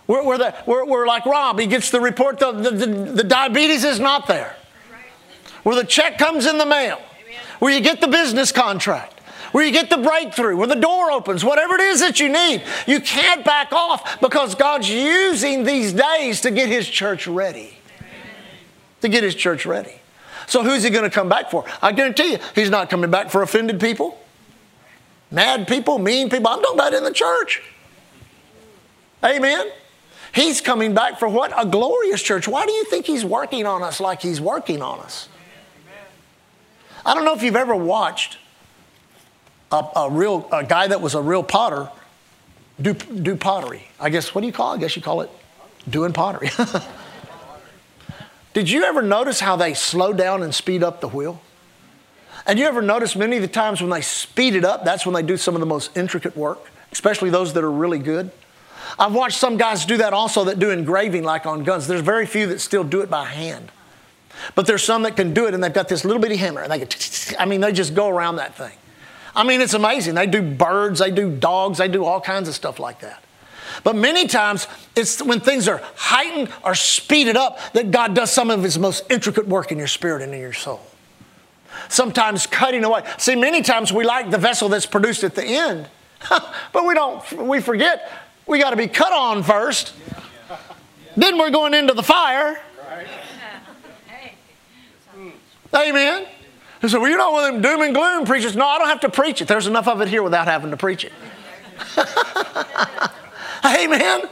We're, 0.07 0.25
we're, 0.25 0.39
the, 0.39 0.55
we're, 0.67 0.85
we're 0.85 1.07
like 1.07 1.25
Rob, 1.27 1.59
he 1.59 1.67
gets 1.67 1.91
the 1.91 2.01
report 2.01 2.39
the, 2.39 2.53
the, 2.53 2.71
the, 2.71 2.87
the 2.87 3.25
diabetes 3.25 3.85
is 3.85 4.01
not 4.01 4.27
there. 4.27 4.57
Where 5.63 5.77
the 5.77 5.85
check 5.85 6.19
comes 6.19 6.47
in 6.47 6.59
the 6.59 6.67
mail, 6.67 7.01
where 7.61 7.73
you 7.73 7.81
get 7.81 8.01
the 8.01 8.09
business 8.09 8.51
contract, 8.51 9.21
where 9.53 9.65
you 9.65 9.71
get 9.71 9.91
the 9.91 9.99
breakthrough, 9.99 10.57
where 10.57 10.67
the 10.67 10.75
door 10.75 11.13
opens, 11.13 11.45
whatever 11.45 11.75
it 11.75 11.81
is 11.83 12.01
that 12.01 12.19
you 12.19 12.29
need. 12.29 12.65
You 12.87 13.01
can't 13.01 13.45
back 13.45 13.73
off 13.73 14.21
because 14.21 14.55
God's 14.55 14.91
using 14.91 15.63
these 15.63 15.93
days 15.93 16.41
to 16.41 16.51
get 16.51 16.69
His 16.69 16.89
church 16.89 17.27
ready. 17.27 17.77
To 19.03 19.09
get 19.09 19.23
His 19.23 19.35
church 19.35 19.65
ready. 19.67 19.95
So 20.47 20.65
who's 20.65 20.83
He 20.83 20.91
going 20.91 21.05
to 21.05 21.11
come 21.11 21.29
back 21.29 21.51
for? 21.51 21.65
I 21.81 21.93
guarantee 21.93 22.33
you, 22.33 22.39
He's 22.55 22.71
not 22.71 22.91
coming 22.91 23.11
back 23.11 23.31
for 23.31 23.43
offended 23.43 23.79
people, 23.79 24.19
mad 25.31 25.69
people, 25.69 25.99
mean 25.99 26.29
people. 26.29 26.49
I'm 26.49 26.61
talking 26.61 26.79
about 26.79 26.95
in 26.95 27.05
the 27.05 27.13
church. 27.13 27.63
Amen. 29.25 29.71
He's 30.35 30.61
coming 30.61 30.95
back 30.95 31.19
for 31.19 31.29
what? 31.29 31.53
A 31.57 31.67
glorious 31.67 32.23
church. 32.23 32.49
Why 32.49 32.65
do 32.65 32.73
you 32.73 32.85
think 32.85 33.07
he's 33.07 33.25
working 33.25 33.67
on 33.67 33.83
us 33.83 34.01
like 34.01 34.23
he's 34.23 34.41
working 34.41 34.83
on 34.83 35.01
us? 35.01 35.29
I 37.05 37.15
don't 37.15 37.25
know 37.25 37.35
if 37.35 37.43
you've 37.43 37.57
ever 37.57 37.75
watched 37.75 38.39
a, 39.71 39.85
a 39.97 40.11
real 40.11 40.49
a 40.53 40.65
guy 40.65 40.87
that 40.87 41.01
was 41.01 41.15
a 41.15 41.21
real 41.21 41.43
potter 41.43 41.91
do, 42.81 42.95
do 42.95 43.37
pottery. 43.37 43.89
I 44.01 44.11
guess, 44.11 44.35
what 44.35 44.41
do 44.41 44.47
you 44.47 44.53
call 44.53 44.73
it? 44.73 44.77
I 44.77 44.81
guess 44.81 44.97
you 44.97 45.03
call 45.03 45.21
it 45.21 45.31
doing 45.89 46.13
pottery. 46.13 46.51
Did 48.55 48.71
you 48.71 48.85
ever 48.85 49.03
notice 49.03 49.41
how 49.41 49.57
they 49.57 49.75
slow 49.75 50.13
down 50.13 50.43
and 50.43 50.55
speed 50.55 50.83
up 50.83 51.01
the 51.01 51.09
wheel? 51.09 51.41
And 52.47 52.59
you 52.59 52.67
ever 52.67 52.83
notice 52.83 53.15
many 53.15 53.37
of 53.37 53.43
the 53.43 53.49
times 53.49 53.81
when 53.81 53.91
they 53.91 54.01
speed 54.01 54.55
it 54.55 54.65
up, 54.65 54.85
that's 54.85 55.07
when 55.07 55.15
they 55.15 55.23
do 55.23 55.37
some 55.37 55.55
of 55.55 55.61
the 55.61 55.67
most 55.67 55.97
intricate 55.97 56.37
work, 56.37 56.71
especially 56.91 57.31
those 57.31 57.53
that 57.55 57.63
are 57.63 57.71
really 57.71 57.99
good? 57.99 58.31
I've 58.99 59.15
watched 59.15 59.39
some 59.39 59.57
guys 59.57 59.85
do 59.85 59.97
that 59.99 60.13
also 60.13 60.45
that 60.45 60.59
do 60.59 60.71
engraving 60.71 61.25
like 61.25 61.47
on 61.47 61.65
guns. 61.65 61.87
There's 61.87 62.01
very 62.01 62.27
few 62.27 62.47
that 62.49 62.61
still 62.61 62.85
do 62.85 63.01
it 63.01 63.11
by 63.11 63.25
hand. 63.25 63.71
But 64.55 64.67
there's 64.67 64.83
some 64.83 65.03
that 65.03 65.17
can 65.17 65.35
do 65.35 65.47
it 65.47 65.55
and 65.55 65.63
they've 65.63 65.73
got 65.73 65.89
this 65.89 66.05
little 66.05 66.21
bitty 66.21 66.37
hammer 66.37 66.63
and 66.63 66.73
they 66.73 66.85
can, 66.85 67.37
I 67.39 67.45
mean, 67.45 67.61
they 67.61 67.73
just 67.73 67.95
go 67.95 68.09
around 68.09 68.37
that 68.37 68.57
thing. 68.57 68.73
I 69.35 69.45
mean, 69.45 69.61
it's 69.61 69.75
amazing. 69.75 70.15
They 70.15 70.27
do 70.27 70.43
birds, 70.43 70.99
they 70.99 71.11
do 71.11 71.35
dogs, 71.35 71.79
they 71.79 71.89
do 71.89 72.05
all 72.05 72.21
kinds 72.21 72.49
of 72.49 72.55
stuff 72.55 72.79
like 72.79 73.01
that. 73.01 73.23
But 73.85 73.97
many 73.97 74.27
times, 74.27 74.69
it's 74.95 75.23
when 75.23 75.41
things 75.41 75.67
are 75.67 75.81
heightened 75.97 76.51
or 76.63 76.75
speeded 76.75 77.37
up 77.37 77.59
that 77.73 77.91
God 77.91 78.15
does 78.15 78.31
some 78.31 78.51
of 78.51 78.63
His 78.63 78.79
most 78.79 79.11
intricate 79.11 79.49
work 79.49 79.73
in 79.73 79.79
your 79.79 79.87
spirit 79.87 80.23
and 80.23 80.35
in 80.35 80.41
your 80.41 80.53
soul. 80.53 80.81
Sometimes 81.89 82.47
cutting 82.47 82.85
away. 82.85 83.03
See, 83.17 83.35
many 83.35 83.63
times 83.63 83.93
we 83.93 84.05
like 84.05 84.31
the 84.31 84.39
vessel 84.39 84.69
that's 84.69 84.85
produced 84.85 85.25
at 85.25 85.35
the 85.35 85.45
end, 85.45 85.89
but 86.73 86.87
we 86.87 86.95
don't, 86.95 87.33
we 87.47 87.61
forget 87.61 88.11
we 88.47 88.59
got 88.59 88.71
to 88.71 88.77
be 88.77 88.89
cut 88.89 89.13
on 89.13 89.43
first. 89.43 89.95
Then 91.17 91.39
we're 91.39 91.51
going 91.51 91.75
into 91.75 91.95
the 91.95 92.03
fire. 92.03 92.61
Amen. 95.75 96.27
He 96.81 96.89
said, 96.89 96.99
Well, 96.99 97.09
you're 97.09 97.19
not 97.19 97.33
one 97.33 97.45
of 97.45 97.53
them 97.53 97.63
doom 97.63 97.81
and 97.83 97.95
gloom 97.95 98.27
preachers. 98.27 98.57
No, 98.57 98.67
I 98.67 98.79
don't 98.79 98.89
have 98.89 99.01
to 99.01 99.09
preach 99.09 99.41
it. 99.41 99.49
There's 99.49 99.67
enough 99.67 99.89
of 99.89 100.01
it 100.01 100.09
here 100.09 100.23
without 100.23 100.49
having 100.49 100.71
to 100.71 100.77
preach 100.77 101.05
it. 101.05 101.13
Amen. 103.65 104.29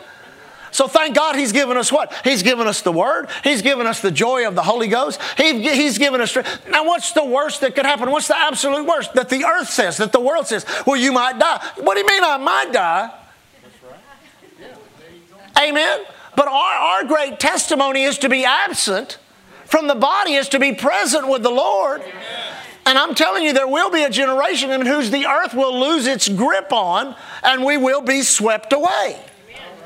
So 0.72 0.86
thank 0.86 1.16
God 1.16 1.36
He's 1.36 1.52
given 1.52 1.76
us 1.76 1.90
what? 1.90 2.12
He's 2.24 2.42
given 2.42 2.66
us 2.66 2.82
the 2.82 2.92
Word. 2.92 3.28
He's 3.42 3.62
given 3.62 3.86
us 3.86 4.00
the 4.00 4.10
joy 4.10 4.46
of 4.46 4.54
the 4.54 4.62
Holy 4.62 4.88
Ghost. 4.88 5.20
He, 5.36 5.62
he's 5.62 5.98
given 5.98 6.20
us. 6.20 6.36
Now, 6.68 6.84
what's 6.84 7.12
the 7.12 7.24
worst 7.24 7.60
that 7.62 7.74
could 7.74 7.86
happen? 7.86 8.10
What's 8.10 8.28
the 8.28 8.38
absolute 8.38 8.86
worst? 8.86 9.14
That 9.14 9.28
the 9.28 9.44
earth 9.44 9.68
says, 9.68 9.96
that 9.96 10.12
the 10.12 10.20
world 10.20 10.46
says, 10.46 10.66
well, 10.86 10.96
you 10.96 11.12
might 11.12 11.38
die. 11.38 11.64
What 11.78 11.94
do 11.94 12.00
you 12.00 12.06
mean 12.06 12.22
I 12.22 12.36
might 12.36 12.72
die? 12.72 13.10
Amen? 15.58 16.00
But 16.36 16.48
our, 16.48 16.54
our 16.54 17.04
great 17.04 17.40
testimony 17.40 18.04
is 18.04 18.18
to 18.18 18.28
be 18.28 18.44
absent 18.44 19.18
from 19.66 19.88
the 19.88 19.94
body, 19.94 20.34
is 20.34 20.48
to 20.50 20.58
be 20.58 20.74
present 20.74 21.28
with 21.28 21.42
the 21.42 21.50
Lord. 21.50 22.02
And 22.86 22.98
I'm 22.98 23.14
telling 23.14 23.44
you, 23.44 23.52
there 23.52 23.68
will 23.68 23.90
be 23.90 24.02
a 24.02 24.10
generation 24.10 24.70
in 24.70 24.84
whose 24.84 25.10
the 25.10 25.26
earth 25.26 25.54
will 25.54 25.78
lose 25.78 26.06
its 26.06 26.28
grip 26.28 26.72
on, 26.72 27.14
and 27.42 27.64
we 27.64 27.76
will 27.76 28.00
be 28.00 28.22
swept 28.22 28.72
away. 28.72 29.20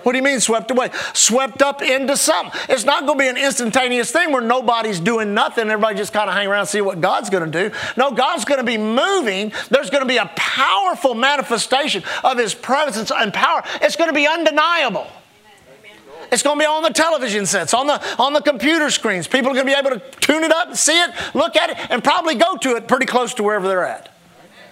What 0.05 0.13
do 0.13 0.19
you 0.19 0.23
mean 0.23 0.39
swept 0.41 0.71
away? 0.71 0.91
Swept 1.15 1.63
up 1.63 1.81
into 1.81 2.17
something. 2.17 2.61
It's 2.69 2.85
not 2.85 3.07
going 3.07 3.19
to 3.19 3.25
be 3.25 3.29
an 3.29 3.39
instantaneous 3.39 4.13
thing 4.13 4.33
where 4.33 4.43
nobody's 4.43 5.01
doing 5.01 5.33
nothing. 5.33 5.71
Everybody 5.71 5.97
just 5.97 6.13
kind 6.13 6.29
of 6.29 6.37
hang 6.37 6.47
around 6.47 6.61
and 6.61 6.69
see 6.69 6.83
what 6.83 7.01
God's 7.01 7.31
going 7.31 7.51
to 7.51 7.69
do. 7.69 7.75
No, 7.97 8.11
God's 8.11 8.45
going 8.45 8.61
to 8.61 8.65
be 8.65 8.77
moving. 8.77 9.53
There's 9.71 9.89
going 9.89 10.03
to 10.03 10.09
be 10.09 10.19
a 10.19 10.31
powerful 10.37 11.15
manifestation 11.15 12.05
of 12.23 12.37
His 12.37 12.55
presence 12.55 13.11
and 13.11 13.33
power. 13.33 13.63
It's 13.81 13.97
going 13.97 14.11
to 14.11 14.15
be 14.15 14.27
undeniable. 14.27 15.07
It's 16.33 16.43
going 16.43 16.59
to 16.59 16.63
be 16.63 16.67
on 16.67 16.83
the 16.83 16.91
television 16.91 17.47
sets, 17.47 17.75
on 17.75 17.87
the, 17.87 18.03
on 18.19 18.33
the 18.33 18.41
computer 18.41 18.91
screens. 18.91 19.27
People 19.27 19.51
are 19.51 19.55
going 19.55 19.67
to 19.67 19.73
be 19.73 19.79
able 19.79 19.91
to 19.91 20.21
tune 20.21 20.45
it 20.45 20.53
up, 20.53 20.75
see 20.77 21.01
it, 21.01 21.11
look 21.35 21.57
at 21.57 21.71
it, 21.71 21.91
and 21.91 22.03
probably 22.03 22.35
go 22.35 22.57
to 22.57 22.77
it 22.77 22.89
pretty 22.89 23.07
close 23.07 23.35
to 23.35 23.43
wherever 23.43 23.69
they're 23.69 23.87
at 23.87 24.11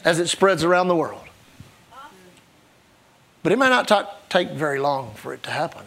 as 0.05 0.19
it 0.19 0.29
spreads 0.29 0.65
around 0.65 0.89
the 0.89 0.97
world. 0.97 1.23
But 3.43 3.53
it 3.53 3.59
may 3.59 3.69
not 3.69 4.31
take 4.31 4.51
very 4.51 4.79
long 4.79 5.15
for 5.15 5.35
it 5.35 5.43
to 5.45 5.51
happen 5.51 5.85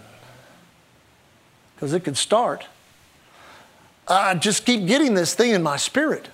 because 1.76 1.93
it 1.93 2.03
could 2.03 2.18
start. 2.18 2.66
I 4.07 4.36
just 4.36 4.66
keep 4.66 4.86
getting 4.86 5.13
this 5.13 5.34
thing 5.34 5.51
in 5.51 5.63
my 5.63 5.78
spirit 5.78 6.30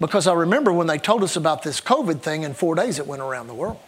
because 0.00 0.26
I 0.26 0.34
remember 0.34 0.72
when 0.72 0.86
they 0.86 0.98
told 0.98 1.22
us 1.22 1.36
about 1.36 1.62
this 1.62 1.80
COVID 1.80 2.20
thing, 2.20 2.42
in 2.42 2.54
four 2.54 2.74
days 2.74 2.98
it 2.98 3.06
went 3.06 3.22
around 3.22 3.46
the 3.46 3.54
world. 3.54 3.78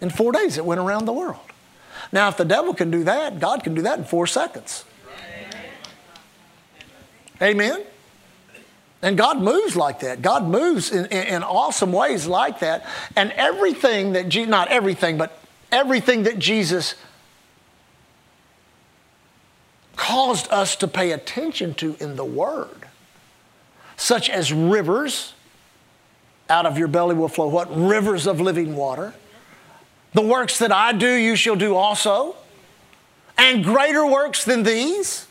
In 0.00 0.10
four 0.10 0.32
days 0.32 0.56
it 0.56 0.64
went 0.64 0.80
around 0.80 1.04
the 1.04 1.12
world. 1.12 1.40
Now, 2.12 2.28
if 2.28 2.36
the 2.36 2.44
devil 2.44 2.74
can 2.74 2.90
do 2.90 3.04
that, 3.04 3.38
God 3.38 3.62
can 3.62 3.74
do 3.74 3.82
that 3.82 3.98
in 3.98 4.04
four 4.04 4.26
seconds. 4.26 4.84
Amen? 7.40 7.84
And 9.00 9.16
God 9.16 9.40
moves 9.40 9.76
like 9.76 10.00
that. 10.00 10.22
God 10.22 10.44
moves 10.44 10.90
in, 10.90 11.06
in, 11.06 11.26
in 11.26 11.42
awesome 11.42 11.92
ways 11.92 12.26
like 12.26 12.60
that. 12.60 12.84
And 13.14 13.30
everything 13.32 14.12
that, 14.14 14.28
Je- 14.28 14.46
not 14.46 14.68
everything, 14.68 15.18
but 15.18 15.38
everything 15.70 16.24
that 16.24 16.38
Jesus 16.38 16.96
caused 19.94 20.50
us 20.50 20.74
to 20.76 20.88
pay 20.88 21.12
attention 21.12 21.74
to 21.74 21.96
in 22.00 22.16
the 22.16 22.24
Word, 22.24 22.88
such 23.96 24.28
as 24.30 24.52
rivers, 24.52 25.34
out 26.48 26.66
of 26.66 26.78
your 26.78 26.88
belly 26.88 27.14
will 27.14 27.28
flow 27.28 27.48
what? 27.48 27.68
Rivers 27.76 28.26
of 28.26 28.40
living 28.40 28.74
water. 28.74 29.14
The 30.14 30.22
works 30.22 30.58
that 30.58 30.72
I 30.72 30.92
do, 30.92 31.12
you 31.12 31.36
shall 31.36 31.56
do 31.56 31.76
also. 31.76 32.36
And 33.36 33.62
greater 33.62 34.06
works 34.06 34.44
than 34.44 34.62
these. 34.62 35.26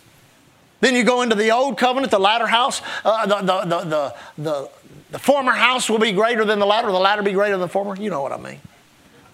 Then 0.79 0.95
you 0.95 1.03
go 1.03 1.21
into 1.21 1.35
the 1.35 1.51
old 1.51 1.77
covenant, 1.77 2.11
the 2.11 2.19
latter 2.19 2.47
house, 2.47 2.81
uh, 3.03 3.25
the, 3.25 3.63
the, 3.65 4.13
the, 4.37 4.69
the, 5.11 5.19
former 5.19 5.51
house 5.51 5.89
will 5.89 5.97
be 5.97 6.11
greater 6.11 6.45
than 6.45 6.59
the 6.59 6.65
latter, 6.65 6.91
the 6.91 6.99
latter 6.99 7.23
be 7.23 7.31
greater 7.31 7.53
than 7.53 7.61
the 7.61 7.67
former. 7.67 7.95
You 7.95 8.11
know 8.11 8.21
what 8.21 8.31
I 8.31 8.37
mean. 8.37 8.59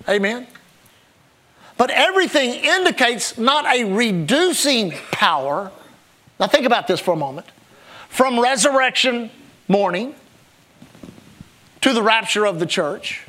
Amen. 0.07 0.47
But 1.77 1.89
everything 1.89 2.53
indicates 2.53 3.37
not 3.37 3.65
a 3.65 3.83
reducing 3.83 4.91
power. 5.11 5.71
Now, 6.39 6.47
think 6.47 6.65
about 6.65 6.87
this 6.87 6.99
for 6.99 7.13
a 7.13 7.17
moment. 7.17 7.47
From 8.07 8.39
resurrection 8.39 9.29
morning 9.67 10.15
to 11.81 11.93
the 11.93 12.01
rapture 12.01 12.45
of 12.45 12.59
the 12.59 12.65
church, 12.65 13.25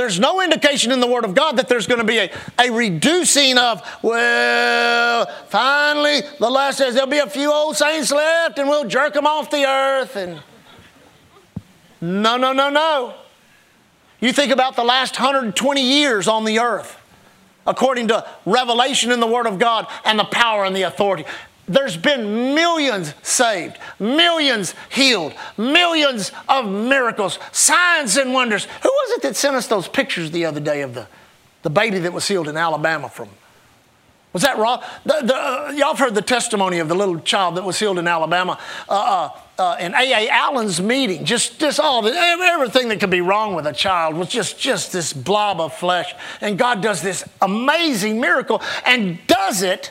there's 0.00 0.18
no 0.18 0.40
indication 0.40 0.92
in 0.92 1.00
the 1.00 1.06
Word 1.06 1.26
of 1.26 1.34
God 1.34 1.58
that 1.58 1.68
there's 1.68 1.86
going 1.86 2.00
to 2.00 2.06
be 2.06 2.16
a, 2.16 2.30
a 2.58 2.70
reducing 2.70 3.58
of, 3.58 3.86
well, 4.02 5.26
finally, 5.48 6.22
the 6.38 6.48
last 6.48 6.78
says 6.78 6.94
there'll 6.94 7.10
be 7.10 7.18
a 7.18 7.28
few 7.28 7.52
old 7.52 7.76
saints 7.76 8.10
left 8.10 8.58
and 8.58 8.66
we'll 8.66 8.86
jerk 8.86 9.12
them 9.12 9.26
off 9.26 9.50
the 9.50 9.66
earth. 9.66 10.16
And 10.16 10.40
no, 12.00 12.38
no, 12.38 12.54
no, 12.54 12.70
no. 12.70 13.12
You 14.20 14.32
think 14.32 14.50
about 14.50 14.74
the 14.74 14.84
last 14.84 15.20
120 15.20 15.82
years 15.82 16.26
on 16.26 16.46
the 16.46 16.60
earth, 16.60 16.98
according 17.66 18.08
to 18.08 18.26
revelation 18.46 19.10
in 19.10 19.20
the 19.20 19.26
Word 19.26 19.46
of 19.46 19.58
God 19.58 19.86
and 20.06 20.18
the 20.18 20.24
power 20.24 20.64
and 20.64 20.74
the 20.74 20.82
authority 20.82 21.26
there's 21.66 21.96
been 21.96 22.54
millions 22.54 23.14
saved, 23.22 23.78
millions 23.98 24.74
healed, 24.90 25.34
millions 25.56 26.32
of 26.48 26.68
miracles, 26.68 27.38
signs 27.52 28.16
and 28.16 28.32
wonders. 28.32 28.64
Who 28.64 28.88
was 28.88 29.18
it 29.18 29.22
that 29.22 29.36
sent 29.36 29.56
us 29.56 29.66
those 29.66 29.86
pictures 29.86 30.30
the 30.30 30.46
other 30.46 30.60
day 30.60 30.82
of 30.82 30.94
the, 30.94 31.06
the 31.62 31.70
baby 31.70 32.00
that 32.00 32.12
was 32.12 32.26
healed 32.26 32.48
in 32.48 32.56
Alabama 32.56 33.08
from? 33.08 33.28
Was 34.32 34.42
that 34.42 34.58
Rob? 34.58 34.84
The, 35.04 35.20
the, 35.22 35.34
uh, 35.34 35.72
y'all 35.74 35.96
heard 35.96 36.14
the 36.14 36.22
testimony 36.22 36.78
of 36.78 36.88
the 36.88 36.94
little 36.94 37.18
child 37.18 37.56
that 37.56 37.64
was 37.64 37.78
healed 37.78 37.98
in 37.98 38.06
Alabama 38.06 38.60
uh, 38.88 39.30
uh, 39.58 39.62
uh 39.62 39.76
in 39.80 39.92
A.A. 39.92 40.28
Allen's 40.28 40.80
meeting. 40.80 41.24
Just, 41.24 41.58
just 41.58 41.80
all 41.80 42.00
the, 42.02 42.12
everything 42.12 42.88
that 42.88 43.00
could 43.00 43.10
be 43.10 43.20
wrong 43.20 43.56
with 43.56 43.66
a 43.66 43.72
child 43.72 44.14
was 44.14 44.28
just, 44.28 44.58
just 44.58 44.92
this 44.92 45.12
blob 45.12 45.60
of 45.60 45.74
flesh. 45.74 46.14
And 46.40 46.56
God 46.56 46.80
does 46.80 47.02
this 47.02 47.24
amazing 47.42 48.20
miracle 48.20 48.62
and 48.84 49.18
does 49.26 49.62
it 49.62 49.90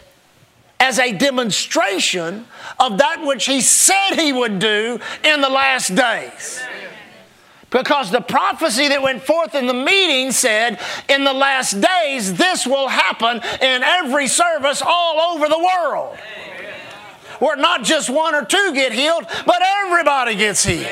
as 0.79 0.99
a 0.99 1.11
demonstration 1.11 2.45
of 2.79 2.97
that 2.97 3.23
which 3.25 3.45
he 3.45 3.61
said 3.61 4.15
he 4.15 4.31
would 4.31 4.59
do 4.59 4.99
in 5.23 5.41
the 5.41 5.49
last 5.49 5.93
days. 5.95 6.61
Because 7.69 8.09
the 8.09 8.21
prophecy 8.21 8.87
that 8.87 9.01
went 9.01 9.21
forth 9.21 9.53
in 9.53 9.67
the 9.67 9.73
meeting 9.73 10.31
said, 10.31 10.79
in 11.07 11.23
the 11.23 11.33
last 11.33 11.79
days, 11.79 12.33
this 12.33 12.65
will 12.65 12.87
happen 12.87 13.37
in 13.61 13.83
every 13.83 14.27
service 14.27 14.81
all 14.83 15.35
over 15.35 15.47
the 15.47 15.59
world. 15.59 16.17
Where 17.39 17.55
not 17.55 17.83
just 17.83 18.09
one 18.09 18.33
or 18.33 18.43
two 18.43 18.71
get 18.73 18.91
healed, 18.91 19.25
but 19.45 19.61
everybody 19.61 20.35
gets 20.35 20.63
healed. 20.65 20.87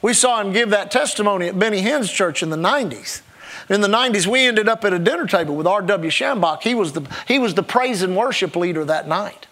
We 0.00 0.14
saw 0.14 0.40
him 0.40 0.52
give 0.52 0.70
that 0.70 0.90
testimony 0.90 1.48
at 1.48 1.58
Benny 1.58 1.82
Hinn's 1.82 2.10
church 2.10 2.42
in 2.42 2.50
the 2.50 2.56
90s. 2.56 3.20
In 3.68 3.80
the 3.80 3.88
90s, 3.88 4.26
we 4.26 4.46
ended 4.46 4.68
up 4.68 4.84
at 4.84 4.92
a 4.92 4.98
dinner 4.98 5.26
table 5.26 5.56
with 5.56 5.66
R.W. 5.66 6.10
Schambach. 6.10 6.62
He 6.62 6.74
was 6.74 6.92
the, 6.92 7.08
he 7.26 7.38
was 7.38 7.54
the 7.54 7.62
praise 7.62 8.02
and 8.02 8.16
worship 8.16 8.54
leader 8.54 8.84
that 8.84 9.08
night. 9.08 9.46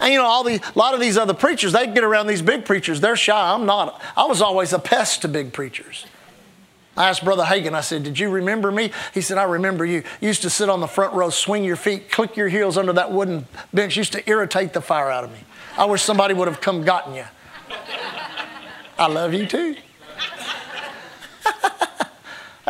And 0.00 0.12
you 0.12 0.18
know, 0.18 0.26
all 0.26 0.42
the, 0.42 0.56
a 0.56 0.78
lot 0.78 0.94
of 0.94 1.00
these 1.00 1.16
other 1.16 1.34
preachers, 1.34 1.72
they 1.72 1.86
get 1.86 2.02
around 2.02 2.26
these 2.26 2.42
big 2.42 2.64
preachers. 2.64 3.00
They're 3.00 3.14
shy. 3.14 3.52
I'm 3.54 3.66
not. 3.66 4.00
I 4.16 4.24
was 4.24 4.42
always 4.42 4.72
a 4.72 4.78
pest 4.78 5.22
to 5.22 5.28
big 5.28 5.52
preachers. 5.52 6.06
I 6.96 7.08
asked 7.08 7.24
Brother 7.24 7.44
Hagin, 7.44 7.72
I 7.72 7.80
said, 7.80 8.02
Did 8.02 8.18
you 8.18 8.28
remember 8.28 8.70
me? 8.70 8.90
He 9.14 9.20
said, 9.20 9.38
I 9.38 9.44
remember 9.44 9.84
you. 9.84 10.02
You 10.20 10.28
used 10.28 10.42
to 10.42 10.50
sit 10.50 10.68
on 10.68 10.80
the 10.80 10.86
front 10.86 11.14
row, 11.14 11.30
swing 11.30 11.64
your 11.64 11.76
feet, 11.76 12.10
click 12.10 12.36
your 12.36 12.48
heels 12.48 12.76
under 12.76 12.92
that 12.94 13.12
wooden 13.12 13.46
bench. 13.72 13.96
used 13.96 14.12
to 14.12 14.28
irritate 14.28 14.72
the 14.72 14.80
fire 14.82 15.10
out 15.10 15.24
of 15.24 15.32
me. 15.32 15.38
I 15.78 15.86
wish 15.86 16.02
somebody 16.02 16.34
would 16.34 16.48
have 16.48 16.60
come 16.60 16.84
gotten 16.84 17.14
you. 17.14 17.24
I 18.98 19.06
love 19.06 19.32
you 19.32 19.46
too. 19.46 19.76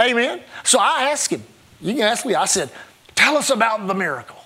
Amen. 0.03 0.41
So 0.65 0.79
I 0.81 1.11
asked 1.11 1.31
him, 1.31 1.43
you 1.81 1.95
can 1.95 2.03
ask 2.03 2.27
me, 2.27 2.35
I 2.35 2.47
said, 2.47 2.71
tell 3.15 3.37
us 3.37 3.51
about 3.51 3.87
the 3.87 3.95
miracle. 3.95 4.37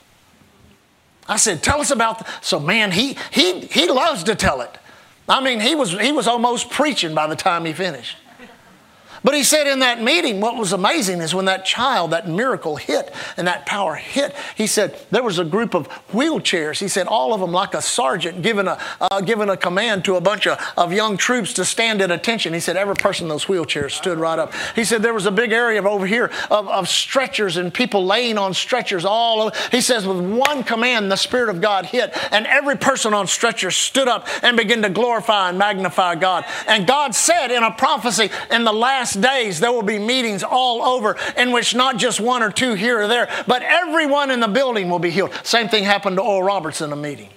I 1.29 1.37
said, 1.37 1.63
tell 1.63 1.81
us 1.81 1.91
about, 1.91 2.19
the, 2.19 2.27
so 2.41 2.61
man, 2.61 2.93
he, 2.93 3.17
he, 3.33 3.61
he 3.61 3.89
loves 3.89 4.25
to 4.25 4.35
tell 4.35 4.61
it. 4.61 4.71
I 5.29 5.41
mean, 5.43 5.61
he 5.61 5.75
was, 5.75 5.93
he 5.99 6.13
was 6.13 6.29
almost 6.29 6.71
preaching 6.71 7.15
by 7.15 7.27
the 7.27 7.37
time 7.37 7.65
he 7.65 7.73
finished. 7.73 8.17
But 9.27 9.35
he 9.35 9.43
said 9.43 9.67
in 9.67 9.81
that 9.81 10.01
meeting, 10.01 10.41
what 10.41 10.55
was 10.55 10.73
amazing 10.73 11.21
is 11.21 11.35
when 11.35 11.47
that 11.47 11.65
child, 11.65 12.13
that 12.13 12.29
miracle 12.29 12.77
hit 12.77 13.13
and 13.37 13.49
that 13.49 13.67
power 13.67 13.97
hit, 13.97 14.37
he 14.55 14.69
said 14.69 14.97
there 15.11 15.25
was 15.25 15.41
a 15.41 15.45
group 15.45 15.75
of 15.75 15.89
wheelchairs. 16.13 16.79
He 16.79 16.87
said 16.87 17.09
all 17.09 17.35
of 17.35 17.41
them 17.41 17.51
like 17.51 17.75
a 17.75 17.83
sergeant 17.83 18.43
giving 18.43 18.69
a, 18.69 18.79
uh, 19.01 19.21
giving 19.23 19.49
a 19.49 19.57
command 19.57 20.05
to 20.05 20.15
a 20.15 20.21
bunch 20.21 20.47
of, 20.47 20.65
of 20.77 20.93
young 20.93 21.17
troops 21.17 21.55
to 21.55 21.65
stand 21.65 22.03
at 22.03 22.13
attention. 22.13 22.55
He 22.55 22.61
said 22.61 22.77
every 22.77 22.95
person 22.95 23.25
in 23.25 23.29
those 23.29 23.47
wheelchairs 23.47 23.91
stood 23.91 24.17
right 24.17 24.39
up. 24.39 24.55
He 24.77 24.85
said 24.85 25.03
there 25.03 25.13
was 25.13 25.27
a 25.27 25.33
big 25.33 25.51
area 25.51 25.83
over 25.83 26.07
here 26.07 26.31
of, 26.49 26.69
of 26.69 26.89
stretchers 26.89 27.57
and 27.57 27.75
people 27.75 28.07
laying 28.07 28.39
on 28.39 28.55
stretchers 28.55 29.05
all 29.05 29.43
over. 29.43 29.57
He 29.73 29.81
says 29.81 30.07
with 30.07 30.21
one 30.21 30.63
command, 30.63 31.11
the 31.11 31.17
Spirit 31.17 31.49
of 31.49 31.61
God 31.61 31.87
hit 31.87 32.17
and 32.31 32.47
every 32.47 32.77
person 32.77 33.13
on 33.13 33.27
stretchers 33.27 33.75
stood 33.75 34.07
up 34.07 34.29
and 34.45 34.57
began 34.57 34.83
to 34.83 34.89
glorify 34.89 35.49
and 35.49 35.59
magnify 35.59 36.15
God. 36.15 36.45
And 36.69 36.87
God 36.87 37.13
said 37.17 37.51
in 37.51 37.65
a 37.65 37.73
prophecy 37.73 38.31
in 38.53 38.63
the 38.63 38.73
last 38.73 39.16
days, 39.17 39.59
there 39.59 39.73
will 39.73 39.83
be 39.83 39.99
meetings 39.99 40.43
all 40.43 40.83
over 40.83 41.17
in 41.37 41.51
which 41.53 41.75
not 41.75 41.97
just 41.97 42.21
one 42.21 42.43
or 42.43 42.53
two 42.53 42.75
here 42.75 43.01
or 43.01 43.09
there, 43.09 43.29
but 43.47 43.63
everyone 43.63 44.31
in 44.31 44.41
the 44.41 44.49
building 44.49 44.89
will 44.89 44.99
be 44.99 45.11
healed. 45.11 45.33
Same 45.43 45.69
thing 45.69 45.85
happened 45.85 46.17
to 46.17 46.23
Oral 46.23 46.43
Roberts 46.43 46.81
in 46.81 46.93
a 46.93 46.97
meeting. 46.97 47.31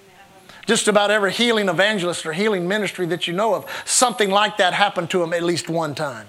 Just 0.67 0.87
about 0.87 1.09
every 1.09 1.31
healing 1.31 1.67
evangelist 1.67 2.25
or 2.27 2.33
healing 2.33 2.67
ministry 2.67 3.07
that 3.07 3.27
you 3.27 3.33
know 3.33 3.55
of, 3.55 3.65
something 3.85 4.29
like 4.29 4.57
that 4.57 4.73
happened 4.73 5.09
to 5.09 5.23
him 5.23 5.33
at 5.33 5.41
least 5.41 5.67
one 5.67 5.95
time. 5.95 6.27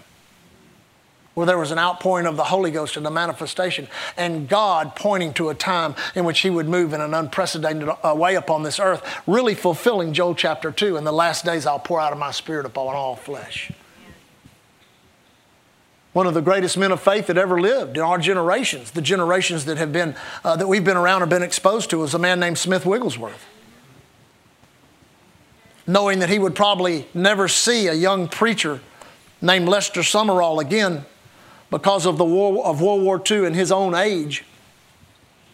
where 1.35 1.47
there 1.47 1.59
was 1.59 1.71
an 1.71 1.79
outpouring 1.79 2.27
of 2.27 2.37
the 2.37 2.45
Holy 2.45 2.71
Ghost 2.71 2.97
and 2.97 3.07
a 3.07 3.11
manifestation, 3.11 3.87
and 4.17 4.49
God 4.49 4.97
pointing 4.97 5.33
to 5.35 5.49
a 5.49 5.55
time 5.55 5.95
in 6.15 6.25
which 6.25 6.41
He 6.41 6.51
would 6.51 6.69
move 6.69 6.93
in 6.93 7.01
an 7.01 7.15
unprecedented 7.15 7.89
uh, 7.89 8.15
way 8.15 8.35
upon 8.35 8.63
this 8.63 8.81
earth, 8.81 9.03
really 9.27 9.55
fulfilling 9.55 10.13
Joel 10.13 10.35
chapter 10.35 10.73
2 10.73 10.97
In 10.97 11.05
the 11.05 11.13
last 11.13 11.45
days 11.45 11.67
I'll 11.67 11.79
pour 11.79 12.01
out 12.01 12.13
of 12.13 12.19
my 12.19 12.31
spirit 12.31 12.67
upon 12.67 12.95
all 12.95 13.17
flesh. 13.17 13.71
One 16.13 16.27
of 16.27 16.35
the 16.35 16.43
greatest 16.43 16.77
men 16.77 16.91
of 16.91 17.01
faith 17.01 17.29
that 17.29 17.39
ever 17.39 17.61
lived 17.61 17.97
in 17.97 18.03
our 18.03 18.19
generations, 18.19 18.91
the 18.91 19.03
generations 19.03 19.65
that 19.67 19.79
have 19.79 19.93
been 19.93 20.17
uh, 20.45 20.57
that 20.57 20.67
we've 20.67 20.85
been 20.85 20.97
around 20.97 21.23
or 21.23 21.27
been 21.27 21.43
exposed 21.43 21.91
to, 21.91 21.99
was 21.99 22.15
a 22.15 22.19
man 22.19 22.41
named 22.41 22.59
Smith 22.59 22.85
Wigglesworth 22.85 23.47
knowing 25.91 26.21
that 26.21 26.29
he 26.29 26.39
would 26.39 26.55
probably 26.55 27.07
never 27.13 27.49
see 27.49 27.89
a 27.89 27.93
young 27.93 28.29
preacher 28.29 28.81
named 29.43 29.69
Lester 29.69 30.01
Sumrall 30.01 30.61
again 30.61 31.05
because 31.71 32.07
of 32.07 32.17
the 32.17 32.25
war 32.25 32.65
of 32.65 32.81
World 32.81 33.03
War 33.03 33.21
II 33.29 33.47
and 33.47 33.57
his 33.57 33.73
own 33.73 33.95
age, 33.95 34.45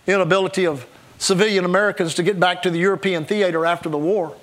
inability 0.06 0.66
of 0.66 0.86
civilian 1.18 1.64
Americans 1.64 2.14
to 2.14 2.22
get 2.22 2.38
back 2.38 2.62
to 2.62 2.70
the 2.70 2.78
European 2.78 3.24
theater 3.24 3.64
after 3.64 3.88
the 3.88 3.98
war. 3.98 4.36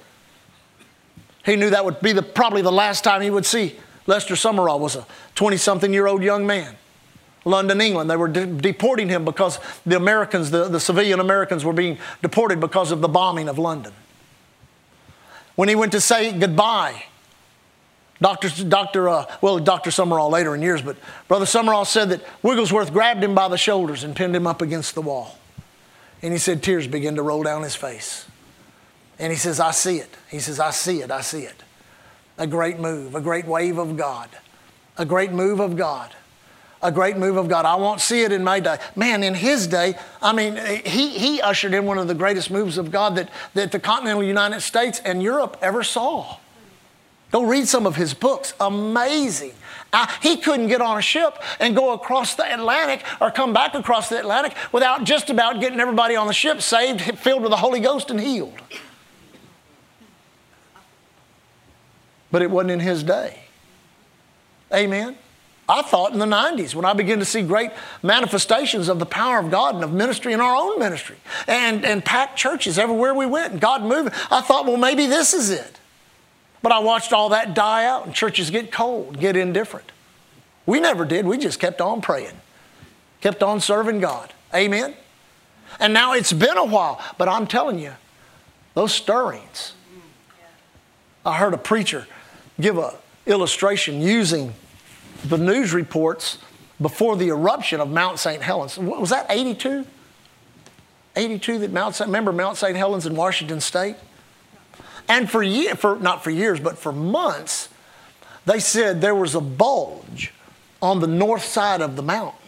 He 1.46 1.56
knew 1.56 1.70
that 1.70 1.86
would 1.86 2.00
be 2.00 2.14
the, 2.14 2.24
probably 2.24 2.62
the 2.62 2.72
last 2.72 3.04
time 3.04 3.22
he 3.22 3.30
would 3.30 3.46
see 3.46 3.76
Lester 4.06 4.36
Sumrall 4.36 4.80
was 4.80 4.96
a 4.96 5.06
20-something 5.36 5.94
year 5.94 6.08
old 6.08 6.24
young 6.24 6.46
man. 6.46 6.76
London, 7.46 7.82
England. 7.82 8.10
They 8.10 8.16
were 8.16 8.28
de- 8.28 8.46
deporting 8.46 9.10
him 9.10 9.26
because 9.26 9.60
the 9.86 9.98
Americans, 9.98 10.52
the, 10.52 10.70
the 10.70 10.80
civilian 10.80 11.20
Americans, 11.20 11.66
were 11.66 11.74
being 11.74 11.98
deported 12.22 12.60
because 12.60 12.92
of 12.92 13.02
the 13.02 13.08
bombing 13.08 13.50
of 13.50 13.60
London. 13.60 13.94
When 15.56 15.70
he 15.70 15.76
went 15.76 15.92
to 15.92 16.02
say 16.02 16.38
goodbye, 16.38 17.04
Dr. 18.22 18.50
Dr. 18.64 19.10
Uh, 19.10 19.26
well, 19.42 19.60
Dr. 19.60 19.90
Sumrall 19.90 20.32
later 20.32 20.56
in 20.56 20.62
years, 20.62 20.82
but 20.82 20.96
Brother 21.28 21.46
Sumrall 21.46 21.86
said 21.86 22.10
that 22.10 22.22
Wigglesworth 22.42 22.94
grabbed 22.94 23.24
him 23.24 23.36
by 23.36 23.50
the 23.50 23.58
shoulders 23.58 24.04
and 24.04 24.16
pinned 24.16 24.36
him 24.36 24.48
up 24.48 24.62
against 24.62 24.96
the 24.96 25.02
wall. 25.02 25.38
And 26.22 26.32
he 26.32 26.40
said 26.40 26.64
tears 26.64 26.88
began 26.88 27.16
to 27.16 27.22
roll 27.22 27.44
down 27.44 27.64
his 27.64 27.76
face. 27.76 28.26
And 29.20 29.32
he 29.32 29.38
says, 29.38 29.60
I 29.60 29.72
see 29.72 29.98
it. 29.98 30.10
He 30.32 30.40
says, 30.40 30.60
I 30.60 30.72
see 30.72 31.02
it. 31.02 31.12
I 31.12 31.22
see 31.22 31.42
it. 31.42 31.63
A 32.38 32.48
great 32.48 32.80
move, 32.80 33.16
a 33.16 33.22
great 33.22 33.46
wave 33.46 33.78
of 33.78 33.96
God, 33.96 34.30
a 34.98 35.06
great 35.06 35.32
move 35.32 35.60
of 35.60 35.78
God 35.78 36.14
a 36.84 36.92
great 36.92 37.18
move 37.18 37.38
of 37.38 37.48
God. 37.48 37.66
I 37.66 37.76
won't 37.76 38.02
see 38.02 38.22
it 38.22 38.32
in 38.32 38.44
my 38.44 38.60
day. 38.60 38.78
Man, 38.96 39.24
in 39.24 39.34
his 39.34 39.66
day, 39.66 39.96
I 40.22 40.34
mean, 40.34 40.58
he, 40.86 41.18
he 41.18 41.42
ushered 41.42 41.74
in 41.74 41.86
one 41.86 41.98
of 41.98 42.08
the 42.08 42.14
greatest 42.14 42.52
moves 42.52 42.78
of 42.78 42.92
God 42.92 43.16
that, 43.16 43.30
that 43.54 43.72
the 43.72 43.80
continental 43.80 44.24
United 44.24 44.62
States 44.62 45.02
and 45.04 45.24
Europe 45.24 45.58
ever 45.62 45.84
saw. 45.84 46.38
Go 47.32 47.44
read 47.44 47.68
some 47.68 47.88
of 47.88 47.96
his 47.96 48.14
books. 48.14 48.54
Amazing. 48.60 49.54
Uh, 49.92 50.08
he 50.22 50.38
couldn't 50.38 50.68
get 50.68 50.82
on 50.82 50.98
a 50.98 51.02
ship 51.02 51.42
and 51.60 51.76
go 51.76 51.94
across 51.94 52.36
the 52.36 52.54
Atlantic 52.54 53.04
or 53.22 53.32
come 53.32 53.54
back 53.54 53.74
across 53.74 54.10
the 54.10 54.20
Atlantic 54.20 54.54
without 54.72 55.04
just 55.04 55.30
about 55.30 55.60
getting 55.60 55.80
everybody 55.80 56.16
on 56.16 56.28
the 56.28 56.34
ship 56.34 56.62
saved, 56.62 57.02
filled 57.18 57.42
with 57.42 57.52
the 57.52 57.58
Holy 57.58 57.80
Ghost, 57.80 58.12
and 58.12 58.20
healed. 58.20 58.60
But 62.34 62.42
it 62.42 62.50
wasn't 62.50 62.72
in 62.72 62.80
his 62.80 63.04
day. 63.04 63.42
Amen. 64.74 65.16
I 65.70 65.84
thought 65.84 66.14
in 66.14 66.20
the 66.20 66.26
90s 66.26 66.74
when 66.74 66.84
I 66.84 66.94
began 66.94 67.20
to 67.20 67.26
see 67.26 67.44
great 67.44 67.70
manifestations 68.02 68.90
of 68.90 68.98
the 68.98 69.06
power 69.06 69.38
of 69.38 69.52
God 69.52 69.76
and 69.76 69.84
of 69.84 69.94
ministry 69.94 70.34
in 70.34 70.42
our 70.42 70.56
own 70.56 70.80
ministry 70.80 71.18
and, 71.48 71.86
and 71.86 72.04
packed 72.04 72.36
churches 72.36 72.80
everywhere 72.80 73.14
we 73.14 73.28
went 73.28 73.52
and 73.52 73.62
God 73.62 73.84
moving. 73.84 74.12
I 74.32 74.42
thought, 74.42 74.66
well, 74.66 74.78
maybe 74.78 75.06
this 75.06 75.36
is 75.36 75.52
it. 75.52 75.80
But 76.64 76.72
I 76.72 76.80
watched 76.80 77.14
all 77.14 77.30
that 77.30 77.54
die 77.54 77.86
out 77.86 78.08
and 78.08 78.16
churches 78.16 78.50
get 78.50 78.72
cold, 78.72 79.20
get 79.20 79.38
indifferent. 79.38 79.92
We 80.66 80.80
never 80.80 81.06
did. 81.06 81.28
We 81.28 81.38
just 81.38 81.60
kept 81.60 81.82
on 81.82 82.02
praying, 82.02 82.42
kept 83.22 83.44
on 83.44 83.60
serving 83.60 84.00
God. 84.00 84.34
Amen? 84.56 84.96
And 85.80 85.94
now 85.94 86.14
it's 86.14 86.34
been 86.34 86.58
a 86.58 86.66
while, 86.66 87.00
but 87.20 87.30
I'm 87.30 87.46
telling 87.46 87.78
you, 87.78 87.94
those 88.74 88.92
stirrings. 88.92 89.76
I 91.24 91.38
heard 91.38 91.54
a 91.54 91.60
preacher 91.60 92.08
give 92.60 92.78
a 92.78 92.96
illustration 93.26 94.02
using 94.02 94.54
the 95.26 95.38
news 95.38 95.74
reports 95.74 96.38
before 96.82 97.16
the 97.16 97.30
eruption 97.30 97.80
of 97.80 97.90
Mount 97.90 98.20
St. 98.20 98.42
Helens. 98.42 98.78
Was 98.78 99.10
that 99.12 99.26
82? 99.30 99.86
82 101.16 101.60
that 101.60 101.72
Mount 101.72 101.96
St. 101.96 102.08
Remember 102.08 102.32
Mount 102.32 102.58
St. 102.58 102.76
Helens 102.76 103.06
in 103.06 103.16
Washington 103.16 103.62
State? 103.62 103.96
And 105.08 105.30
for 105.30 105.44
years, 105.44 105.78
for 105.78 105.98
not 106.00 106.24
for 106.24 106.32
years, 106.32 106.60
but 106.60 106.78
for 106.78 106.92
months, 106.92 107.70
they 108.46 108.60
said 108.60 109.02
there 109.02 109.16
was 109.16 109.36
a 109.36 109.42
bulge 109.42 110.34
on 110.82 111.00
the 111.00 111.08
north 111.08 111.44
side 111.44 111.82
of 111.82 111.96
the 111.96 112.04
mountain. 112.04 112.40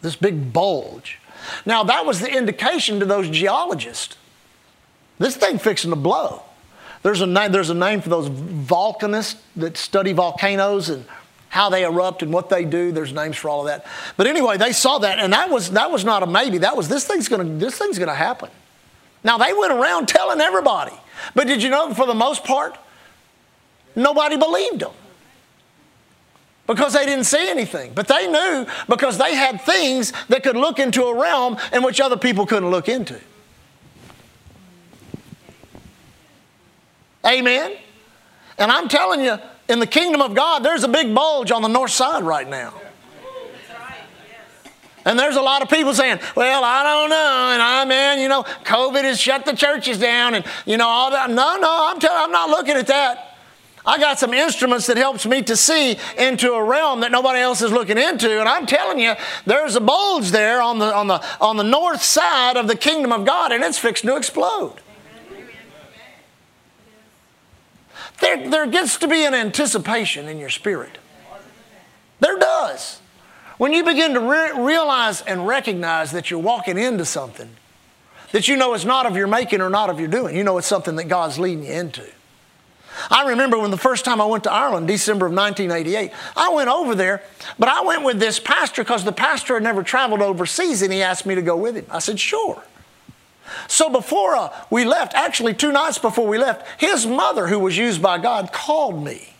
This 0.00 0.16
big 0.16 0.52
bulge. 0.52 1.18
Now 1.64 1.84
that 1.84 2.04
was 2.04 2.20
the 2.20 2.34
indication 2.34 3.00
to 3.00 3.06
those 3.06 3.28
geologists. 3.28 4.16
This 5.18 5.36
thing 5.36 5.58
fixing 5.58 5.90
to 5.90 5.96
blow. 5.96 6.42
There's 7.02 7.20
a, 7.20 7.26
name, 7.26 7.50
there's 7.50 7.70
a 7.70 7.74
name 7.74 8.00
for 8.00 8.08
those 8.08 8.28
volcanists 8.28 9.36
that 9.56 9.76
study 9.76 10.12
volcanoes 10.12 10.88
and 10.88 11.04
how 11.48 11.68
they 11.68 11.84
erupt 11.84 12.22
and 12.22 12.32
what 12.32 12.48
they 12.48 12.64
do. 12.64 12.92
There's 12.92 13.12
names 13.12 13.36
for 13.36 13.48
all 13.48 13.60
of 13.60 13.66
that. 13.66 13.84
But 14.16 14.26
anyway, 14.26 14.56
they 14.56 14.72
saw 14.72 14.98
that, 14.98 15.18
and 15.18 15.32
that 15.32 15.50
was 15.50 15.72
that 15.72 15.90
was 15.90 16.04
not 16.04 16.22
a 16.22 16.26
maybe. 16.26 16.58
That 16.58 16.76
was 16.76 16.88
this 16.88 17.06
thing's 17.06 17.28
gonna 17.28 17.44
this 17.44 17.76
thing's 17.76 17.98
gonna 17.98 18.14
happen. 18.14 18.48
Now 19.24 19.36
they 19.36 19.52
went 19.52 19.72
around 19.72 20.08
telling 20.08 20.40
everybody, 20.40 20.94
but 21.34 21.46
did 21.46 21.62
you 21.62 21.70
know 21.70 21.92
for 21.92 22.06
the 22.06 22.14
most 22.14 22.44
part, 22.44 22.78
nobody 23.94 24.36
believed 24.36 24.80
them 24.80 24.92
because 26.66 26.94
they 26.94 27.04
didn't 27.04 27.24
see 27.24 27.50
anything. 27.50 27.92
But 27.94 28.08
they 28.08 28.28
knew 28.28 28.66
because 28.88 29.18
they 29.18 29.34
had 29.34 29.60
things 29.60 30.12
that 30.28 30.42
could 30.42 30.56
look 30.56 30.78
into 30.78 31.04
a 31.04 31.20
realm 31.20 31.58
in 31.72 31.82
which 31.82 32.00
other 32.00 32.16
people 32.16 32.46
couldn't 32.46 32.70
look 32.70 32.88
into. 32.88 33.20
Amen. 37.26 37.76
And 38.58 38.70
I'm 38.70 38.88
telling 38.88 39.20
you, 39.20 39.38
in 39.68 39.78
the 39.78 39.86
kingdom 39.86 40.20
of 40.20 40.34
God, 40.34 40.60
there's 40.60 40.84
a 40.84 40.88
big 40.88 41.14
bulge 41.14 41.50
on 41.50 41.62
the 41.62 41.68
north 41.68 41.92
side 41.92 42.24
right 42.24 42.48
now. 42.48 42.74
And 45.04 45.18
there's 45.18 45.36
a 45.36 45.42
lot 45.42 45.62
of 45.62 45.68
people 45.68 45.94
saying, 45.94 46.20
well, 46.36 46.62
I 46.62 46.82
don't 46.84 47.10
know. 47.10 47.50
And 47.52 47.62
I, 47.62 47.84
man, 47.84 48.20
you 48.20 48.28
know, 48.28 48.44
COVID 48.64 49.02
has 49.02 49.20
shut 49.20 49.44
the 49.44 49.54
churches 49.54 49.98
down 49.98 50.34
and, 50.34 50.44
you 50.64 50.76
know, 50.76 50.86
all 50.86 51.10
that. 51.10 51.28
No, 51.28 51.56
no, 51.56 51.88
I'm, 51.90 51.98
telling, 51.98 52.22
I'm 52.22 52.30
not 52.30 52.50
looking 52.50 52.76
at 52.76 52.86
that. 52.86 53.36
I 53.84 53.98
got 53.98 54.20
some 54.20 54.32
instruments 54.32 54.86
that 54.86 54.96
helps 54.96 55.26
me 55.26 55.42
to 55.42 55.56
see 55.56 55.98
into 56.16 56.52
a 56.52 56.62
realm 56.62 57.00
that 57.00 57.10
nobody 57.10 57.40
else 57.40 57.62
is 57.62 57.72
looking 57.72 57.98
into. 57.98 58.38
And 58.38 58.48
I'm 58.48 58.64
telling 58.64 59.00
you, 59.00 59.14
there's 59.44 59.74
a 59.74 59.80
bulge 59.80 60.30
there 60.30 60.62
on 60.62 60.78
the, 60.78 60.94
on 60.94 61.08
the, 61.08 61.20
on 61.40 61.56
the 61.56 61.64
north 61.64 62.02
side 62.02 62.56
of 62.56 62.68
the 62.68 62.76
kingdom 62.76 63.10
of 63.10 63.24
God 63.24 63.50
and 63.50 63.64
it's 63.64 63.78
fixing 63.78 64.08
to 64.08 64.16
explode. 64.16 64.76
There, 68.22 68.48
there 68.48 68.66
gets 68.68 68.98
to 68.98 69.08
be 69.08 69.24
an 69.24 69.34
anticipation 69.34 70.28
in 70.28 70.38
your 70.38 70.48
spirit. 70.48 70.98
There 72.20 72.38
does. 72.38 73.00
When 73.58 73.72
you 73.72 73.84
begin 73.84 74.14
to 74.14 74.20
re- 74.20 74.52
realize 74.56 75.22
and 75.22 75.46
recognize 75.46 76.12
that 76.12 76.30
you're 76.30 76.40
walking 76.40 76.78
into 76.78 77.04
something 77.04 77.50
that 78.30 78.48
you 78.48 78.56
know 78.56 78.74
it's 78.74 78.84
not 78.84 79.06
of 79.06 79.16
your 79.16 79.26
making 79.26 79.60
or 79.60 79.68
not 79.68 79.90
of 79.90 79.98
your 79.98 80.08
doing, 80.08 80.36
you 80.36 80.44
know 80.44 80.56
it's 80.56 80.68
something 80.68 80.96
that 80.96 81.04
God's 81.04 81.38
leading 81.38 81.64
you 81.64 81.72
into. 81.72 82.04
I 83.10 83.28
remember 83.28 83.58
when 83.58 83.72
the 83.72 83.76
first 83.76 84.04
time 84.04 84.20
I 84.20 84.26
went 84.26 84.44
to 84.44 84.52
Ireland, 84.52 84.86
December 84.86 85.26
of 85.26 85.32
1988, 85.32 86.12
I 86.36 86.50
went 86.50 86.70
over 86.70 86.94
there, 86.94 87.22
but 87.58 87.68
I 87.68 87.82
went 87.82 88.04
with 88.04 88.20
this 88.20 88.38
pastor 88.38 88.84
because 88.84 89.02
the 89.02 89.12
pastor 89.12 89.54
had 89.54 89.64
never 89.64 89.82
traveled 89.82 90.22
overseas 90.22 90.80
and 90.82 90.92
he 90.92 91.02
asked 91.02 91.26
me 91.26 91.34
to 91.34 91.42
go 91.42 91.56
with 91.56 91.74
him. 91.74 91.86
I 91.90 91.98
said, 91.98 92.20
sure. 92.20 92.62
So 93.68 93.90
before 93.90 94.36
uh, 94.36 94.50
we 94.70 94.84
left, 94.84 95.14
actually 95.14 95.54
two 95.54 95.72
nights 95.72 95.98
before 95.98 96.26
we 96.26 96.38
left, 96.38 96.80
his 96.80 97.06
mother, 97.06 97.48
who 97.48 97.58
was 97.58 97.76
used 97.76 98.00
by 98.00 98.18
God, 98.18 98.52
called 98.52 99.02
me. 99.02 99.32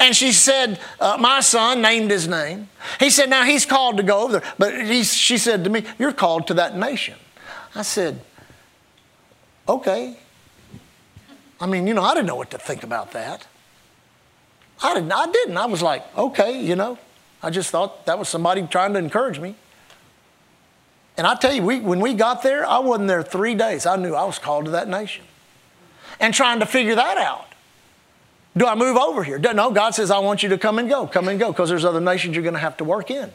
And 0.00 0.14
she 0.14 0.32
said, 0.32 0.78
uh, 1.00 1.16
My 1.18 1.40
son 1.40 1.82
named 1.82 2.10
his 2.10 2.28
name. 2.28 2.68
He 3.00 3.10
said, 3.10 3.28
Now 3.28 3.44
he's 3.44 3.66
called 3.66 3.96
to 3.96 4.02
go 4.02 4.22
over 4.22 4.40
there. 4.40 4.52
But 4.58 4.86
he, 4.86 5.02
she 5.02 5.38
said 5.38 5.64
to 5.64 5.70
me, 5.70 5.84
You're 5.98 6.12
called 6.12 6.46
to 6.48 6.54
that 6.54 6.76
nation. 6.76 7.16
I 7.74 7.82
said, 7.82 8.20
Okay. 9.68 10.16
I 11.60 11.66
mean, 11.66 11.86
you 11.88 11.94
know, 11.94 12.02
I 12.02 12.14
didn't 12.14 12.26
know 12.26 12.36
what 12.36 12.50
to 12.52 12.58
think 12.58 12.84
about 12.84 13.12
that. 13.12 13.46
I 14.80 14.94
didn't. 14.94 15.10
I 15.10 15.26
didn't. 15.26 15.56
I 15.56 15.66
was 15.66 15.82
like, 15.82 16.16
Okay, 16.16 16.62
you 16.62 16.76
know, 16.76 16.98
I 17.42 17.50
just 17.50 17.70
thought 17.70 18.06
that 18.06 18.18
was 18.18 18.28
somebody 18.28 18.62
trying 18.66 18.92
to 18.92 18.98
encourage 19.00 19.40
me. 19.40 19.56
And 21.18 21.26
I 21.26 21.34
tell 21.34 21.52
you, 21.52 21.62
we, 21.62 21.80
when 21.80 21.98
we 21.98 22.14
got 22.14 22.42
there, 22.42 22.64
I 22.64 22.78
wasn't 22.78 23.08
there 23.08 23.24
three 23.24 23.56
days. 23.56 23.86
I 23.86 23.96
knew 23.96 24.14
I 24.14 24.24
was 24.24 24.38
called 24.38 24.66
to 24.66 24.70
that 24.70 24.88
nation. 24.88 25.24
And 26.20 26.32
trying 26.32 26.60
to 26.60 26.66
figure 26.66 26.94
that 26.94 27.18
out. 27.18 27.46
Do 28.56 28.66
I 28.66 28.76
move 28.76 28.96
over 28.96 29.24
here? 29.24 29.38
No, 29.38 29.70
God 29.72 29.94
says, 29.94 30.10
I 30.10 30.20
want 30.20 30.42
you 30.42 30.48
to 30.50 30.58
come 30.58 30.78
and 30.78 30.88
go, 30.88 31.06
come 31.06 31.28
and 31.28 31.38
go, 31.38 31.52
because 31.52 31.68
there's 31.68 31.84
other 31.84 32.00
nations 32.00 32.34
you're 32.34 32.42
going 32.42 32.54
to 32.54 32.60
have 32.60 32.76
to 32.78 32.84
work 32.84 33.10
in. 33.10 33.30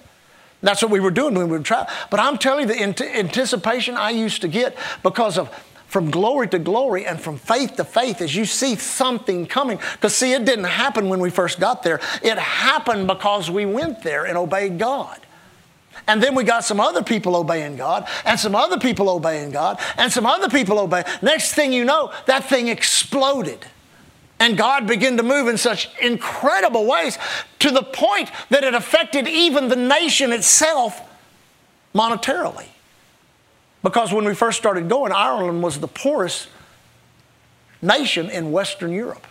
That's 0.62 0.82
what 0.82 0.92
we 0.92 1.02
were 1.02 1.12
doing 1.12 1.36
when 1.36 1.50
we 1.50 1.58
were 1.58 1.64
traveling. 1.64 1.94
But 2.10 2.22
I'm 2.22 2.38
telling 2.38 2.70
you, 2.70 2.76
the 2.76 3.16
anticipation 3.16 3.96
I 3.96 4.12
used 4.12 4.42
to 4.42 4.48
get 4.48 4.78
because 5.04 5.38
of 5.38 5.50
from 5.88 6.10
glory 6.10 6.48
to 6.48 6.60
glory 6.60 7.06
and 7.06 7.22
from 7.22 7.38
faith 7.38 7.76
to 7.76 7.84
faith 7.84 8.22
as 8.22 8.34
you 8.36 8.46
see 8.46 8.76
something 8.76 9.46
coming. 9.46 9.78
Because, 9.94 10.16
see, 10.16 10.34
it 10.34 10.46
didn't 10.46 10.66
happen 10.66 11.08
when 11.10 11.20
we 11.20 11.30
first 11.30 11.60
got 11.60 11.84
there, 11.84 12.00
it 12.24 12.38
happened 12.40 13.08
because 13.08 13.52
we 13.52 13.66
went 13.66 14.02
there 14.04 14.26
and 14.26 14.38
obeyed 14.38 14.80
God. 14.80 15.20
And 16.08 16.22
then 16.22 16.36
we 16.36 16.44
got 16.44 16.66
some 16.66 16.80
other 16.80 17.02
people 17.02 17.36
obeying 17.36 17.78
God, 17.78 18.08
and 18.26 18.40
some 18.40 18.56
other 18.56 18.78
people 18.78 19.10
obeying 19.10 19.52
God, 19.52 19.80
and 19.98 20.12
some 20.12 20.26
other 20.26 20.50
people 20.50 20.80
obeying. 20.80 21.06
Next 21.22 21.54
thing 21.54 21.72
you 21.72 21.86
know, 21.86 22.12
that 22.26 22.46
thing 22.46 22.68
exploded. 22.68 23.66
And 24.40 24.58
God 24.58 24.88
began 24.88 25.16
to 25.18 25.24
move 25.24 25.48
in 25.48 25.58
such 25.58 25.90
incredible 26.02 26.86
ways 26.86 27.18
to 27.60 27.72
the 27.72 27.84
point 27.84 28.30
that 28.50 28.64
it 28.64 28.74
affected 28.74 29.28
even 29.28 29.70
the 29.70 29.78
nation 29.78 30.34
itself 30.34 31.02
monetarily. 31.96 32.66
Because 33.84 34.12
when 34.12 34.26
we 34.26 34.34
first 34.34 34.58
started 34.58 34.90
going, 34.90 35.12
Ireland 35.12 35.64
was 35.64 35.80
the 35.80 35.88
poorest 35.88 36.50
nation 37.82 38.30
in 38.30 38.52
Western 38.52 38.92
Europe. 38.92 39.28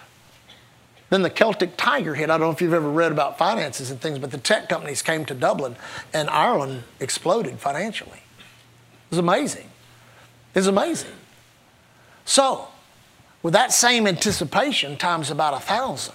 Then 1.12 1.20
the 1.20 1.28
Celtic 1.28 1.76
tiger 1.76 2.14
hit. 2.14 2.30
I 2.30 2.38
don't 2.38 2.46
know 2.46 2.52
if 2.52 2.62
you've 2.62 2.72
ever 2.72 2.88
read 2.88 3.12
about 3.12 3.36
finances 3.36 3.90
and 3.90 4.00
things, 4.00 4.18
but 4.18 4.30
the 4.30 4.38
tech 4.38 4.70
companies 4.70 5.02
came 5.02 5.26
to 5.26 5.34
Dublin 5.34 5.76
and 6.14 6.30
Ireland 6.30 6.84
exploded 7.00 7.58
financially. 7.58 8.22
It 8.38 9.10
was 9.10 9.18
amazing. 9.18 9.68
It 10.54 10.60
was 10.60 10.68
amazing. 10.68 11.10
So, 12.24 12.68
with 13.42 13.52
that 13.52 13.74
same 13.74 14.06
anticipation 14.06 14.96
times 14.96 15.30
about 15.30 15.52
a 15.52 15.60
thousand, 15.60 16.14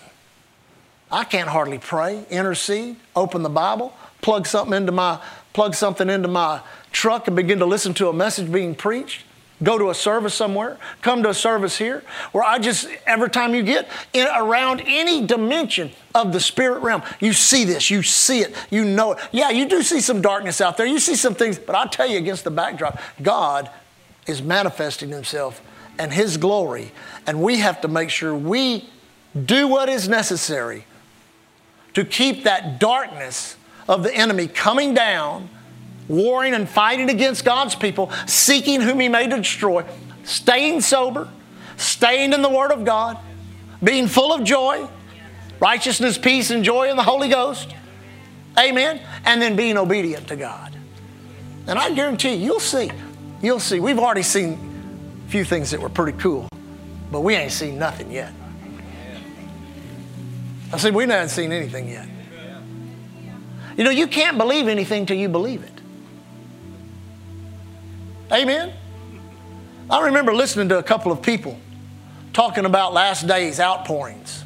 I 1.12 1.26
can't 1.26 1.50
hardly 1.50 1.78
pray, 1.78 2.26
intercede, 2.32 2.96
open 3.16 3.44
the 3.44 3.50
Bible, 3.50 3.96
plug 4.24 4.48
something 4.48 4.74
into 4.74 4.92
my 4.92 5.22
plug 5.54 5.76
something 5.76 6.10
into 6.10 6.28
my 6.28 6.62
truck 6.92 7.28
and 7.28 7.36
begin 7.36 7.60
to 7.60 7.68
listen 7.68 7.94
to 7.94 8.10
a 8.10 8.14
message 8.14 8.52
being 8.52 8.74
preached, 8.74 9.26
go 9.64 9.78
to 9.78 9.90
a 9.90 9.96
service 9.96 10.34
somewhere, 10.34 10.78
come 11.02 11.24
to 11.24 11.30
a 11.30 11.34
service 11.34 11.78
here, 11.78 12.04
where 12.32 12.44
I 12.44 12.60
just, 12.60 12.88
every 13.06 13.30
time 13.30 13.56
you 13.56 13.64
get 13.64 13.90
in, 14.14 14.28
around 14.28 14.82
any 14.86 15.26
dimension 15.26 15.92
of 16.14 16.34
the 16.34 16.40
spirit 16.40 16.80
realm, 16.80 17.02
you 17.20 17.34
see 17.34 17.64
this, 17.64 17.90
you 17.90 18.04
see 18.04 18.42
it, 18.42 18.56
you 18.70 18.86
know 18.86 19.14
it. 19.14 19.20
Yeah, 19.32 19.50
you 19.50 19.68
do 19.68 19.82
see 19.82 20.00
some 20.00 20.22
darkness 20.22 20.62
out 20.62 20.78
there, 20.78 20.86
you 20.86 21.00
see 21.00 21.16
some 21.16 21.34
things, 21.34 21.58
but 21.58 21.76
I'll 21.76 21.90
tell 21.90 22.08
you 22.08 22.18
against 22.18 22.44
the 22.44 22.52
backdrop, 22.52 23.00
God 23.22 23.70
is 24.28 24.42
manifesting 24.42 25.10
Himself 25.10 25.62
and 25.98 26.14
His 26.14 26.38
glory, 26.38 26.92
and 27.26 27.42
we 27.42 27.60
have 27.60 27.82
to 27.82 27.88
make 27.88 28.10
sure 28.10 28.36
we 28.36 28.88
do 29.46 29.68
what 29.68 29.90
is 29.90 30.08
necessary 30.08 30.86
to 31.94 32.06
keep 32.06 32.44
that 32.44 32.80
darkness 32.80 33.56
of 33.88 34.04
the 34.04 34.14
enemy 34.14 34.48
coming 34.48 34.94
down, 34.94 35.50
warring 36.08 36.54
and 36.54 36.68
fighting 36.68 37.10
against 37.10 37.46
God's 37.46 37.76
people, 37.76 38.12
seeking 38.26 38.82
whom 38.82 39.00
he 39.00 39.10
may 39.10 39.28
destroy, 39.28 39.86
staying 40.24 40.82
sober, 40.82 41.30
staying 41.78 42.34
in 42.34 42.42
the 42.42 42.50
Word 42.50 42.72
of 42.72 42.86
God, 42.86 43.18
being 43.84 44.08
full 44.08 44.34
of 44.34 44.44
joy, 44.44 44.88
righteousness, 45.60 46.18
peace, 46.18 46.50
and 46.52 46.64
joy 46.64 46.90
in 46.90 46.98
the 46.98 47.04
Holy 47.04 47.30
Ghost. 47.30 47.74
Amen. 48.58 49.02
And 49.26 49.42
then 49.42 49.56
being 49.56 49.78
obedient 49.78 50.28
to 50.30 50.36
God. 50.36 50.76
And 51.68 51.78
I 51.78 51.94
guarantee 51.94 52.34
you, 52.36 52.46
you'll 52.46 52.60
see. 52.60 52.90
You'll 53.42 53.60
see. 53.60 53.80
We've 53.80 54.00
already 54.00 54.24
seen 54.24 54.58
a 55.28 55.30
few 55.30 55.44
things 55.44 55.72
that 55.72 55.80
were 55.80 55.90
pretty 55.90 56.18
cool, 56.18 56.48
but 57.12 57.22
we 57.22 57.36
ain't 57.36 57.52
seen 57.52 57.78
nothing 57.78 58.12
yet. 58.12 58.34
I 60.72 60.78
said, 60.78 60.96
we 60.96 61.04
haven't 61.04 61.30
seen 61.30 61.52
anything 61.52 61.88
yet. 61.88 62.08
You 63.78 63.84
know, 63.84 63.92
you 63.92 64.08
can't 64.08 64.38
believe 64.38 64.68
anything 64.68 65.06
till 65.06 65.18
you 65.18 65.30
believe 65.30 65.64
it. 65.64 65.77
Amen? 68.32 68.74
I 69.90 70.06
remember 70.06 70.34
listening 70.34 70.70
to 70.70 70.78
a 70.78 70.84
couple 70.84 71.12
of 71.12 71.22
people 71.22 71.58
talking 72.34 72.66
about 72.66 72.94
last 72.94 73.28
days 73.28 73.60
outpourings. 73.60 74.44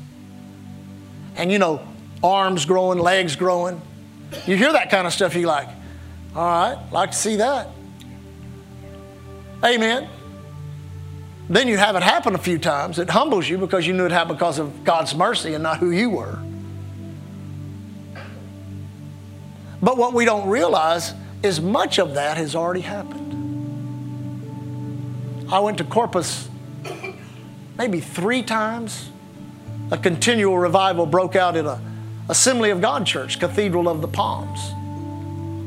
And 1.36 1.52
you 1.52 1.60
know, 1.60 1.86
arms 2.24 2.66
growing, 2.66 3.00
legs 3.00 3.36
growing. 3.36 3.82
You 4.46 4.56
hear 4.56 4.72
that 4.72 4.90
kind 4.90 5.08
of 5.08 5.14
stuff, 5.14 5.36
you 5.36 5.48
like, 5.48 5.68
all 6.36 6.44
right, 6.44 6.78
like 6.92 7.12
to 7.12 7.18
see 7.18 7.38
that. 7.38 7.70
Amen. 9.64 10.08
Then 11.50 11.68
you 11.68 11.78
have 11.78 11.96
it 11.96 12.04
happen 12.04 12.34
a 12.34 12.38
few 12.38 12.58
times. 12.58 12.98
It 12.98 13.10
humbles 13.10 13.50
you 13.50 13.58
because 13.58 13.86
you 13.86 13.94
knew 13.94 14.06
it 14.06 14.12
happened 14.12 14.38
because 14.38 14.58
of 14.58 14.84
God's 14.84 15.14
mercy 15.14 15.54
and 15.54 15.64
not 15.64 15.80
who 15.80 15.92
you 15.92 16.10
were. 16.10 16.40
But 19.82 19.98
what 19.98 20.14
we 20.14 20.26
don't 20.26 20.48
realize 20.48 21.14
is 21.44 21.60
much 21.60 22.00
of 22.00 22.14
that 22.14 22.38
has 22.38 22.56
already 22.56 22.82
happened. 22.82 23.20
I 25.52 25.60
went 25.60 25.78
to 25.80 25.84
Corpus 25.84 26.47
maybe 27.78 27.99
three 27.99 28.43
times. 28.43 29.10
A 29.91 29.97
continual 29.97 30.58
revival 30.58 31.06
broke 31.06 31.36
out 31.36 31.58
in 31.58 31.66
a 31.66 31.82
Assembly 32.30 32.70
of 32.70 32.80
God 32.80 33.06
church, 33.06 33.39
Cathedral 33.39 33.89
of 33.89 33.99
the 33.99 34.08
Palms. 34.08 34.72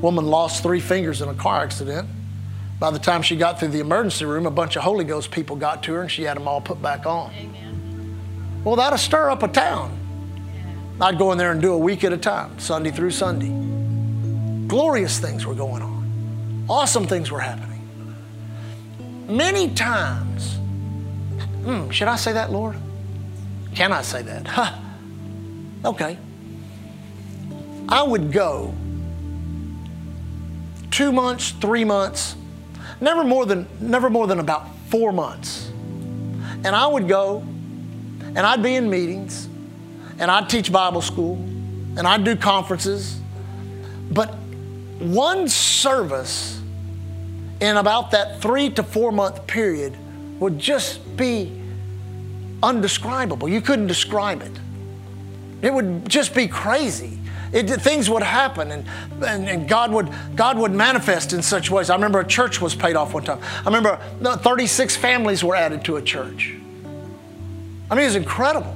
Woman 0.03 0.25
lost 0.25 0.63
three 0.63 0.81
fingers 0.81 1.21
in 1.21 1.29
a 1.29 1.35
car 1.35 1.63
accident. 1.63 2.09
By 2.81 2.91
the 2.91 2.99
time 2.99 3.21
she 3.21 3.37
got 3.37 3.61
through 3.61 3.69
the 3.69 3.81
emergency 3.81 4.25
room, 4.25 4.47
a 4.47 4.51
bunch 4.51 4.77
of 4.77 4.83
Holy 4.83 5.05
Ghost 5.05 5.31
people 5.31 5.57
got 5.57 5.83
to 5.83 5.93
her 5.93 6.03
and 6.03 6.11
she 6.11 6.23
had 6.23 6.37
them 6.39 6.49
all 6.49 6.63
put 6.63 6.81
back 6.81 7.05
on. 7.05 7.33
Amen. 7.35 8.63
Well, 8.65 8.77
that'll 8.77 8.99
stir 8.99 9.29
up 9.29 9.43
a 9.43 9.49
town. 9.49 9.99
I'd 11.01 11.19
go 11.19 11.33
in 11.33 11.39
there 11.39 11.53
and 11.53 11.61
do 11.61 11.75
a 11.75 11.79
week 11.79 12.05
at 12.05 12.13
a 12.13 12.17
time, 12.17 12.59
Sunday 12.59 12.91
through 12.91 13.11
Sunday. 13.11 13.49
Glorious 14.69 15.19
things 15.19 15.45
were 15.45 15.55
going 15.55 15.83
on, 15.83 16.67
awesome 16.69 17.07
things 17.07 17.31
were 17.31 17.41
happening. 17.41 17.74
Many 19.27 19.73
times, 19.75 20.57
hmm, 21.65 21.91
should 21.91 22.09
I 22.09 22.17
say 22.17 22.33
that, 22.33 22.53
Lord? 22.53 22.77
Can 23.75 23.93
I 23.93 24.03
say 24.03 24.23
that? 24.23 24.47
Huh. 24.47 24.73
Okay. 25.85 26.19
I 27.89 28.03
would 28.03 28.33
go 28.33 28.75
two 30.91 31.13
months, 31.13 31.51
three 31.51 31.85
months, 31.85 32.37
never 33.01 33.25
more 33.25 33.45
than 33.47 33.67
never 33.81 34.09
more 34.09 34.27
than 34.27 34.39
about 34.39 34.69
four 34.89 35.13
months. 35.13 35.69
And 36.65 36.69
I 36.69 36.87
would 36.87 37.09
go 37.09 37.41
and 38.21 38.39
I'd 38.39 38.63
be 38.63 38.75
in 38.75 38.89
meetings 38.89 39.49
and 40.19 40.31
I'd 40.31 40.49
teach 40.49 40.73
Bible 40.73 41.03
school 41.03 41.35
and 41.97 42.01
I'd 42.01 42.25
do 42.25 42.37
conferences. 42.37 43.21
But 44.11 44.35
one 44.99 45.49
service 45.49 46.61
in 47.61 47.77
about 47.77 48.11
that 48.13 48.41
three 48.41 48.71
to 48.71 48.83
four 48.83 49.13
month 49.13 49.47
period 49.47 49.97
would 50.41 50.59
just 50.59 51.17
be 51.17 51.61
undescribable. 52.63 53.49
You 53.49 53.61
couldn't 53.61 53.87
describe 53.87 54.43
it. 54.43 54.53
It 55.63 55.73
would 55.73 56.09
just 56.09 56.35
be 56.35 56.49
crazy. 56.49 57.19
It, 57.53 57.69
things 57.69 58.11
would 58.11 58.25
happen 58.25 58.73
and, 58.73 58.85
and, 59.25 59.49
and, 59.49 59.69
God, 59.69 59.93
would, 59.93 60.11
God 60.35 60.59
would 60.59 60.73
manifest 60.73 61.33
in 61.33 61.41
such 61.41 61.71
ways. 61.71 61.89
I 61.89 61.95
remember 61.95 62.19
a 62.19 62.27
church 62.27 62.61
was 62.61 62.75
paid 62.75 62.97
off 62.97 63.15
one 63.15 63.23
time. 63.23 63.41
I 63.61 63.65
remember 63.67 63.97
36 64.39 64.97
families 64.97 65.45
were 65.45 65.55
added 65.55 65.85
to 65.85 65.97
a 65.97 66.03
church. 66.03 66.53
I 67.91 67.95
mean, 67.95 68.03
it 68.03 68.07
was 68.07 68.17
incredible. 68.17 68.75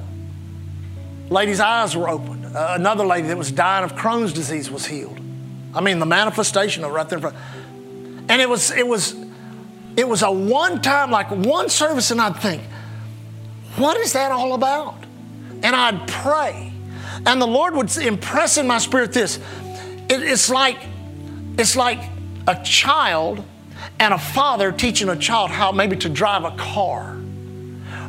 Lady's 1.29 1.59
eyes 1.59 1.95
were 1.95 2.07
opened. 2.07 2.45
Uh, 2.55 2.69
another 2.71 3.05
lady 3.05 3.27
that 3.27 3.37
was 3.37 3.51
dying 3.51 3.83
of 3.83 3.95
Crohn's 3.95 4.31
disease 4.31 4.71
was 4.71 4.85
healed. 4.85 5.19
I 5.73 5.81
mean, 5.81 5.99
the 5.99 6.05
manifestation 6.05 6.83
of 6.83 6.91
right 6.91 7.07
there 7.07 7.17
in 7.17 7.21
front. 7.21 7.35
And 8.29 8.41
it 8.41 8.47
was, 8.47 8.71
it 8.71 8.87
was, 8.87 9.15
it 9.97 10.07
was 10.07 10.21
a 10.21 10.31
one 10.31 10.81
time, 10.81 11.11
like 11.11 11.31
one 11.31 11.67
service, 11.69 12.11
and 12.11 12.21
I'd 12.21 12.37
think, 12.37 12.61
what 13.75 13.97
is 13.97 14.13
that 14.13 14.31
all 14.31 14.53
about? 14.53 14.95
And 15.63 15.75
I'd 15.75 16.07
pray. 16.07 16.71
And 17.25 17.41
the 17.41 17.47
Lord 17.47 17.75
would 17.75 17.95
impress 17.97 18.57
in 18.57 18.67
my 18.67 18.77
spirit 18.77 19.11
this. 19.11 19.37
It, 20.09 20.23
it's 20.23 20.49
like, 20.49 20.77
it's 21.57 21.75
like 21.75 21.99
a 22.47 22.61
child 22.63 23.43
and 23.99 24.13
a 24.13 24.17
father 24.17 24.71
teaching 24.71 25.09
a 25.09 25.15
child 25.15 25.51
how 25.51 25.71
maybe 25.71 25.97
to 25.97 26.09
drive 26.09 26.45
a 26.45 26.51
car 26.51 27.17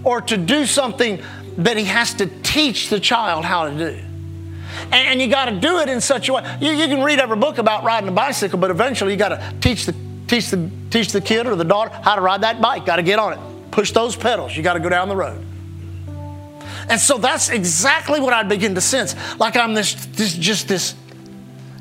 or 0.05 0.21
to 0.21 0.37
do 0.37 0.67
something 0.67 1.23
that 1.59 1.77
he 1.77 1.85
has 1.85 2.15
to 2.15 2.27
teach 2.27 2.89
the 2.89 3.01
child 3.01 3.45
how 3.45 3.69
to 3.69 3.77
do. 3.77 3.99
And, 4.93 5.21
you 5.21 5.29
got 5.29 5.47
to 5.47 5.59
do 5.59 5.79
it 5.79 5.89
in 5.89 6.01
such 6.01 6.29
a 6.29 6.33
way. 6.33 6.59
You, 6.61 6.71
you 6.73 6.87
can 6.87 7.03
read 7.03 7.19
every 7.19 7.37
book 7.37 7.59
about 7.59 7.85
riding 7.85 8.09
a 8.09 8.13
bicycle, 8.13 8.59
but 8.59 8.71
eventually 8.71 9.13
you 9.13 9.19
got 9.19 9.31
to 9.31 9.55
teach 9.61 9.87
the, 9.87 9.95
teach, 10.31 10.51
the, 10.51 10.71
teach 10.91 11.13
the 11.13 11.21
kid 11.21 11.47
or 11.47 11.57
the 11.57 11.65
daughter 11.65 11.91
how 11.91 12.15
to 12.15 12.21
ride 12.21 12.43
that 12.43 12.61
bike. 12.61 12.87
Got 12.87 12.97
to 12.97 13.03
get 13.03 13.19
on 13.19 13.35
it. 13.35 13.71
Push 13.71 13.93
those 13.93 14.17
pedals. 14.17 14.57
You 14.57 14.63
got 14.63 14.75
to 14.75 14.81
go 14.81 14.89
down 14.89 15.09
the 15.09 15.17
road. 15.17 15.45
And 16.89 17.01
so 17.01 17.19
that's 17.19 17.51
exactly 17.51 18.21
what 18.21 18.33
I 18.33 18.43
begin 18.43 18.75
to 18.75 18.81
sense. 18.81 19.15
Like 19.39 19.57
I'm 19.57 19.75
this, 19.75 19.95
this 20.07 20.35
just 20.35 20.69
this, 20.69 20.95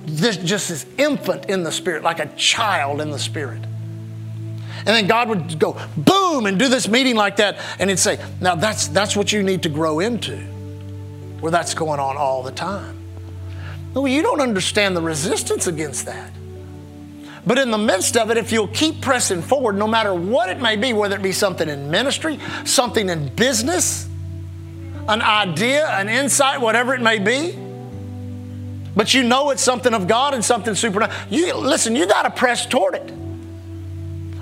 this, 0.06 0.38
just 0.38 0.70
this 0.70 0.86
infant 0.98 1.46
in 1.46 1.64
the 1.64 1.72
spirit, 1.72 2.04
like 2.04 2.20
a 2.20 2.28
child 2.36 3.02
in 3.02 3.10
the 3.10 3.20
spirit. 3.20 3.64
And 4.80 4.88
then 4.88 5.08
God 5.08 5.30
would 5.30 5.60
go 5.60 5.80
boom 5.98 6.46
and 6.46 6.58
do 6.58 6.70
this 6.70 6.88
meeting 6.88 7.16
like 7.16 7.36
that, 7.38 7.60
and 7.80 7.90
he'd 7.90 8.00
say, 8.00 8.18
"Now 8.40 8.56
that's 8.56 8.88
that's 8.88 9.14
what 9.14 9.34
you 9.34 9.44
need 9.44 9.64
to 9.64 9.70
grow 9.70 10.00
into." 10.00 10.38
where 11.40 11.52
that's 11.52 11.74
going 11.74 12.00
on 12.00 12.18
all 12.18 12.44
the 12.44 12.52
time. 12.52 12.98
No, 13.96 14.06
you 14.06 14.22
don't 14.22 14.42
understand 14.42 14.96
the 14.96 15.02
resistance 15.02 15.68
against 15.68 16.06
that. 16.06 16.32
But 17.50 17.58
in 17.58 17.72
the 17.72 17.80
midst 17.80 18.16
of 18.16 18.30
it, 18.30 18.38
if 18.38 18.52
you'll 18.52 18.68
keep 18.68 19.02
pressing 19.02 19.42
forward, 19.42 19.76
no 19.76 19.88
matter 19.88 20.14
what 20.14 20.50
it 20.50 20.62
may 20.62 20.76
be, 20.76 20.94
whether 20.94 21.16
it 21.16 21.24
be 21.24 21.32
something 21.32 21.68
in 21.68 21.90
ministry, 21.90 22.38
something 22.64 23.10
in 23.10 23.30
business, 23.30 24.08
an 25.08 25.24
idea, 25.24 25.90
an 25.90 26.10
insight, 26.10 26.62
whatever 26.62 26.94
it 26.94 27.02
may 27.02 27.18
be, 27.18 27.58
but 28.96 29.16
you 29.16 29.24
know 29.24 29.50
it's 29.50 29.64
something 29.64 29.96
of 29.96 30.08
God 30.08 30.36
and 30.36 30.46
something 30.46 30.76
supernatural. 30.76 31.20
You 31.32 31.56
listen, 31.56 31.96
you 31.96 32.06
got 32.06 32.22
to 32.22 32.30
press 32.30 32.68
toward 32.68 32.94
it. 32.94 33.12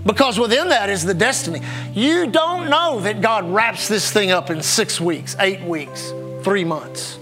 Because 0.06 0.38
within 0.38 0.68
that 0.68 0.90
is 0.90 1.06
the 1.06 1.14
destiny. 1.14 1.62
You 1.94 2.28
don't 2.28 2.70
know 2.70 3.00
that 3.00 3.22
God 3.22 3.50
wraps 3.50 3.88
this 3.88 4.12
thing 4.12 4.32
up 4.32 4.50
in 4.50 4.62
six 4.62 5.00
weeks, 5.00 5.34
eight 5.40 5.62
weeks, 5.62 6.12
three 6.44 6.66
months, 6.66 7.20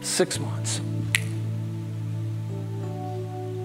six 0.00 0.38
months. 0.38 0.80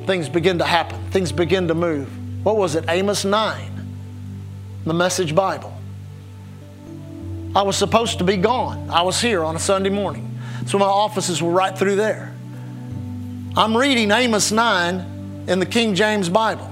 Things 0.06 0.28
begin 0.30 0.58
to 0.60 0.66
happen, 0.66 1.02
things 1.12 1.32
begin 1.32 1.68
to 1.70 1.76
move. 1.76 2.10
What 2.46 2.58
was 2.58 2.76
it? 2.76 2.86
Amos 2.90 3.24
9, 3.24 3.72
the 4.86 4.94
Message 4.94 5.34
Bible. 5.34 5.74
I 7.56 7.62
was 7.62 7.78
supposed 7.78 8.18
to 8.18 8.24
be 8.24 8.38
gone. 8.38 8.90
I 8.90 9.04
was 9.04 9.22
here 9.22 9.44
on 9.44 9.56
a 9.56 9.60
Sunday 9.60 9.90
morning. 9.90 10.40
So 10.66 10.78
my 10.78 10.86
offices 10.86 11.42
were 11.42 11.52
right 11.52 11.78
through 11.78 11.96
there. 11.96 12.34
I'm 13.56 13.78
reading 13.78 14.12
Amos 14.12 14.52
9 14.52 15.46
in 15.48 15.60
the 15.60 15.66
King 15.66 15.94
James 15.94 16.30
Bible. 16.30 16.70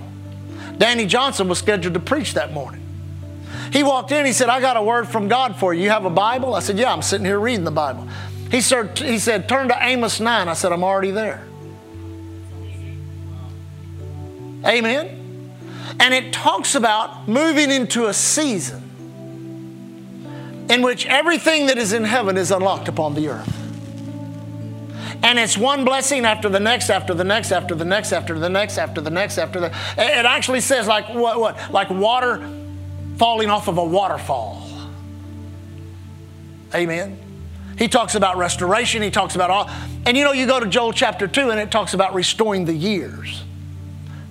Danny 0.78 1.06
Johnson 1.06 1.48
was 1.48 1.60
scheduled 1.60 1.94
to 1.94 2.00
preach 2.00 2.34
that 2.34 2.52
morning. 2.52 2.82
He 3.72 3.84
walked 3.84 4.12
in, 4.12 4.26
he 4.26 4.34
said, 4.34 4.50
I 4.50 4.60
got 4.60 4.76
a 4.76 4.82
word 4.82 5.08
from 5.08 5.28
God 5.28 5.56
for 5.56 5.74
you. 5.74 5.84
You 5.84 5.90
have 5.92 6.06
a 6.06 6.10
Bible? 6.10 6.56
I 6.56 6.60
said, 6.60 6.78
Yeah, 6.78 6.92
I'm 6.92 7.02
sitting 7.04 7.26
here 7.26 7.40
reading 7.40 7.64
the 7.64 7.72
Bible. 7.72 8.08
He 8.50 8.60
said, 8.62 8.96
Turn 8.96 9.68
to 9.70 9.78
Amos 9.80 10.20
9. 10.20 10.48
I 10.50 10.54
said, 10.54 10.72
I'm 10.72 10.84
already 10.84 11.12
there. 11.12 11.48
Amen. 14.66 15.18
And 15.99 16.14
it 16.14 16.34
talks 16.34 16.76
about 16.76 17.28
moving 17.28 17.72
into 17.72 18.07
a 18.07 18.14
season 18.14 18.82
in 20.70 20.82
which 20.82 21.05
everything 21.05 21.66
that 21.68 21.78
is 21.78 21.93
in 21.93 22.03
heaven 22.03 22.38
is 22.38 22.51
unlocked 22.51 22.88
upon 22.88 23.14
the 23.14 23.28
earth. 23.28 23.57
And 25.24 25.38
it's 25.38 25.57
one 25.57 25.86
blessing 25.86 26.26
after 26.26 26.49
the 26.49 26.59
next, 26.59 26.89
after 26.89 27.14
the 27.14 27.24
next, 27.24 27.51
after 27.51 27.76
the 27.76 27.86
next, 27.86 28.12
after 28.12 28.39
the 28.39 28.49
next, 28.49 28.78
after 28.78 29.01
the 29.01 29.12
next, 29.12 29.38
after 29.38 29.59
the. 29.59 29.68
It 29.97 30.26
actually 30.26 30.62
says 30.62 30.88
like 30.88 31.09
what? 31.09 31.39
What? 31.39 31.72
Like 31.72 31.89
water 31.89 32.49
falling 33.18 33.49
off 33.49 33.68
of 33.68 33.78
a 33.78 33.84
waterfall. 33.84 34.68
Amen. 36.74 37.20
He 37.78 37.88
talks 37.88 38.16
about 38.16 38.38
restoration. 38.38 39.01
He 39.01 39.12
talks 39.12 39.36
about 39.36 39.49
all. 39.51 39.70
And 40.05 40.18
you 40.18 40.24
know, 40.24 40.32
you 40.32 40.47
go 40.47 40.59
to 40.59 40.66
Joel 40.66 40.93
chapter 40.93 41.28
two, 41.28 41.51
and 41.51 41.59
it 41.59 41.70
talks 41.70 41.93
about 41.93 42.16
restoring 42.16 42.66
the 42.66 42.74
years 42.74 43.43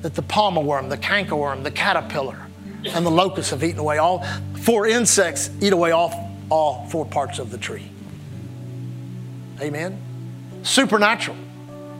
that 0.02 0.14
the 0.14 0.22
palmer 0.22 0.60
worm, 0.60 0.88
the 0.88 0.96
cankerworm, 0.96 1.62
the 1.62 1.70
caterpillar, 1.70 2.38
and 2.86 3.04
the 3.04 3.10
locust 3.10 3.50
have 3.50 3.62
eaten 3.62 3.78
away. 3.78 3.98
All 3.98 4.24
four 4.54 4.86
insects 4.86 5.50
eat 5.60 5.72
away 5.72 5.90
all, 5.90 6.30
all 6.48 6.86
four 6.88 7.04
parts 7.04 7.38
of 7.38 7.50
the 7.50 7.58
tree. 7.58 7.90
Amen. 9.60 9.98
Supernatural. 10.62 11.36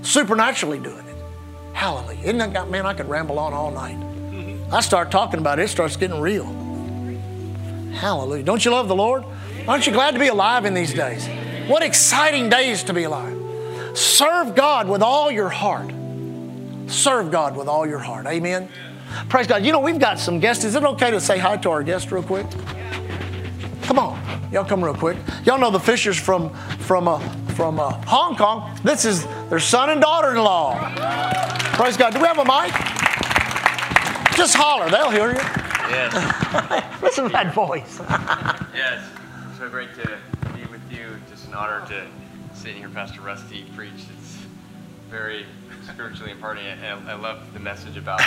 Supernaturally 0.02 0.78
doing 0.78 1.06
it. 1.06 1.16
Hallelujah. 1.74 2.20
Isn't 2.22 2.38
that 2.38 2.52
got, 2.52 2.70
man, 2.70 2.86
I 2.86 2.94
could 2.94 3.08
ramble 3.08 3.38
on 3.38 3.52
all 3.52 3.70
night. 3.70 3.98
I 4.72 4.80
start 4.80 5.10
talking 5.10 5.40
about 5.40 5.58
it, 5.58 5.64
it 5.64 5.68
starts 5.68 5.96
getting 5.96 6.20
real. 6.20 6.44
Hallelujah. 7.92 8.44
Don't 8.44 8.64
you 8.64 8.70
love 8.70 8.86
the 8.86 8.94
Lord? 8.94 9.24
Aren't 9.66 9.86
you 9.86 9.92
glad 9.92 10.12
to 10.12 10.20
be 10.20 10.28
alive 10.28 10.64
in 10.64 10.74
these 10.74 10.94
days? 10.94 11.26
What 11.68 11.82
exciting 11.82 12.48
days 12.48 12.84
to 12.84 12.94
be 12.94 13.02
alive. 13.04 13.36
Serve 13.94 14.54
God 14.54 14.88
with 14.88 15.02
all 15.02 15.30
your 15.30 15.48
heart. 15.48 15.92
Serve 16.90 17.30
God 17.30 17.56
with 17.56 17.68
all 17.68 17.86
your 17.86 18.00
heart. 18.00 18.26
Amen. 18.26 18.68
Praise 19.28 19.46
God. 19.46 19.64
You 19.64 19.72
know, 19.72 19.80
we've 19.80 19.98
got 19.98 20.18
some 20.18 20.40
guests. 20.40 20.64
Is 20.64 20.74
it 20.74 20.82
okay 20.82 21.10
to 21.10 21.20
say 21.20 21.38
hi 21.38 21.56
to 21.58 21.70
our 21.70 21.82
guests 21.82 22.10
real 22.10 22.22
quick? 22.22 22.46
Come 23.82 23.98
on. 23.98 24.20
Y'all 24.52 24.64
come 24.64 24.82
real 24.82 24.94
quick. 24.94 25.16
Y'all 25.44 25.58
know 25.58 25.70
the 25.70 25.80
Fishers 25.80 26.18
from, 26.18 26.50
from, 26.78 27.06
uh, 27.06 27.18
from 27.54 27.78
uh, 27.78 27.90
Hong 28.06 28.36
Kong. 28.36 28.76
This 28.82 29.04
is 29.04 29.26
their 29.48 29.60
son 29.60 29.90
and 29.90 30.00
daughter 30.00 30.30
in 30.30 30.38
law. 30.38 30.76
Praise 31.74 31.96
God. 31.96 32.12
Do 32.12 32.20
we 32.20 32.26
have 32.26 32.38
a 32.38 32.44
mic? 32.44 32.72
Just 34.36 34.56
holler. 34.56 34.90
They'll 34.90 35.10
hear 35.10 35.30
you. 35.30 35.60
Yes. 35.90 37.02
Listen 37.02 37.24
to 37.24 37.30
that 37.30 37.54
voice. 37.54 38.00
yes. 38.74 39.02
So 39.58 39.68
great 39.68 39.94
to 39.94 40.18
be 40.54 40.64
with 40.70 40.80
you. 40.90 41.16
Just 41.28 41.46
an 41.48 41.54
honor 41.54 41.86
to 41.88 42.06
sit 42.54 42.74
here, 42.74 42.88
Pastor 42.88 43.20
Rusty, 43.20 43.64
preach. 43.76 43.92
It's 43.92 44.38
very 45.10 45.46
spiritually 45.92 46.32
imparting. 46.32 46.64
It. 46.64 46.78
I, 46.82 47.12
I 47.12 47.14
love 47.14 47.52
the 47.52 47.60
message 47.60 47.96
about 47.96 48.20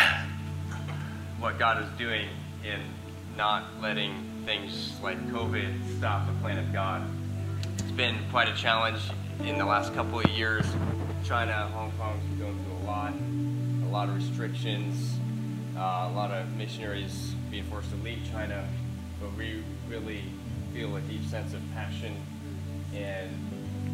what 1.39 1.57
God 1.57 1.81
is 1.81 1.89
doing 1.97 2.27
in 2.63 2.81
not 3.37 3.63
letting 3.81 4.13
things 4.45 4.93
like 5.01 5.17
COVID 5.29 5.97
stop 5.97 6.27
the 6.27 6.33
plan 6.41 6.57
of 6.57 6.71
God. 6.71 7.03
It's 7.79 7.91
been 7.91 8.17
quite 8.31 8.47
a 8.47 8.55
challenge 8.55 9.01
in 9.43 9.57
the 9.57 9.65
last 9.65 9.93
couple 9.93 10.19
of 10.19 10.29
years. 10.31 10.65
China, 11.23 11.69
Hong 11.73 11.91
Kong's 11.93 12.23
been 12.25 12.39
going 12.39 12.63
through 12.63 12.73
a 12.73 12.85
lot, 12.85 13.13
a 13.13 13.91
lot 13.91 14.09
of 14.09 14.15
restrictions, 14.15 15.17
uh, 15.77 16.09
a 16.09 16.13
lot 16.13 16.31
of 16.31 16.55
missionaries 16.55 17.33
being 17.49 17.63
forced 17.65 17.89
to 17.91 17.95
leave 17.97 18.19
China, 18.31 18.67
but 19.21 19.33
we 19.37 19.63
really 19.87 20.23
feel 20.73 20.95
a 20.95 21.01
deep 21.01 21.25
sense 21.25 21.53
of 21.53 21.61
passion 21.73 22.15
and 22.93 23.29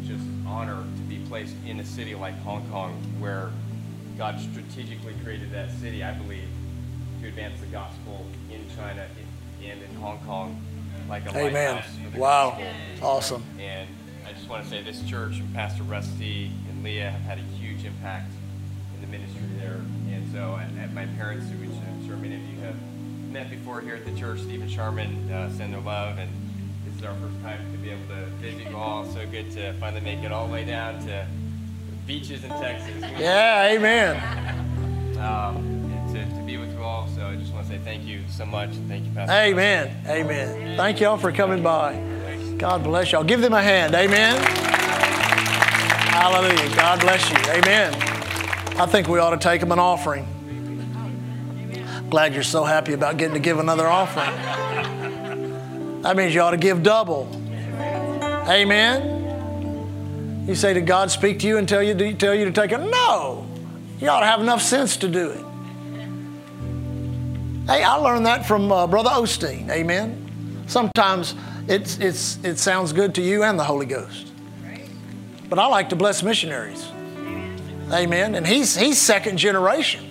just 0.06 0.22
honor 0.46 0.82
to 0.96 1.02
be 1.02 1.18
placed 1.28 1.54
in 1.66 1.80
a 1.80 1.84
city 1.84 2.14
like 2.14 2.38
Hong 2.42 2.68
Kong 2.70 2.92
where 3.18 3.50
God 4.18 4.38
strategically 4.40 5.14
created 5.24 5.50
that 5.52 5.70
city, 5.72 6.02
I 6.04 6.12
believe, 6.12 6.48
to 7.22 7.28
advance 7.28 7.60
the 7.60 7.66
gospel 7.66 8.26
in 8.50 8.64
China 8.76 9.06
and 9.64 9.82
in 9.82 9.94
Hong 9.96 10.18
Kong 10.26 10.60
like 11.08 11.24
a 11.26 11.30
Amen. 11.36 11.74
lighthouse 11.76 11.94
for 12.04 12.10
the 12.10 12.18
Wow. 12.18 12.50
gospel. 12.50 13.08
Awesome. 13.08 13.44
And 13.58 13.88
I 14.26 14.32
just 14.32 14.48
want 14.48 14.64
to 14.64 14.70
say 14.70 14.82
this 14.82 15.02
church 15.02 15.38
and 15.38 15.52
Pastor 15.54 15.82
Rusty 15.82 16.50
and 16.68 16.84
Leah 16.84 17.10
have 17.10 17.20
had 17.22 17.38
a 17.38 17.42
huge 17.58 17.84
impact 17.84 18.30
in 18.94 19.00
the 19.00 19.06
ministry 19.06 19.42
there. 19.58 19.80
And 20.10 20.30
so 20.32 20.56
at, 20.56 20.70
at 20.82 20.92
my 20.92 21.06
parents, 21.06 21.46
which 21.50 21.70
I'm 21.70 22.06
sure 22.06 22.16
many 22.16 22.36
of 22.36 22.42
you 22.42 22.60
have 22.60 22.76
met 23.30 23.50
before 23.50 23.80
here 23.80 23.94
at 23.94 24.04
the 24.04 24.14
church, 24.18 24.40
Stephen 24.40 24.68
Sharman, 24.68 25.30
uh, 25.32 25.50
send 25.52 25.72
their 25.72 25.80
love. 25.80 26.18
And 26.18 26.30
is 27.00 27.06
our 27.06 27.14
first 27.14 27.40
time 27.42 27.72
to 27.72 27.78
be 27.78 27.90
able 27.90 28.06
to 28.08 28.26
visit 28.36 28.68
you 28.68 28.76
all. 28.76 29.04
So 29.06 29.26
good 29.26 29.50
to 29.52 29.72
finally 29.74 30.02
make 30.02 30.18
it 30.18 30.32
all 30.32 30.46
the 30.46 30.52
way 30.52 30.64
down 30.64 31.00
to 31.06 31.26
beaches 32.06 32.44
in 32.44 32.50
Texas. 32.50 32.94
Yeah, 33.18 33.68
amen. 33.68 34.66
Um, 35.20 35.56
and 35.92 36.14
to, 36.14 36.24
to 36.34 36.42
be 36.46 36.56
with 36.56 36.72
you 36.72 36.82
all. 36.82 37.06
So 37.08 37.26
I 37.26 37.36
just 37.36 37.52
want 37.52 37.66
to 37.66 37.72
say 37.74 37.78
thank 37.84 38.04
you 38.06 38.22
so 38.30 38.46
much. 38.46 38.70
Thank 38.88 39.04
you, 39.04 39.10
Pastor. 39.10 39.34
Amen. 39.34 39.94
Amen. 40.06 40.78
Thank 40.78 40.98
y'all 40.98 41.18
for 41.18 41.30
coming 41.30 41.62
by. 41.62 42.02
God 42.56 42.82
bless 42.82 43.12
y'all. 43.12 43.22
Give 43.22 43.42
them 43.42 43.52
a 43.52 43.60
hand. 43.60 43.94
Amen. 43.94 44.40
Hallelujah. 46.08 46.74
God 46.74 47.00
bless 47.00 47.28
you. 47.28 47.36
Amen. 47.52 47.92
I 48.80 48.86
think 48.86 49.08
we 49.08 49.18
ought 49.18 49.32
to 49.32 49.36
take 49.36 49.60
them 49.60 49.72
an 49.72 49.78
offering. 49.78 50.26
Glad 52.08 52.32
you're 52.32 52.42
so 52.42 52.64
happy 52.64 52.94
about 52.94 53.18
getting 53.18 53.34
to 53.34 53.40
give 53.40 53.58
another 53.58 53.86
offering. 53.86 54.99
That 56.02 56.16
means 56.16 56.34
you 56.34 56.40
ought 56.40 56.52
to 56.52 56.56
give 56.56 56.82
double. 56.82 57.28
Amen. 58.48 59.18
You 60.46 60.54
say, 60.54 60.72
Did 60.74 60.86
God 60.86 61.10
speak 61.10 61.40
to 61.40 61.46
you 61.46 61.58
and 61.58 61.68
tell 61.68 61.82
you 61.82 61.94
to, 61.94 62.14
tell 62.14 62.34
you 62.34 62.46
to 62.46 62.52
take 62.52 62.72
it? 62.72 62.78
No. 62.78 63.46
You 64.00 64.08
ought 64.08 64.20
to 64.20 64.26
have 64.26 64.40
enough 64.40 64.62
sense 64.62 64.96
to 64.98 65.08
do 65.08 65.30
it. 65.30 65.44
Hey, 67.66 67.82
I 67.84 67.94
learned 67.94 68.26
that 68.26 68.46
from 68.46 68.72
uh, 68.72 68.86
Brother 68.86 69.10
Osteen. 69.10 69.68
Amen. 69.70 70.64
Sometimes 70.66 71.34
it's, 71.68 71.98
it's, 71.98 72.42
it 72.42 72.58
sounds 72.58 72.92
good 72.92 73.14
to 73.16 73.22
you 73.22 73.42
and 73.42 73.58
the 73.58 73.64
Holy 73.64 73.86
Ghost. 73.86 74.32
But 75.48 75.58
I 75.58 75.66
like 75.66 75.90
to 75.90 75.96
bless 75.96 76.22
missionaries. 76.22 76.90
Amen. 77.92 78.34
And 78.34 78.46
he's, 78.46 78.76
he's 78.76 79.00
second 79.00 79.36
generation. 79.36 80.06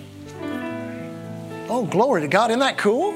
Oh, 1.68 1.86
glory 1.90 2.22
to 2.22 2.28
God. 2.28 2.50
Isn't 2.50 2.60
that 2.60 2.78
cool? 2.78 3.12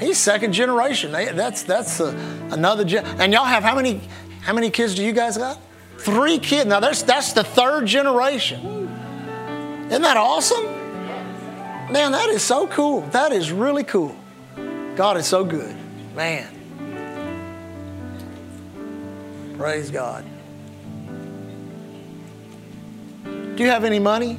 He's 0.00 0.18
second 0.18 0.52
generation. 0.52 1.12
That's, 1.12 1.62
that's 1.62 2.00
uh, 2.00 2.14
another 2.50 2.84
gen. 2.84 3.04
And 3.20 3.32
y'all 3.32 3.44
have 3.44 3.62
how 3.62 3.74
many, 3.74 4.00
how 4.40 4.54
many 4.54 4.70
kids 4.70 4.94
do 4.94 5.04
you 5.04 5.12
guys 5.12 5.36
got? 5.36 5.58
Three 5.98 6.38
kids. 6.38 6.66
Now, 6.66 6.80
that's, 6.80 7.02
that's 7.02 7.34
the 7.34 7.44
third 7.44 7.84
generation. 7.86 8.88
Isn't 9.88 10.02
that 10.02 10.16
awesome? 10.16 10.64
Man, 11.92 12.12
that 12.12 12.30
is 12.30 12.42
so 12.42 12.66
cool. 12.68 13.02
That 13.10 13.32
is 13.32 13.52
really 13.52 13.84
cool. 13.84 14.16
God 14.96 15.18
is 15.18 15.26
so 15.26 15.44
good. 15.44 15.76
Man. 16.14 16.48
Praise 19.58 19.90
God. 19.90 20.24
Do 23.24 23.62
you 23.62 23.68
have 23.68 23.84
any 23.84 23.98
money? 23.98 24.38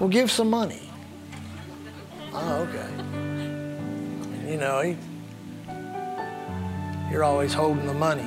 Well, 0.00 0.08
give 0.08 0.30
some 0.30 0.50
money. 0.50 0.90
Oh, 2.32 2.66
okay. 2.68 2.99
You 4.50 4.56
know, 4.56 4.80
he- 4.80 4.96
you're 7.08 7.22
always 7.22 7.54
holding 7.54 7.86
the 7.86 7.94
money. 7.94 8.26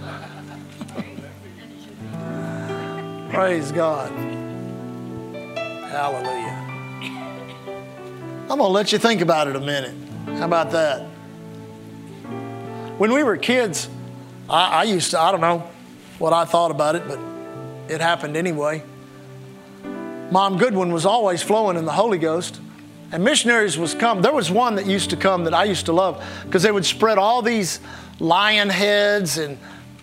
Praise 3.34 3.72
God. 3.72 4.12
Hallelujah. 5.90 6.60
I'm 8.42 8.46
going 8.46 8.60
to 8.60 8.66
let 8.68 8.92
you 8.92 9.00
think 9.00 9.22
about 9.22 9.48
it 9.48 9.56
a 9.56 9.60
minute. 9.60 9.96
How 10.38 10.44
about 10.44 10.70
that? 10.70 11.00
When 12.98 13.12
we 13.12 13.24
were 13.24 13.36
kids, 13.36 13.88
I, 14.48 14.68
I 14.68 14.82
used 14.84 15.10
to, 15.10 15.20
I 15.20 15.32
don't 15.32 15.40
know 15.40 15.68
what 16.20 16.32
I 16.32 16.44
thought 16.44 16.70
about 16.70 16.94
it, 16.94 17.08
but 17.08 17.18
it 17.92 18.00
happened 18.00 18.36
anyway. 18.36 18.84
Mom 20.30 20.58
Goodwin 20.58 20.92
was 20.92 21.04
always 21.04 21.42
flowing 21.42 21.76
in 21.76 21.86
the 21.86 21.92
Holy 21.92 22.18
Ghost. 22.18 22.60
And 23.14 23.22
missionaries 23.22 23.78
was 23.78 23.94
come. 23.94 24.22
There 24.22 24.32
was 24.32 24.50
one 24.50 24.74
that 24.74 24.86
used 24.86 25.10
to 25.10 25.16
come 25.16 25.44
that 25.44 25.54
I 25.54 25.62
used 25.62 25.86
to 25.86 25.92
love 25.92 26.20
because 26.42 26.64
they 26.64 26.72
would 26.72 26.84
spread 26.84 27.16
all 27.16 27.42
these 27.42 27.78
lion 28.18 28.68
heads 28.68 29.38
and 29.38 29.56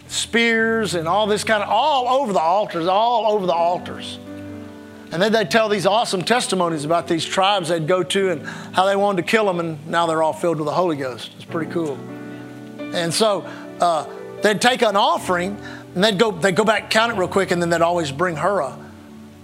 spears 0.07 0.95
and 0.95 1.09
all 1.09 1.27
this 1.27 1.43
kind 1.43 1.61
of 1.61 1.67
all 1.67 2.07
over 2.07 2.31
the 2.31 2.39
altars, 2.39 2.87
all 2.87 3.33
over 3.33 3.45
the 3.45 3.53
altars. 3.53 4.17
And 5.11 5.21
then 5.21 5.33
they'd 5.33 5.51
tell 5.51 5.67
these 5.67 5.85
awesome 5.85 6.21
testimonies 6.21 6.85
about 6.85 7.09
these 7.09 7.25
tribes 7.25 7.67
they'd 7.67 7.85
go 7.85 8.01
to 8.01 8.29
and 8.29 8.47
how 8.47 8.85
they 8.85 8.95
wanted 8.95 9.23
to 9.23 9.27
kill 9.29 9.45
them, 9.45 9.59
and 9.59 9.85
now 9.87 10.07
they're 10.07 10.23
all 10.23 10.31
filled 10.31 10.59
with 10.59 10.67
the 10.67 10.73
Holy 10.73 10.95
Ghost. 10.95 11.31
It's 11.35 11.43
pretty 11.43 11.69
cool. 11.69 11.99
And 12.79 13.13
so 13.13 13.41
uh, 13.81 14.07
they'd 14.41 14.61
take 14.61 14.83
an 14.83 14.95
offering 14.95 15.57
and 15.95 16.01
they'd 16.01 16.17
go, 16.17 16.31
they'd 16.31 16.55
go 16.55 16.63
back, 16.63 16.89
count 16.89 17.11
it 17.11 17.15
real 17.15 17.27
quick, 17.27 17.51
and 17.51 17.61
then 17.61 17.69
they'd 17.69 17.81
always 17.81 18.09
bring 18.09 18.37
her 18.37 18.61
a, 18.61 18.77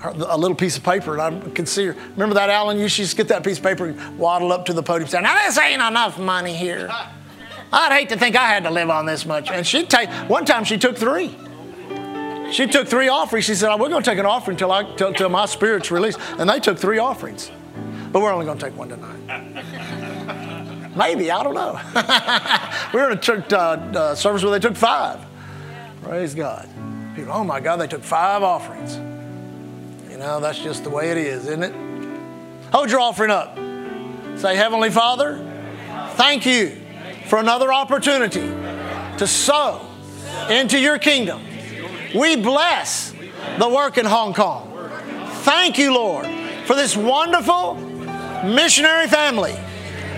a 0.03 0.37
little 0.37 0.55
piece 0.55 0.77
of 0.77 0.83
paper. 0.83 1.17
And 1.17 1.21
I 1.21 1.49
could 1.49 1.67
see 1.67 1.85
her. 1.85 1.93
Remember 2.11 2.35
that, 2.35 2.49
Alan? 2.49 2.77
You 2.77 2.83
used 2.83 3.11
to 3.11 3.15
get 3.15 3.27
that 3.29 3.43
piece 3.43 3.57
of 3.57 3.63
paper 3.63 3.87
and 3.87 4.19
waddle 4.19 4.51
up 4.51 4.65
to 4.65 4.73
the 4.73 4.83
podium 4.83 5.09
saying, 5.09 5.23
Now, 5.23 5.33
this 5.45 5.57
ain't 5.57 5.81
enough 5.81 6.19
money 6.19 6.55
here. 6.55 6.89
I'd 7.71 7.91
hate 7.91 8.09
to 8.09 8.17
think 8.17 8.35
I 8.35 8.47
had 8.47 8.63
to 8.63 8.71
live 8.71 8.89
on 8.89 9.05
this 9.05 9.25
much. 9.25 9.51
And 9.51 9.65
she'd 9.65 9.89
take, 9.89 10.09
one 10.29 10.45
time 10.45 10.63
she 10.63 10.77
took 10.77 10.97
three. 10.97 11.35
She 12.51 12.65
took 12.65 12.87
three 12.87 13.09
offerings. 13.09 13.45
She 13.45 13.55
said, 13.55 13.75
We're 13.75 13.89
going 13.89 14.03
to 14.03 14.09
take 14.09 14.19
an 14.19 14.25
offering 14.25 14.57
till, 14.57 14.71
I, 14.71 14.83
till, 14.95 15.13
till 15.13 15.29
my 15.29 15.45
spirit's 15.45 15.91
released. 15.91 16.19
And 16.37 16.49
they 16.49 16.59
took 16.59 16.77
three 16.77 16.97
offerings. 16.97 17.51
But 18.11 18.21
we're 18.21 18.31
only 18.31 18.45
going 18.45 18.57
to 18.57 18.65
take 18.65 18.77
one 18.77 18.89
tonight. 18.89 19.65
Maybe, 20.95 21.29
I 21.29 21.43
don't 21.43 21.53
know. 21.53 21.79
we 22.93 22.99
were 22.99 23.11
in 23.11 23.17
a 23.17 23.21
church 23.21 23.53
uh, 23.53 23.57
uh, 23.57 24.15
service 24.15 24.43
where 24.43 24.51
they 24.57 24.59
took 24.65 24.75
five. 24.75 25.23
Praise 26.01 26.33
God. 26.33 26.67
People, 27.15 27.33
oh 27.33 27.43
my 27.43 27.59
God, 27.59 27.77
they 27.77 27.87
took 27.87 28.03
five 28.03 28.41
offerings. 28.41 28.97
You 30.17 30.23
know, 30.23 30.39
that's 30.39 30.57
just 30.57 30.83
the 30.83 30.89
way 30.89 31.11
it 31.11 31.17
is, 31.17 31.45
isn't 31.45 31.61
it? 31.61 31.75
Hold 32.71 32.89
your 32.89 32.99
offering 32.99 33.29
up. 33.29 33.55
Say, 34.39 34.55
Heavenly 34.55 34.89
Father, 34.89 35.37
thank 36.13 36.43
you 36.43 36.75
for 37.27 37.37
another 37.37 37.71
opportunity 37.71 38.47
to 39.19 39.27
sow 39.27 39.79
into 40.49 40.79
your 40.79 40.97
kingdom. 40.97 41.43
We 42.15 42.35
bless 42.35 43.13
the 43.59 43.69
work 43.69 43.99
in 43.99 44.07
Hong 44.07 44.33
Kong. 44.33 44.89
Thank 45.43 45.77
you, 45.77 45.93
Lord, 45.93 46.25
for 46.65 46.75
this 46.75 46.97
wonderful 46.97 47.75
missionary 47.75 49.05
family. 49.05 49.55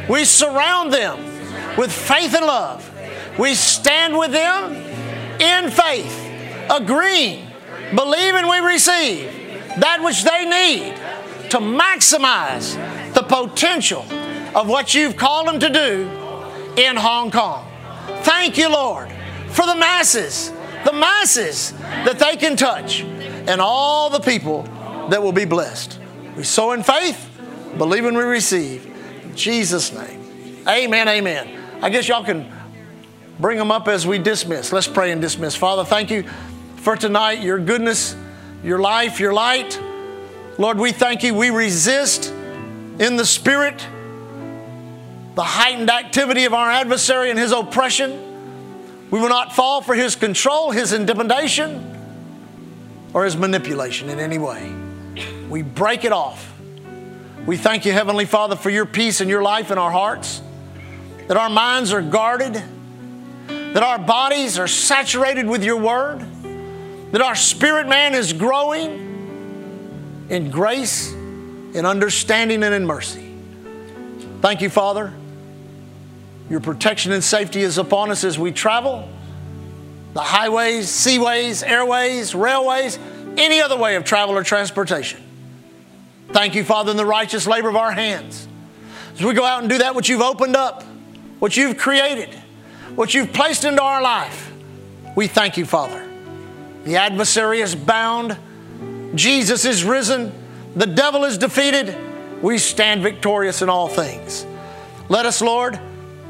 We 0.10 0.24
surround 0.24 0.94
them 0.94 1.18
with 1.76 1.92
faith 1.92 2.34
and 2.34 2.46
love. 2.46 2.90
We 3.38 3.54
stand 3.54 4.18
with 4.18 4.32
them 4.32 4.76
in 5.42 5.70
faith, 5.70 6.70
agreeing, 6.70 7.48
believing 7.94 8.48
we 8.48 8.60
receive 8.60 9.39
that 9.78 10.02
which 10.04 10.24
they 10.24 10.46
need 10.46 10.96
to 11.50 11.58
maximize 11.58 12.76
the 13.14 13.24
potential 13.24 14.06
of 14.56 14.68
what 14.68 14.94
you've 14.94 15.16
called 15.16 15.48
them 15.48 15.60
to 15.60 15.70
do 15.70 16.10
in 16.82 16.96
Hong 16.96 17.32
Kong. 17.32 17.66
Thank 18.24 18.58
you, 18.58 18.70
Lord, 18.70 19.12
for 19.50 19.66
the 19.66 19.76
masses, 19.76 20.52
the 20.86 20.94
masses 20.94 21.72
that 21.74 22.20
they 22.20 22.36
can 22.36 22.56
touch, 22.56 23.02
and 23.02 23.62
all 23.62 24.10
the 24.10 24.20
people 24.20 24.64
that 25.10 25.22
will 25.22 25.32
be 25.32 25.46
blessed. 25.46 26.00
We 26.36 26.44
sow 26.44 26.72
in 26.72 26.84
faith, 26.84 27.30
believe 27.78 27.78
believing 27.78 28.16
we 28.16 28.24
receive. 28.24 28.86
In 29.24 29.36
Jesus' 29.36 29.92
name. 29.92 30.66
Amen, 30.68 31.08
amen. 31.08 31.48
I 31.82 31.90
guess 31.90 32.08
y'all 32.08 32.24
can 32.24 32.52
bring 33.40 33.58
them 33.58 33.72
up 33.72 33.88
as 33.88 34.06
we 34.06 34.20
dismiss. 34.20 34.72
Let's 34.72 34.88
pray 34.88 35.12
and 35.12 35.22
dismiss. 35.22 35.56
Father, 35.56 35.84
thank 35.84 36.12
you 36.12 36.24
for 36.78 36.96
tonight, 36.96 37.42
your 37.42 37.60
goodness, 37.60 38.16
your 38.64 38.80
life, 38.80 39.20
your 39.20 39.34
light. 39.34 39.80
Lord, 40.58 40.78
we 40.78 40.92
thank 40.92 41.24
you. 41.24 41.34
We 41.34 41.50
resist 41.50 42.32
in 43.00 43.16
the 43.16 43.26
spirit 43.26 43.86
the 45.36 45.44
heightened 45.44 45.90
activity 45.90 46.44
of 46.44 46.54
our 46.54 46.70
adversary 46.70 47.30
and 47.30 47.40
his 47.40 47.54
oppression. 47.54 48.26
We 49.10 49.20
will 49.20 49.30
not 49.30 49.56
fall 49.56 49.82
for 49.82 49.96
his 49.96 50.16
control, 50.16 50.72
his 50.72 50.92
intimidation, 50.92 51.96
or 53.14 53.24
his 53.24 53.38
manipulation 53.38 54.10
in 54.10 54.20
any 54.20 54.38
way. 54.38 54.74
We 55.50 55.62
break 55.62 56.04
it 56.04 56.12
off. 56.12 56.54
We 57.46 57.56
thank 57.56 57.86
you, 57.86 57.94
Heavenly 57.94 58.26
Father, 58.26 58.56
for 58.56 58.70
your 58.70 58.86
peace 58.86 59.22
and 59.22 59.30
your 59.30 59.42
life 59.42 59.72
in 59.72 59.78
our 59.78 59.92
hearts, 59.92 60.42
that 61.28 61.38
our 61.38 61.50
minds 61.50 61.94
are 61.94 62.02
guarded, 62.02 62.62
that 63.48 63.82
our 63.82 63.98
bodies 63.98 64.60
are 64.60 64.68
saturated 64.68 65.48
with 65.48 65.64
your 65.64 65.78
word, 65.78 66.24
that 67.12 67.22
our 67.22 67.36
spirit 67.36 67.88
man 67.88 68.14
is 68.14 68.34
growing 68.34 69.08
in 70.30 70.52
grace, 70.52 71.12
in 71.12 71.86
understanding, 71.86 72.64
and 72.64 72.74
in 72.74 72.86
mercy. 72.86 73.34
Thank 74.42 74.62
you, 74.62 74.70
Father. 74.70 75.14
Your 76.50 76.60
protection 76.60 77.12
and 77.12 77.24
safety 77.24 77.62
is 77.62 77.78
upon 77.78 78.12
us 78.12 78.24
as 78.24 78.38
we 78.38 78.52
travel 78.52 79.10
the 80.14 80.22
highways, 80.22 80.88
seaways, 80.88 81.68
airways, 81.68 82.34
railways, 82.34 82.98
any 83.38 83.62
other 83.62 83.78
way 83.78 83.96
of 83.96 84.04
travel 84.04 84.36
or 84.36 84.44
transportation. 84.44 85.22
Thank 86.30 86.56
you, 86.56 86.64
Father, 86.64 86.92
in 86.92 86.98
the 86.98 87.06
righteous 87.06 87.46
labor 87.46 87.70
of 87.70 87.76
our 87.76 87.92
hands. 87.92 88.48
As 89.14 89.24
we 89.24 89.34
go 89.34 89.46
out 89.46 89.62
and 89.62 89.70
do 89.70 89.78
that 89.80 89.96
which 89.96 90.10
you've 90.10 90.22
opened 90.22 90.56
up, 90.56 90.84
what 91.40 91.56
you've 91.56 91.78
created, 91.78 92.34
what 92.96 93.14
you've 93.14 93.32
placed 93.34 93.66
into 93.66 93.82
our 93.82 94.02
life, 94.02 94.52
we 95.16 95.28
thank 95.28 95.58
you, 95.58 95.66
Father. 95.66 96.09
The 96.84 96.96
adversary 96.96 97.62
is 97.62 97.76
bound, 97.76 98.38
Jesus 99.16 99.66
is 99.66 99.84
risen, 99.84 100.32
the 100.76 100.88
devil 100.88 101.24
is 101.26 101.38
defeated. 101.38 101.96
We 102.42 102.58
stand 102.58 103.04
victorious 103.04 103.62
in 103.62 103.70
all 103.70 103.90
things. 103.90 104.46
Let 105.10 105.26
us, 105.26 105.42
Lord, 105.42 105.78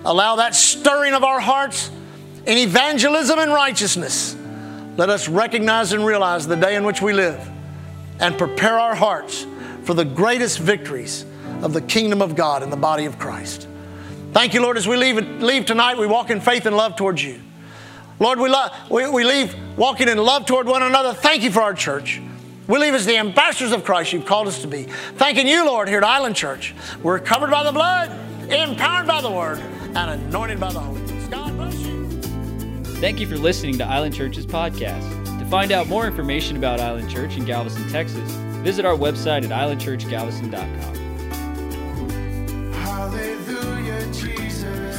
Allow 0.06 0.38
that 0.38 0.56
stirring 0.56 1.14
of 1.14 1.24
our 1.24 1.40
hearts 1.40 1.92
in 2.46 2.58
evangelism 2.58 3.38
and 3.38 3.52
righteousness. 3.52 4.36
Let 4.98 5.10
us 5.10 5.28
recognize 5.28 5.94
and 5.94 6.06
realize 6.06 6.48
the 6.48 6.56
day 6.56 6.76
in 6.76 6.84
which 6.84 7.02
we 7.02 7.14
live 7.14 7.48
and 8.20 8.38
prepare 8.38 8.80
our 8.80 8.96
hearts 8.96 9.46
for 9.84 9.94
the 9.94 10.06
greatest 10.06 10.60
victories 10.60 11.26
of 11.62 11.74
the 11.74 11.82
kingdom 11.82 12.22
of 12.22 12.36
God 12.36 12.64
in 12.64 12.70
the 12.70 12.78
body 12.78 13.06
of 13.06 13.20
Christ. 13.20 13.68
Thank 14.32 14.54
you, 14.54 14.62
Lord, 14.62 14.78
as 14.78 14.88
we 14.88 14.96
leave, 14.96 15.18
leave 15.42 15.66
tonight, 15.66 15.98
we 15.98 16.08
walk 16.08 16.30
in 16.30 16.40
faith 16.40 16.66
and 16.66 16.76
love 16.78 16.96
towards 16.96 17.24
you. 17.24 17.42
Lord, 18.20 18.40
we, 18.40 18.50
lo- 18.50 18.68
we, 18.90 19.10
we 19.10 19.24
leave 19.24 19.56
walking 19.78 20.10
in 20.10 20.18
love 20.18 20.46
toward 20.46 20.68
one 20.68 20.84
another. 20.84 21.14
Thank 21.14 21.44
you 21.44 21.52
for 21.52 21.62
our 21.62 21.74
church. 21.74 22.22
We 22.68 22.78
leave 22.78 22.94
as 22.94 23.06
the 23.06 23.18
ambassadors 23.18 23.72
of 23.72 23.84
Christ 23.84 24.14
you've 24.14 24.26
called 24.26 24.48
us 24.48 24.62
to 24.62 24.68
be. 24.68 24.84
Thanking 25.16 25.48
you, 25.48 25.66
Lord, 25.66 25.88
here 25.88 25.98
at 25.98 26.04
Island 26.04 26.36
Church. 26.36 26.76
We're 27.02 27.20
covered 27.20 27.50
by 27.50 27.64
the 27.64 27.72
blood, 27.72 28.12
empowered 28.52 29.08
by 29.08 29.22
the 29.22 29.32
word, 29.32 29.60
and 29.96 29.98
anointed 29.98 30.60
by 30.60 30.72
the 30.72 30.80
Holy 30.80 31.02
Ghost. 31.08 31.32
God 31.32 31.56
bless 31.56 31.76
you. 31.80 32.08
Thank 33.00 33.20
you 33.20 33.28
for 33.28 33.38
listening 33.38 33.78
to 33.80 33.86
Island 33.86 34.14
Church's 34.14 34.46
podcast. 34.46 35.40
To 35.40 35.46
find 35.46 35.72
out 35.72 35.88
more 35.88 36.06
information 36.06 36.58
about 36.58 36.80
Island 36.80 37.10
Church 37.10 37.38
in 37.38 37.46
Galveston, 37.46 37.88
Texas, 37.90 38.30
visit 38.62 38.86
our 38.86 38.96
website 38.96 39.44
at 39.46 39.52
islandchurchgalveston.com. 39.52 40.96
Hallelujah, 42.74 44.06
Jesus. 44.12 44.99